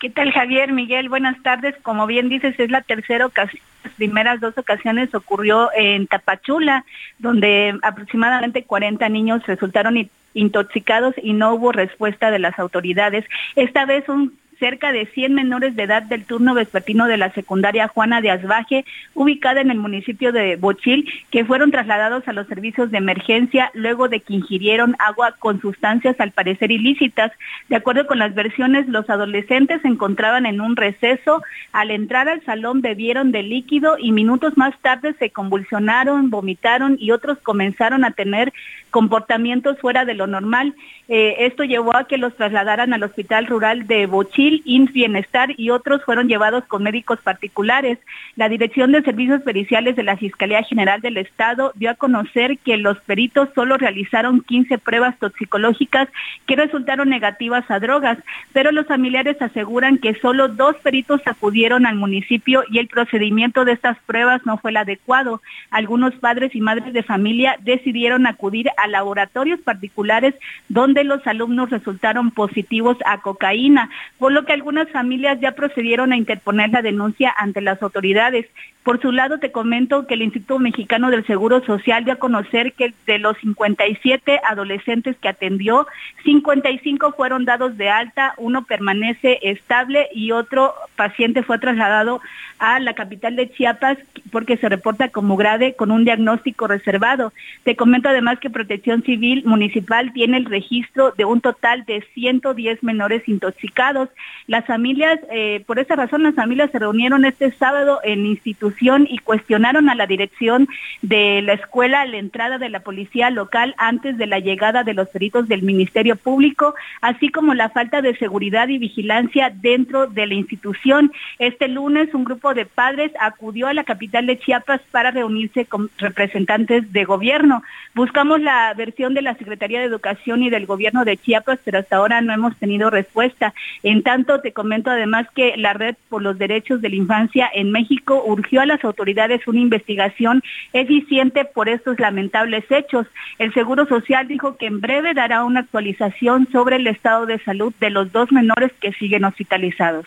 [0.00, 1.08] ¿Qué tal Javier, Miguel?
[1.08, 1.74] Buenas tardes.
[1.82, 6.84] Como bien dices, es la tercera ocasión estas primeras dos ocasiones ocurrió en Tapachula,
[7.18, 13.24] donde aproximadamente 40 niños resultaron intoxicados y no hubo respuesta de las autoridades.
[13.54, 17.88] Esta vez un cerca de 100 menores de edad del turno vespertino de la secundaria
[17.88, 18.84] Juana de Asbaje,
[19.14, 24.08] ubicada en el municipio de Bochil, que fueron trasladados a los servicios de emergencia luego
[24.08, 27.32] de que ingirieron agua con sustancias al parecer ilícitas.
[27.68, 31.42] De acuerdo con las versiones, los adolescentes se encontraban en un receso.
[31.72, 37.10] Al entrar al salón bebieron de líquido y minutos más tarde se convulsionaron, vomitaron y
[37.10, 38.52] otros comenzaron a tener
[38.90, 40.74] comportamientos fuera de lo normal.
[41.08, 45.70] Eh, esto llevó a que los trasladaran al hospital rural de Bochil, INS Bienestar y
[45.70, 47.98] otros fueron llevados con médicos particulares.
[48.36, 52.76] La Dirección de Servicios Periciales de la Fiscalía General del Estado dio a conocer que
[52.76, 56.08] los peritos solo realizaron 15 pruebas toxicológicas
[56.46, 58.18] que resultaron negativas a drogas,
[58.52, 63.72] pero los familiares aseguran que solo dos peritos acudieron al municipio y el procedimiento de
[63.72, 65.42] estas pruebas no fue el adecuado.
[65.70, 70.34] Algunos padres y madres de familia decidieron acudir a laboratorios particulares
[70.68, 73.90] donde los alumnos resultaron positivos a cocaína,
[74.36, 78.46] lo que algunas familias ya procedieron a interponer la denuncia ante las autoridades.
[78.82, 82.74] Por su lado, te comento que el Instituto Mexicano del Seguro Social dio a conocer
[82.74, 85.86] que de los 57 adolescentes que atendió,
[86.24, 92.20] 55 fueron dados de alta, uno permanece estable y otro paciente fue trasladado
[92.58, 93.98] a la capital de Chiapas
[94.30, 97.32] porque se reporta como grave con un diagnóstico reservado.
[97.64, 102.82] Te comento además que Protección Civil Municipal tiene el registro de un total de 110
[102.82, 104.08] menores intoxicados.
[104.46, 109.18] Las familias, eh, por esa razón, las familias se reunieron este sábado en instituciones y
[109.18, 110.68] cuestionaron a la dirección
[111.02, 115.08] de la escuela la entrada de la policía local antes de la llegada de los
[115.08, 120.34] peritos del Ministerio Público, así como la falta de seguridad y vigilancia dentro de la
[120.34, 121.12] institución.
[121.38, 125.90] Este lunes un grupo de padres acudió a la capital de Chiapas para reunirse con
[125.98, 127.62] representantes de gobierno.
[127.94, 131.96] Buscamos la versión de la Secretaría de Educación y del gobierno de Chiapas, pero hasta
[131.96, 133.54] ahora no hemos tenido respuesta.
[133.82, 137.70] En tanto, te comento además que la Red por los Derechos de la Infancia en
[137.70, 143.06] México urgió a las autoridades una investigación eficiente por estos lamentables hechos.
[143.38, 147.74] El Seguro Social dijo que en breve dará una actualización sobre el estado de salud
[147.80, 150.06] de los dos menores que siguen hospitalizados.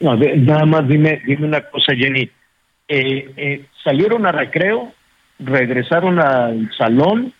[0.00, 2.30] nada más dime, dime una cosa, Jenny.
[2.88, 4.92] Eh, eh, salieron a recreo,
[5.38, 7.32] regresaron al salón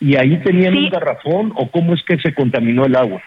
[0.00, 3.22] y ahí tenían un garrafón o cómo es que se contaminó el agua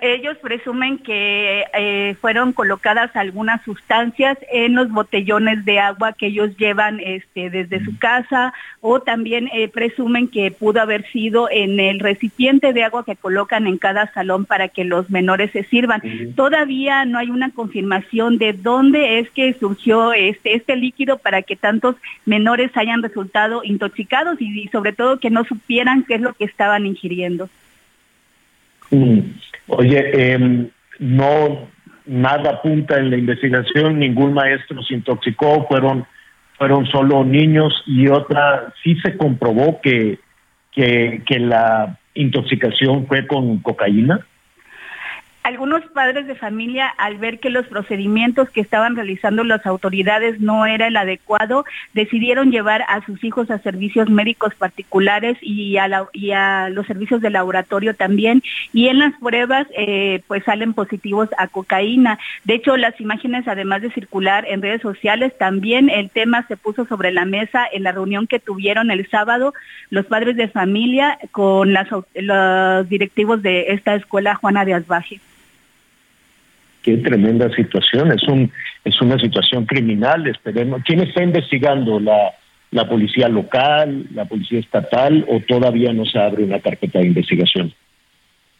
[0.00, 6.56] ellos presumen que eh, fueron colocadas algunas sustancias en los botellones de agua que ellos
[6.56, 11.98] llevan este, desde su casa o también eh, presumen que pudo haber sido en el
[11.98, 16.00] recipiente de agua que colocan en cada salón para que los menores se sirvan.
[16.36, 21.56] Todavía no hay una confirmación de dónde es que surgió este, este líquido para que
[21.56, 26.44] tantos menores hayan resultado intoxicados y sobre todo que no supieran qué es lo que
[26.44, 27.48] estaban ingiriendo.
[28.92, 29.20] Mm.
[29.68, 31.68] Oye, em, no,
[32.06, 36.06] nada apunta en la investigación, ningún maestro se intoxicó, fueron,
[36.58, 40.18] fueron solo niños y otra, sí se comprobó que,
[40.72, 44.26] que, que la intoxicación fue con cocaína.
[45.52, 50.64] Algunos padres de familia, al ver que los procedimientos que estaban realizando las autoridades no
[50.64, 56.86] era el adecuado, decidieron llevar a sus hijos a servicios médicos particulares y a, los
[56.86, 58.42] servicios de laboratorio también.
[58.72, 62.18] Y en las pruebas, eh, pues salen positivos a cocaína.
[62.44, 66.86] De hecho, las imágenes, además de circular en redes sociales, también el tema se puso
[66.86, 69.52] sobre la mesa en la reunión que tuvieron el sábado
[69.90, 75.20] los padres de familia con los directivos de esta escuela Juana de Asbaje
[76.82, 78.50] qué tremenda situación, es un
[78.84, 80.82] es una situación criminal, esperemos.
[80.84, 82.00] ¿Quién está investigando?
[82.00, 82.34] ¿La,
[82.72, 87.72] la policía local, la policía estatal o todavía no se abre una carpeta de investigación?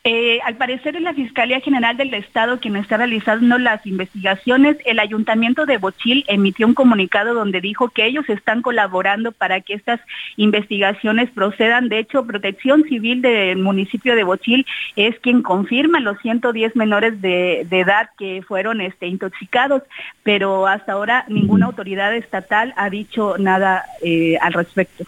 [0.05, 4.77] Eh, al parecer es la Fiscalía General del Estado quien está realizando las investigaciones.
[4.85, 9.75] El Ayuntamiento de Bochil emitió un comunicado donde dijo que ellos están colaborando para que
[9.75, 10.01] estas
[10.37, 11.89] investigaciones procedan.
[11.89, 14.67] De hecho, Protección Civil del municipio de Bochil
[14.97, 19.85] es quien confirma los 110 menores de, edad que fueron este, intoxicados,
[20.25, 25.05] pero hasta ahora ninguna autoridad estatal ha dicho nada eh, al respecto.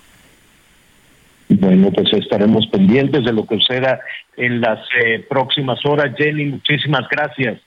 [1.61, 4.01] Bueno, pues estaremos pendientes de lo que suceda
[4.37, 6.15] en las eh, próximas horas.
[6.17, 7.61] Jenny, muchísimas gracias.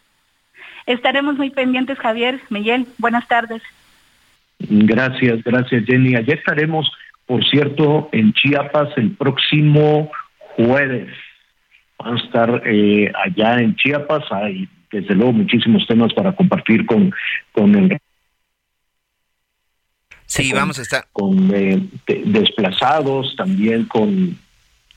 [0.86, 2.88] Estaremos muy pendientes, Javier, Miguel.
[2.98, 3.62] Buenas tardes.
[4.60, 6.16] Gracias, gracias, Jenny.
[6.16, 6.92] Ayer estaremos,
[7.26, 10.10] por cierto, en Chiapas el próximo
[10.56, 11.10] jueves.
[12.00, 14.24] Vamos a estar eh, allá en Chiapas.
[14.32, 17.14] Hay desde luego muchísimos temas para compartir con,
[17.52, 17.98] con el
[20.28, 21.06] Sí, con, vamos a estar.
[21.12, 24.38] Con eh, de, desplazados, también con,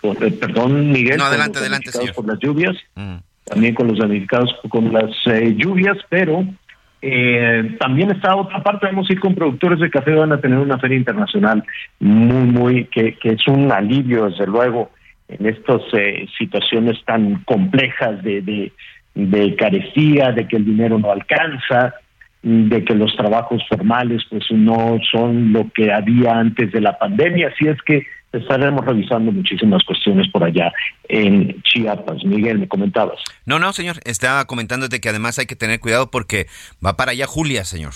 [0.02, 1.16] con eh, perdón, Miguel.
[1.16, 2.14] No, con adelante, los adelante, señor.
[2.14, 3.16] Por las lluvias, Mm.
[3.44, 6.44] también con los damnificados con las eh, lluvias, pero
[7.02, 10.58] eh, también está otra parte, vamos a ir con productores de café, van a tener
[10.58, 11.64] una feria internacional
[11.98, 14.90] muy, muy, que, que es un alivio, desde luego,
[15.28, 18.72] en estas eh, situaciones tan complejas de, de,
[19.14, 21.94] de carecía, de que el dinero no alcanza,
[22.42, 27.48] de que los trabajos formales pues no son lo que había antes de la pandemia,
[27.48, 30.72] así es que estaremos revisando muchísimas cuestiones por allá
[31.08, 32.24] en Chiapas.
[32.24, 33.18] Miguel, me comentabas.
[33.44, 33.96] No, no, señor.
[34.04, 36.46] Estaba comentándote que además hay que tener cuidado porque
[36.84, 37.92] va para allá Julia, señor.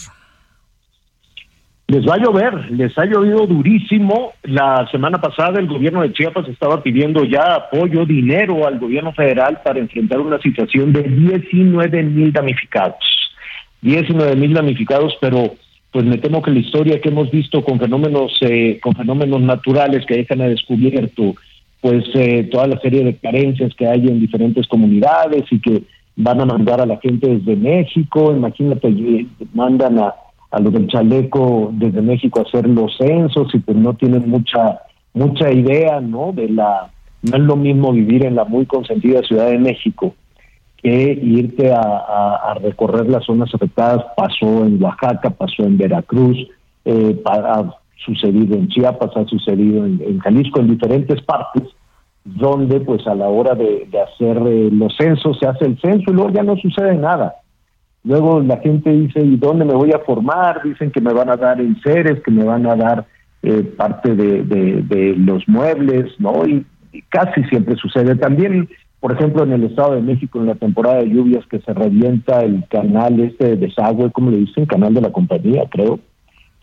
[1.86, 4.32] Les va a llover, les ha llovido durísimo.
[4.42, 9.60] La semana pasada el gobierno de Chiapas estaba pidiendo ya apoyo, dinero al gobierno federal
[9.62, 13.23] para enfrentar una situación de 19 mil damnificados.
[13.84, 15.54] 19 mil damnificados, pero
[15.92, 20.06] pues me temo que la historia que hemos visto con fenómenos, eh, con fenómenos naturales
[20.06, 21.34] que dejan a descubierto,
[21.82, 25.82] pues eh, toda la serie de carencias que hay en diferentes comunidades y que
[26.16, 30.14] van a mandar a la gente desde México, imagínate, eh, mandan a,
[30.50, 34.80] a los del chaleco desde México a hacer los censos y pues no tienen mucha
[35.12, 36.32] mucha idea, ¿no?
[36.32, 36.90] De la
[37.22, 40.14] no es lo mismo vivir en la muy consentida Ciudad de México
[40.84, 44.04] que irte a, recorrer las zonas afectadas.
[44.16, 46.36] Pasó en Oaxaca, pasó en Veracruz,
[46.84, 47.74] eh, ha
[48.04, 51.62] sucedido en Chiapas, ha sucedido en, Jalisco, en diferentes partes,
[52.24, 56.14] donde pues a la hora de, hacer eh, los censos se hace el censo y
[56.14, 57.34] luego ya no sucede nada.
[58.04, 60.62] Luego la gente dice, ¿y dónde me voy a formar?
[60.62, 63.06] Dicen que me van a dar enseres, que me van a dar
[63.42, 66.46] eh, parte de, los muebles, ¿no?
[66.46, 66.66] Y
[67.08, 68.14] casi siempre sucede.
[68.16, 68.68] También,
[69.04, 72.40] por ejemplo, en el Estado de México, en la temporada de lluvias, que se revienta
[72.40, 76.00] el canal este de desagüe, como le dicen, canal de la compañía, creo.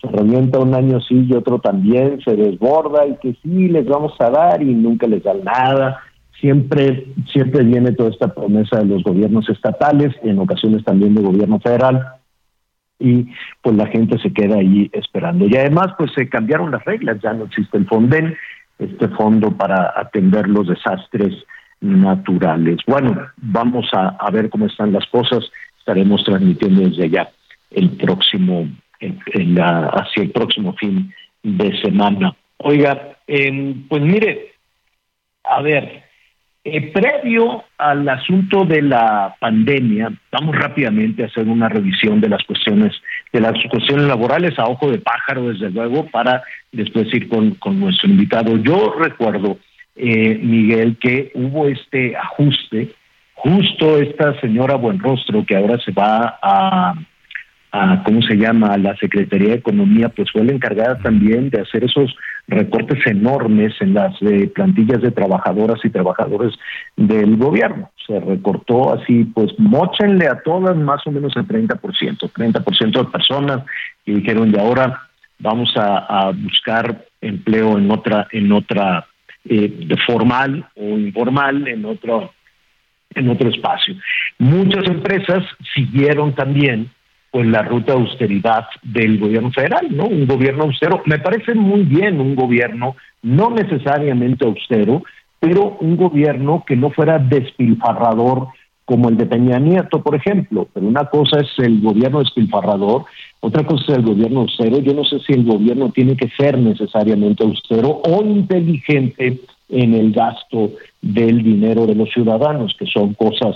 [0.02, 4.14] Se revienta un año sí y otro también, se desborda y que sí, les vamos
[4.18, 6.00] a dar y nunca les dan nada.
[6.40, 11.60] Siempre siempre viene toda esta promesa de los gobiernos estatales en ocasiones también de gobierno
[11.60, 12.08] federal
[12.98, 13.28] y
[13.62, 15.46] pues la gente se queda ahí esperando.
[15.46, 18.34] Y además pues se cambiaron las reglas ya no existe el Fonden
[18.80, 21.36] este fondo para atender los desastres
[21.82, 22.78] naturales.
[22.88, 25.44] Bueno vamos a, ver cómo están las cosas.
[25.80, 27.30] Estaremos transmitiendo desde allá
[27.72, 28.68] el próximo
[29.00, 31.14] en la- hacia el próximo fin
[31.44, 32.36] de semana.
[32.58, 34.54] Oiga em, pues mire
[35.44, 36.04] a ver
[36.64, 42.44] eh, previo al asunto de la pandemia, vamos rápidamente a hacer una revisión de las
[42.44, 42.94] cuestiones,
[43.34, 47.80] de las cuestiones laborales a ojo de pájaro, desde luego, para después ir con, con
[47.80, 48.58] nuestro invitado.
[48.58, 49.58] Yo recuerdo,
[50.04, 52.96] eh, Miguel, que hubo este ajuste,
[53.36, 56.96] justo esta señora Buenrostro, que ahora se va a,
[58.04, 61.84] ¿cómo se llama?, a la Secretaría de Economía, pues fue la encargada también de hacer
[61.84, 62.16] esos
[62.48, 66.56] recortes enormes en las eh, plantillas de trabajadoras y trabajadores
[66.98, 67.92] del gobierno.
[68.08, 73.64] Se recortó así, pues mochenle a todas más o menos el 30%, 30% de personas
[74.04, 79.06] y dijeron, y ahora vamos a, a buscar empleo en otra, en otra
[79.46, 82.32] eh, formal o informal, en otro,
[83.16, 83.96] en otro espacio.
[84.40, 85.44] Muchas empresas
[85.74, 86.90] siguieron también
[87.32, 90.06] pues la ruta de austeridad del gobierno federal, ¿no?
[90.06, 91.02] Un gobierno austero.
[91.06, 95.04] Me parece muy bien un gobierno no necesariamente austero,
[95.40, 98.50] pero un gobierno que no fuera despilfarrador
[98.84, 100.68] como el de Peña Nieto, por ejemplo.
[100.74, 103.06] Pero una cosa es el gobierno despilfarrador,
[103.44, 104.80] otra cosa es el gobierno austero.
[104.80, 110.12] Yo no sé si el gobierno tiene que ser necesariamente austero o inteligente en el
[110.12, 113.56] gasto del dinero de los ciudadanos, que son cosas,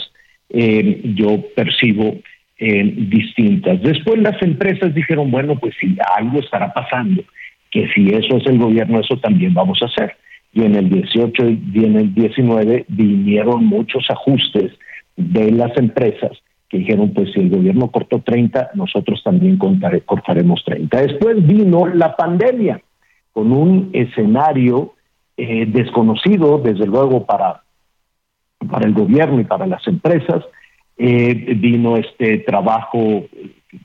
[0.50, 2.16] eh, yo percibo,
[2.58, 3.80] eh, distintas.
[3.84, 7.24] Después las empresas dijeron, bueno, pues si algo estará pasando,
[7.70, 10.16] que si eso es el gobierno, eso también vamos a hacer.
[10.52, 14.72] Y en el 18 y en el 19 vinieron muchos ajustes
[15.16, 16.32] de las empresas
[16.78, 21.02] dijeron, pues si el gobierno cortó 30, nosotros también cortare- cortaremos 30.
[21.02, 22.82] Después vino la pandemia
[23.32, 24.94] con un escenario
[25.38, 27.62] eh, desconocido, desde luego, para,
[28.70, 30.44] para el gobierno y para las empresas.
[30.98, 33.26] Eh, vino este trabajo,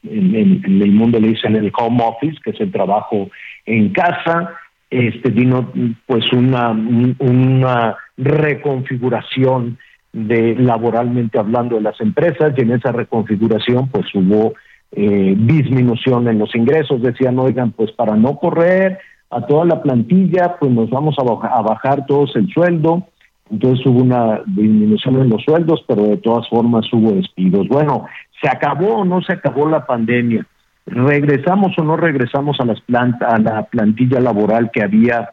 [0.04, 3.28] en, en- en el mundo le dicen el home office, que es el trabajo
[3.66, 4.54] en casa.
[4.88, 5.72] Este vino
[6.06, 9.78] pues una, un- una reconfiguración
[10.12, 14.54] de laboralmente hablando de las empresas y en esa reconfiguración pues hubo
[14.92, 17.00] eh, disminución en los ingresos.
[17.02, 18.98] Decían, oigan, pues para no correr
[19.30, 23.06] a toda la plantilla, pues nos vamos a, baja- a bajar todos el sueldo
[23.50, 27.66] entonces hubo una disminución en los sueldos, pero de todas formas hubo despidos.
[27.68, 28.06] Bueno,
[28.40, 30.46] ¿se acabó o no se acabó la pandemia?
[30.86, 35.30] ¿Regresamos o no regresamos a, las a la plantilla laboral que había,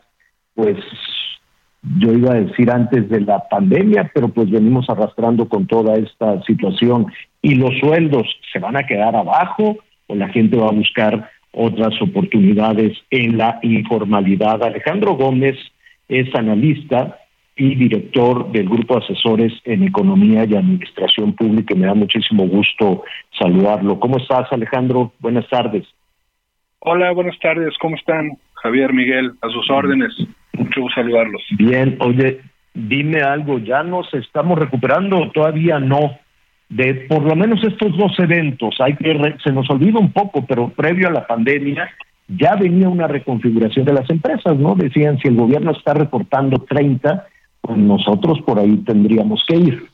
[0.56, 0.78] pues
[1.99, 6.41] yo iba a decir antes de la pandemia, pero pues venimos arrastrando con toda esta
[6.43, 7.07] situación.
[7.41, 9.77] ¿Y los sueldos se van a quedar abajo
[10.07, 14.64] o la gente va a buscar otras oportunidades en la informalidad?
[14.64, 15.55] Alejandro Gómez
[16.07, 17.19] es analista
[17.55, 21.76] y director del Grupo de Asesores en Economía y Administración Pública.
[21.76, 23.03] Me da muchísimo gusto
[23.38, 23.99] saludarlo.
[23.99, 25.14] ¿Cómo estás, Alejandro?
[25.19, 25.85] Buenas tardes.
[26.80, 27.73] Hola, buenas tardes.
[27.80, 28.38] ¿Cómo están?
[28.62, 30.14] Javier, Miguel, a sus órdenes.
[30.54, 31.44] Mucho gusto saludarlos.
[31.58, 32.42] Bien, oye,
[32.74, 36.18] dime algo, ¿ya nos estamos recuperando o todavía no?
[36.70, 40.70] De por lo menos estos dos eventos, hay que se nos olvida un poco, pero
[40.70, 41.90] previo a la pandemia
[42.28, 44.76] ya venía una reconfiguración de las empresas, ¿no?
[44.76, 47.26] Decían, si el gobierno está reportando 30,
[47.62, 49.86] pues nosotros por ahí tendríamos que ir.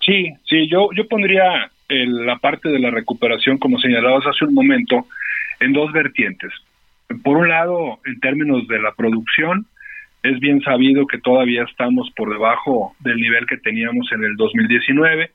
[0.00, 5.06] Sí, sí, yo, yo pondría la parte de la recuperación, como señalabas hace un momento,
[5.58, 6.52] en dos vertientes.
[7.22, 9.66] Por un lado, en términos de la producción,
[10.22, 15.30] es bien sabido que todavía estamos por debajo del nivel que teníamos en el 2019.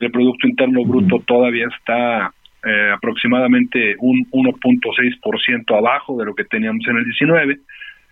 [0.00, 2.32] El Producto Interno Bruto todavía está
[2.64, 7.58] eh, aproximadamente un 1.6% abajo de lo que teníamos en el 19.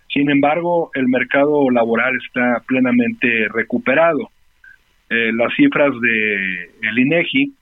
[0.09, 4.29] Sin embargo, el mercado laboral está plenamente recuperado.
[5.09, 7.53] Eh, las cifras de el INEGI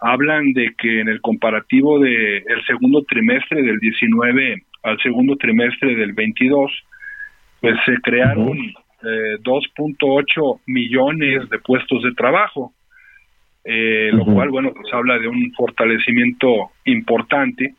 [0.00, 5.96] hablan de que en el comparativo del el segundo trimestre del 19 al segundo trimestre
[5.96, 6.70] del 22,
[7.60, 8.56] pues se crearon
[9.02, 12.72] 2.8 eh, millones de puestos de trabajo,
[13.64, 17.74] eh, lo cual, bueno, pues habla de un fortalecimiento importante.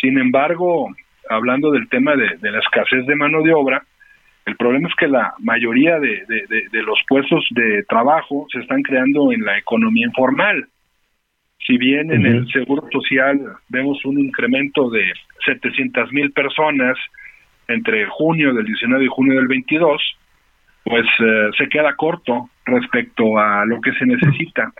[0.00, 0.94] Sin embargo,
[1.28, 3.82] hablando del tema de, la escasez de mano de obra,
[4.44, 6.22] el problema es que la mayoría de,
[6.70, 10.68] los puestos de trabajo se están creando en la economía informal.
[11.66, 15.12] Si bien en el Seguro Social vemos un incremento de
[15.44, 16.96] 700 mil personas
[17.66, 20.00] entre junio del 19 y junio del 22,
[20.84, 24.72] pues eh, se queda corto respecto a lo que se necesita.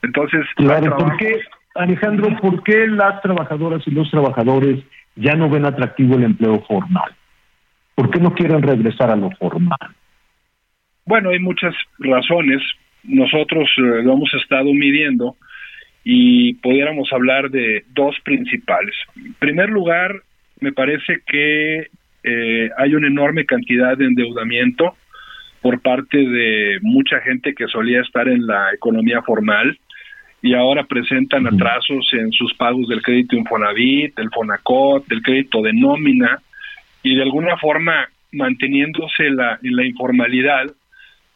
[0.00, 1.40] Entonces, claro, ¿por qué,
[1.74, 4.82] Alejandro, por qué las trabajadoras y los trabajadores
[5.16, 7.14] ya no ven atractivo el empleo formal?
[7.94, 9.94] ¿Por qué no quieren regresar a lo formal?
[11.04, 12.62] Bueno, hay muchas razones.
[13.04, 15.36] Nosotros eh, lo hemos estado midiendo
[16.08, 18.94] y pudiéramos hablar de dos principales.
[19.16, 20.22] En primer lugar,
[20.60, 21.88] me parece que
[22.22, 24.94] eh, hay una enorme cantidad de endeudamiento
[25.60, 29.76] por parte de mucha gente que solía estar en la economía formal
[30.42, 35.72] y ahora presentan atrasos en sus pagos del crédito Infonavit, del Fonacot, del crédito de
[35.72, 36.40] nómina
[37.02, 40.66] y de alguna forma manteniéndose la, en la informalidad,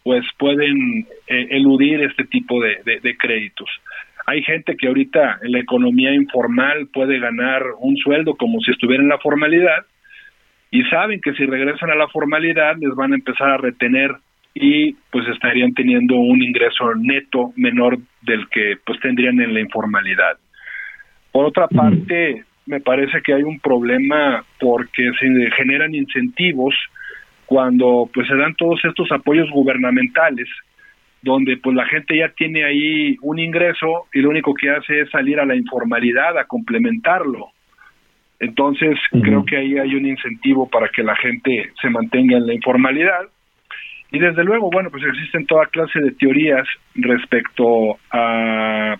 [0.05, 3.69] pues pueden eh, eludir este tipo de créditos.
[4.31, 9.03] Hay gente que ahorita en la economía informal puede ganar un sueldo como si estuviera
[9.03, 9.85] en la formalidad
[10.71, 14.13] y saben que si regresan a la formalidad les van a empezar a retener
[14.55, 20.39] y pues estarían teniendo un ingreso neto menor del que pues tendrían en la informalidad.
[21.33, 26.77] Por otra parte, me parece que hay un problema porque se generan incentivos
[27.47, 30.49] cuando pues se dan todos estos apoyos gubernamentales
[31.23, 35.11] donde pues la gente ya tiene ahí un ingreso y lo único que hace es
[35.11, 37.49] salir a la informalidad a complementarlo.
[38.39, 42.55] Entonces, creo que ahí hay un incentivo para que la gente se mantenga en la
[42.55, 43.29] informalidad.
[44.13, 48.97] Y desde luego, bueno, pues existen toda clase de teorías respecto a,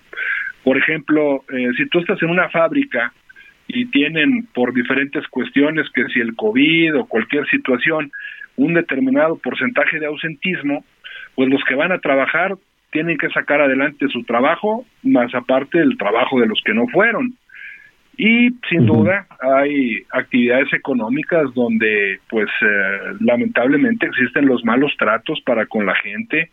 [0.63, 3.11] por ejemplo, eh, si tú estás en una fábrica
[3.67, 8.11] y tienen por diferentes cuestiones, que si el COVID o cualquier situación,
[8.57, 10.85] un determinado porcentaje de ausentismo,
[11.35, 12.55] pues los que van a trabajar
[12.91, 17.33] tienen que sacar adelante su trabajo, más aparte el trabajo de los que no fueron.
[18.17, 25.65] Y sin duda hay actividades económicas donde pues eh, lamentablemente existen los malos tratos para
[25.65, 26.51] con la gente.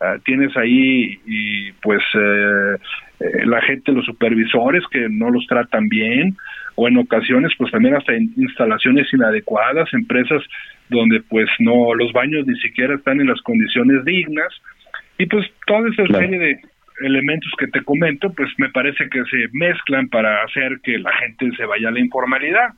[0.00, 2.76] Ah, tienes ahí y pues eh,
[3.20, 6.36] eh, la gente, los supervisores que no los tratan bien
[6.80, 10.42] o en ocasiones pues también hasta instalaciones inadecuadas, empresas
[10.88, 14.48] donde pues no los baños ni siquiera están en las condiciones dignas.
[15.18, 16.60] Y pues toda esa serie de
[17.02, 21.50] elementos que te comento pues me parece que se mezclan para hacer que la gente
[21.54, 22.70] se vaya a la informalidad.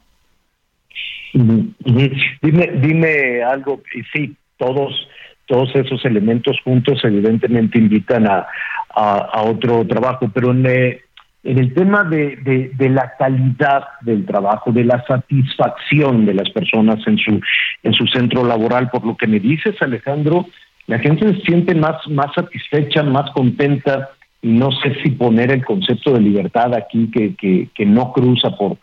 [1.32, 5.08] Dime, dime algo, y sí, todos
[5.46, 8.46] todos esos elementos juntos evidentemente invitan a,
[8.94, 11.01] a, otro trabajo, pero en, eh,
[11.44, 17.18] en el tema de, la calidad del trabajo, de la satisfacción de las personas en
[17.18, 17.40] su,
[17.82, 18.90] en centro laboral.
[18.90, 20.46] Por lo que me dices, Alejandro,
[20.86, 24.10] la gente se siente más, más satisfecha, más contenta,
[24.40, 28.76] y no sé si poner el concepto de libertad aquí que, no cruza por,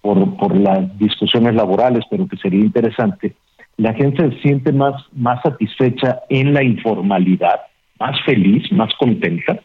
[0.00, 3.34] por, por las discusiones laborales, pero que sería interesante.
[3.78, 7.60] La gente se siente más, más satisfecha en la informalidad,
[7.98, 9.60] más feliz, más contenta.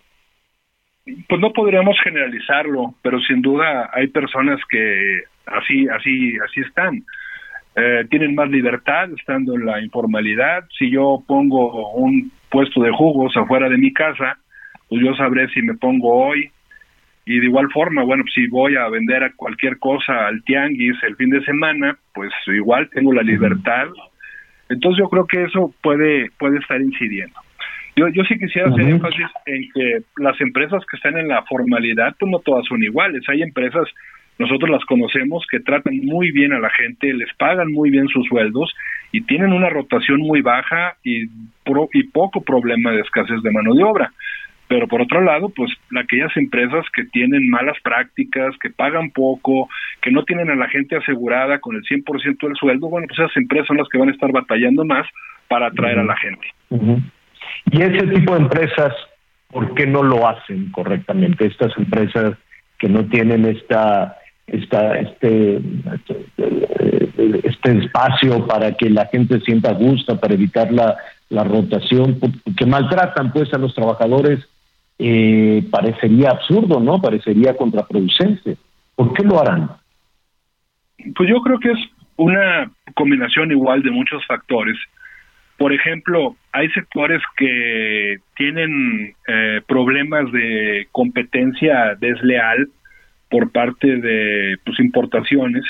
[1.27, 7.03] Pues no podríamos generalizarlo, pero sin duda hay personas que así, así, así están.
[7.75, 10.65] Eh, tienen más libertad estando en la informalidad.
[10.77, 14.37] Si yo pongo un puesto de jugos afuera de mi casa,
[14.89, 16.49] pues yo sabré si me pongo hoy.
[17.25, 21.29] Y de igual forma, bueno, si voy a vender cualquier cosa al tianguis el fin
[21.29, 23.87] de semana, pues igual tengo la libertad.
[24.69, 27.39] Entonces yo creo que eso puede, puede estar incidiendo.
[27.97, 32.15] Yo, yo sí quisiera hacer énfasis en que las empresas que están en la formalidad,
[32.19, 33.23] pues no todas son iguales.
[33.27, 33.89] Hay empresas,
[34.37, 38.27] nosotros las conocemos, que tratan muy bien a la gente, les pagan muy bien sus
[38.27, 38.71] sueldos
[39.11, 43.83] y tienen una rotación muy baja y, y poco problema de escasez de mano de
[43.83, 44.13] obra.
[44.67, 49.69] Pero por otro lado, pues aquellas empresas que tienen malas prácticas, que pagan poco,
[50.03, 53.35] que no tienen a la gente asegurada con el 100% del sueldo, bueno, pues esas
[53.37, 55.07] empresas son las que van a estar batallando más
[55.47, 56.47] para atraer a la gente.
[57.65, 58.93] Y ese tipo de empresas,
[59.49, 61.45] ¿por qué no lo hacen correctamente?
[61.45, 62.37] Estas empresas
[62.77, 64.17] que no tienen esta,
[64.47, 65.59] esta, este,
[67.43, 70.97] este espacio para que la gente sienta gusto, para evitar la,
[71.29, 72.19] la rotación,
[72.55, 74.39] que maltratan pues a los trabajadores,
[74.99, 77.01] eh, parecería absurdo, ¿no?
[77.01, 78.57] Parecería contraproducente.
[78.95, 79.69] ¿Por qué lo harán?
[81.15, 81.79] Pues yo creo que es
[82.15, 84.77] una combinación igual de muchos factores.
[85.57, 92.67] Por ejemplo, hay sectores que tienen eh, problemas de competencia desleal
[93.29, 95.65] por parte de pues, importaciones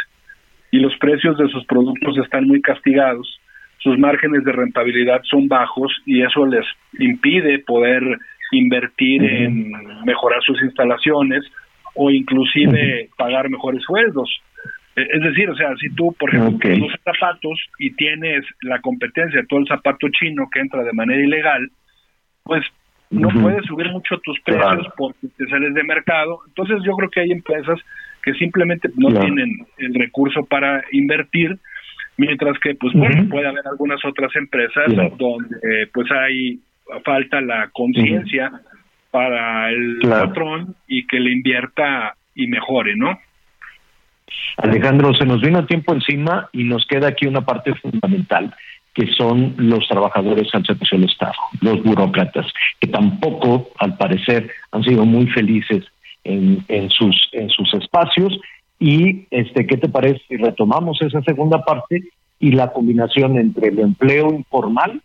[0.72, 3.40] y los precios de sus productos están muy castigados,
[3.80, 6.66] sus márgenes de rentabilidad son bajos y eso les
[7.00, 8.04] impide poder
[8.52, 9.72] invertir en
[10.06, 11.44] mejorar sus instalaciones
[11.96, 14.30] o inclusive pagar mejores sueldos.
[14.98, 19.42] Eh, es decir, o sea, si tú, por ejemplo, tienes zapatos y tienes la competencia
[19.42, 21.70] de todo el zapato chino que entra de manera ilegal,
[22.44, 22.66] pues
[23.12, 26.40] no puedes subir mucho tus precios porque te sales de mercado.
[26.48, 27.80] Entonces yo creo que hay empresas
[28.24, 31.58] que simplemente no tienen el recurso para invertir,
[32.18, 34.88] mientras que, pues bueno, puede haber algunas otras empresas
[35.18, 36.60] donde eh, pues hay
[37.06, 38.52] falta la conciencia
[39.12, 43.18] para el patrón y que le invierta y mejore, ¿no?
[44.58, 48.54] Alejandro, se nos vino tiempo encima y nos queda aquí una parte fundamental,
[48.94, 52.48] que son los trabajadores al servicio del Estado, los burócratas,
[52.80, 55.86] que tampoco, al parecer, han sido muy felices
[56.24, 58.40] en, sus espacios.
[58.80, 62.04] Y, este, ¿qué te parece si retomamos esa segunda parte
[62.40, 65.02] y la combinación entre el empleo informal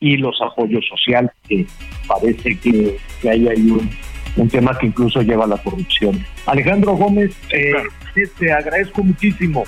[0.00, 1.66] y los apoyos sociales, que
[2.06, 3.90] parece que, que hay ahí un,
[4.36, 6.24] un tema que incluso lleva a la corrupción.
[6.46, 7.72] Alejandro Gómez, eh,
[8.38, 9.64] te agradezco muchísimo.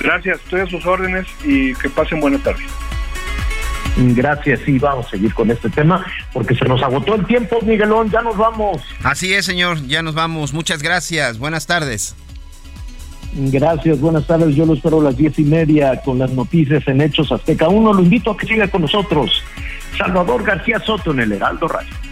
[0.00, 2.62] Gracias, estoy a sus órdenes y que pasen buena tarde.
[3.96, 8.10] Gracias, sí, vamos a seguir con este tema porque se nos agotó el tiempo, Miguelón,
[8.10, 8.82] ya nos vamos.
[9.02, 10.54] Así es, señor, ya nos vamos.
[10.54, 12.16] Muchas gracias, buenas tardes.
[13.34, 14.54] Gracias, buenas tardes.
[14.54, 17.68] Yo lo espero a las diez y media con las noticias en Hechos Azteca.
[17.68, 19.42] Uno lo invito a que siga con nosotros.
[19.96, 22.11] Salvador García Soto en el Heraldo Radio.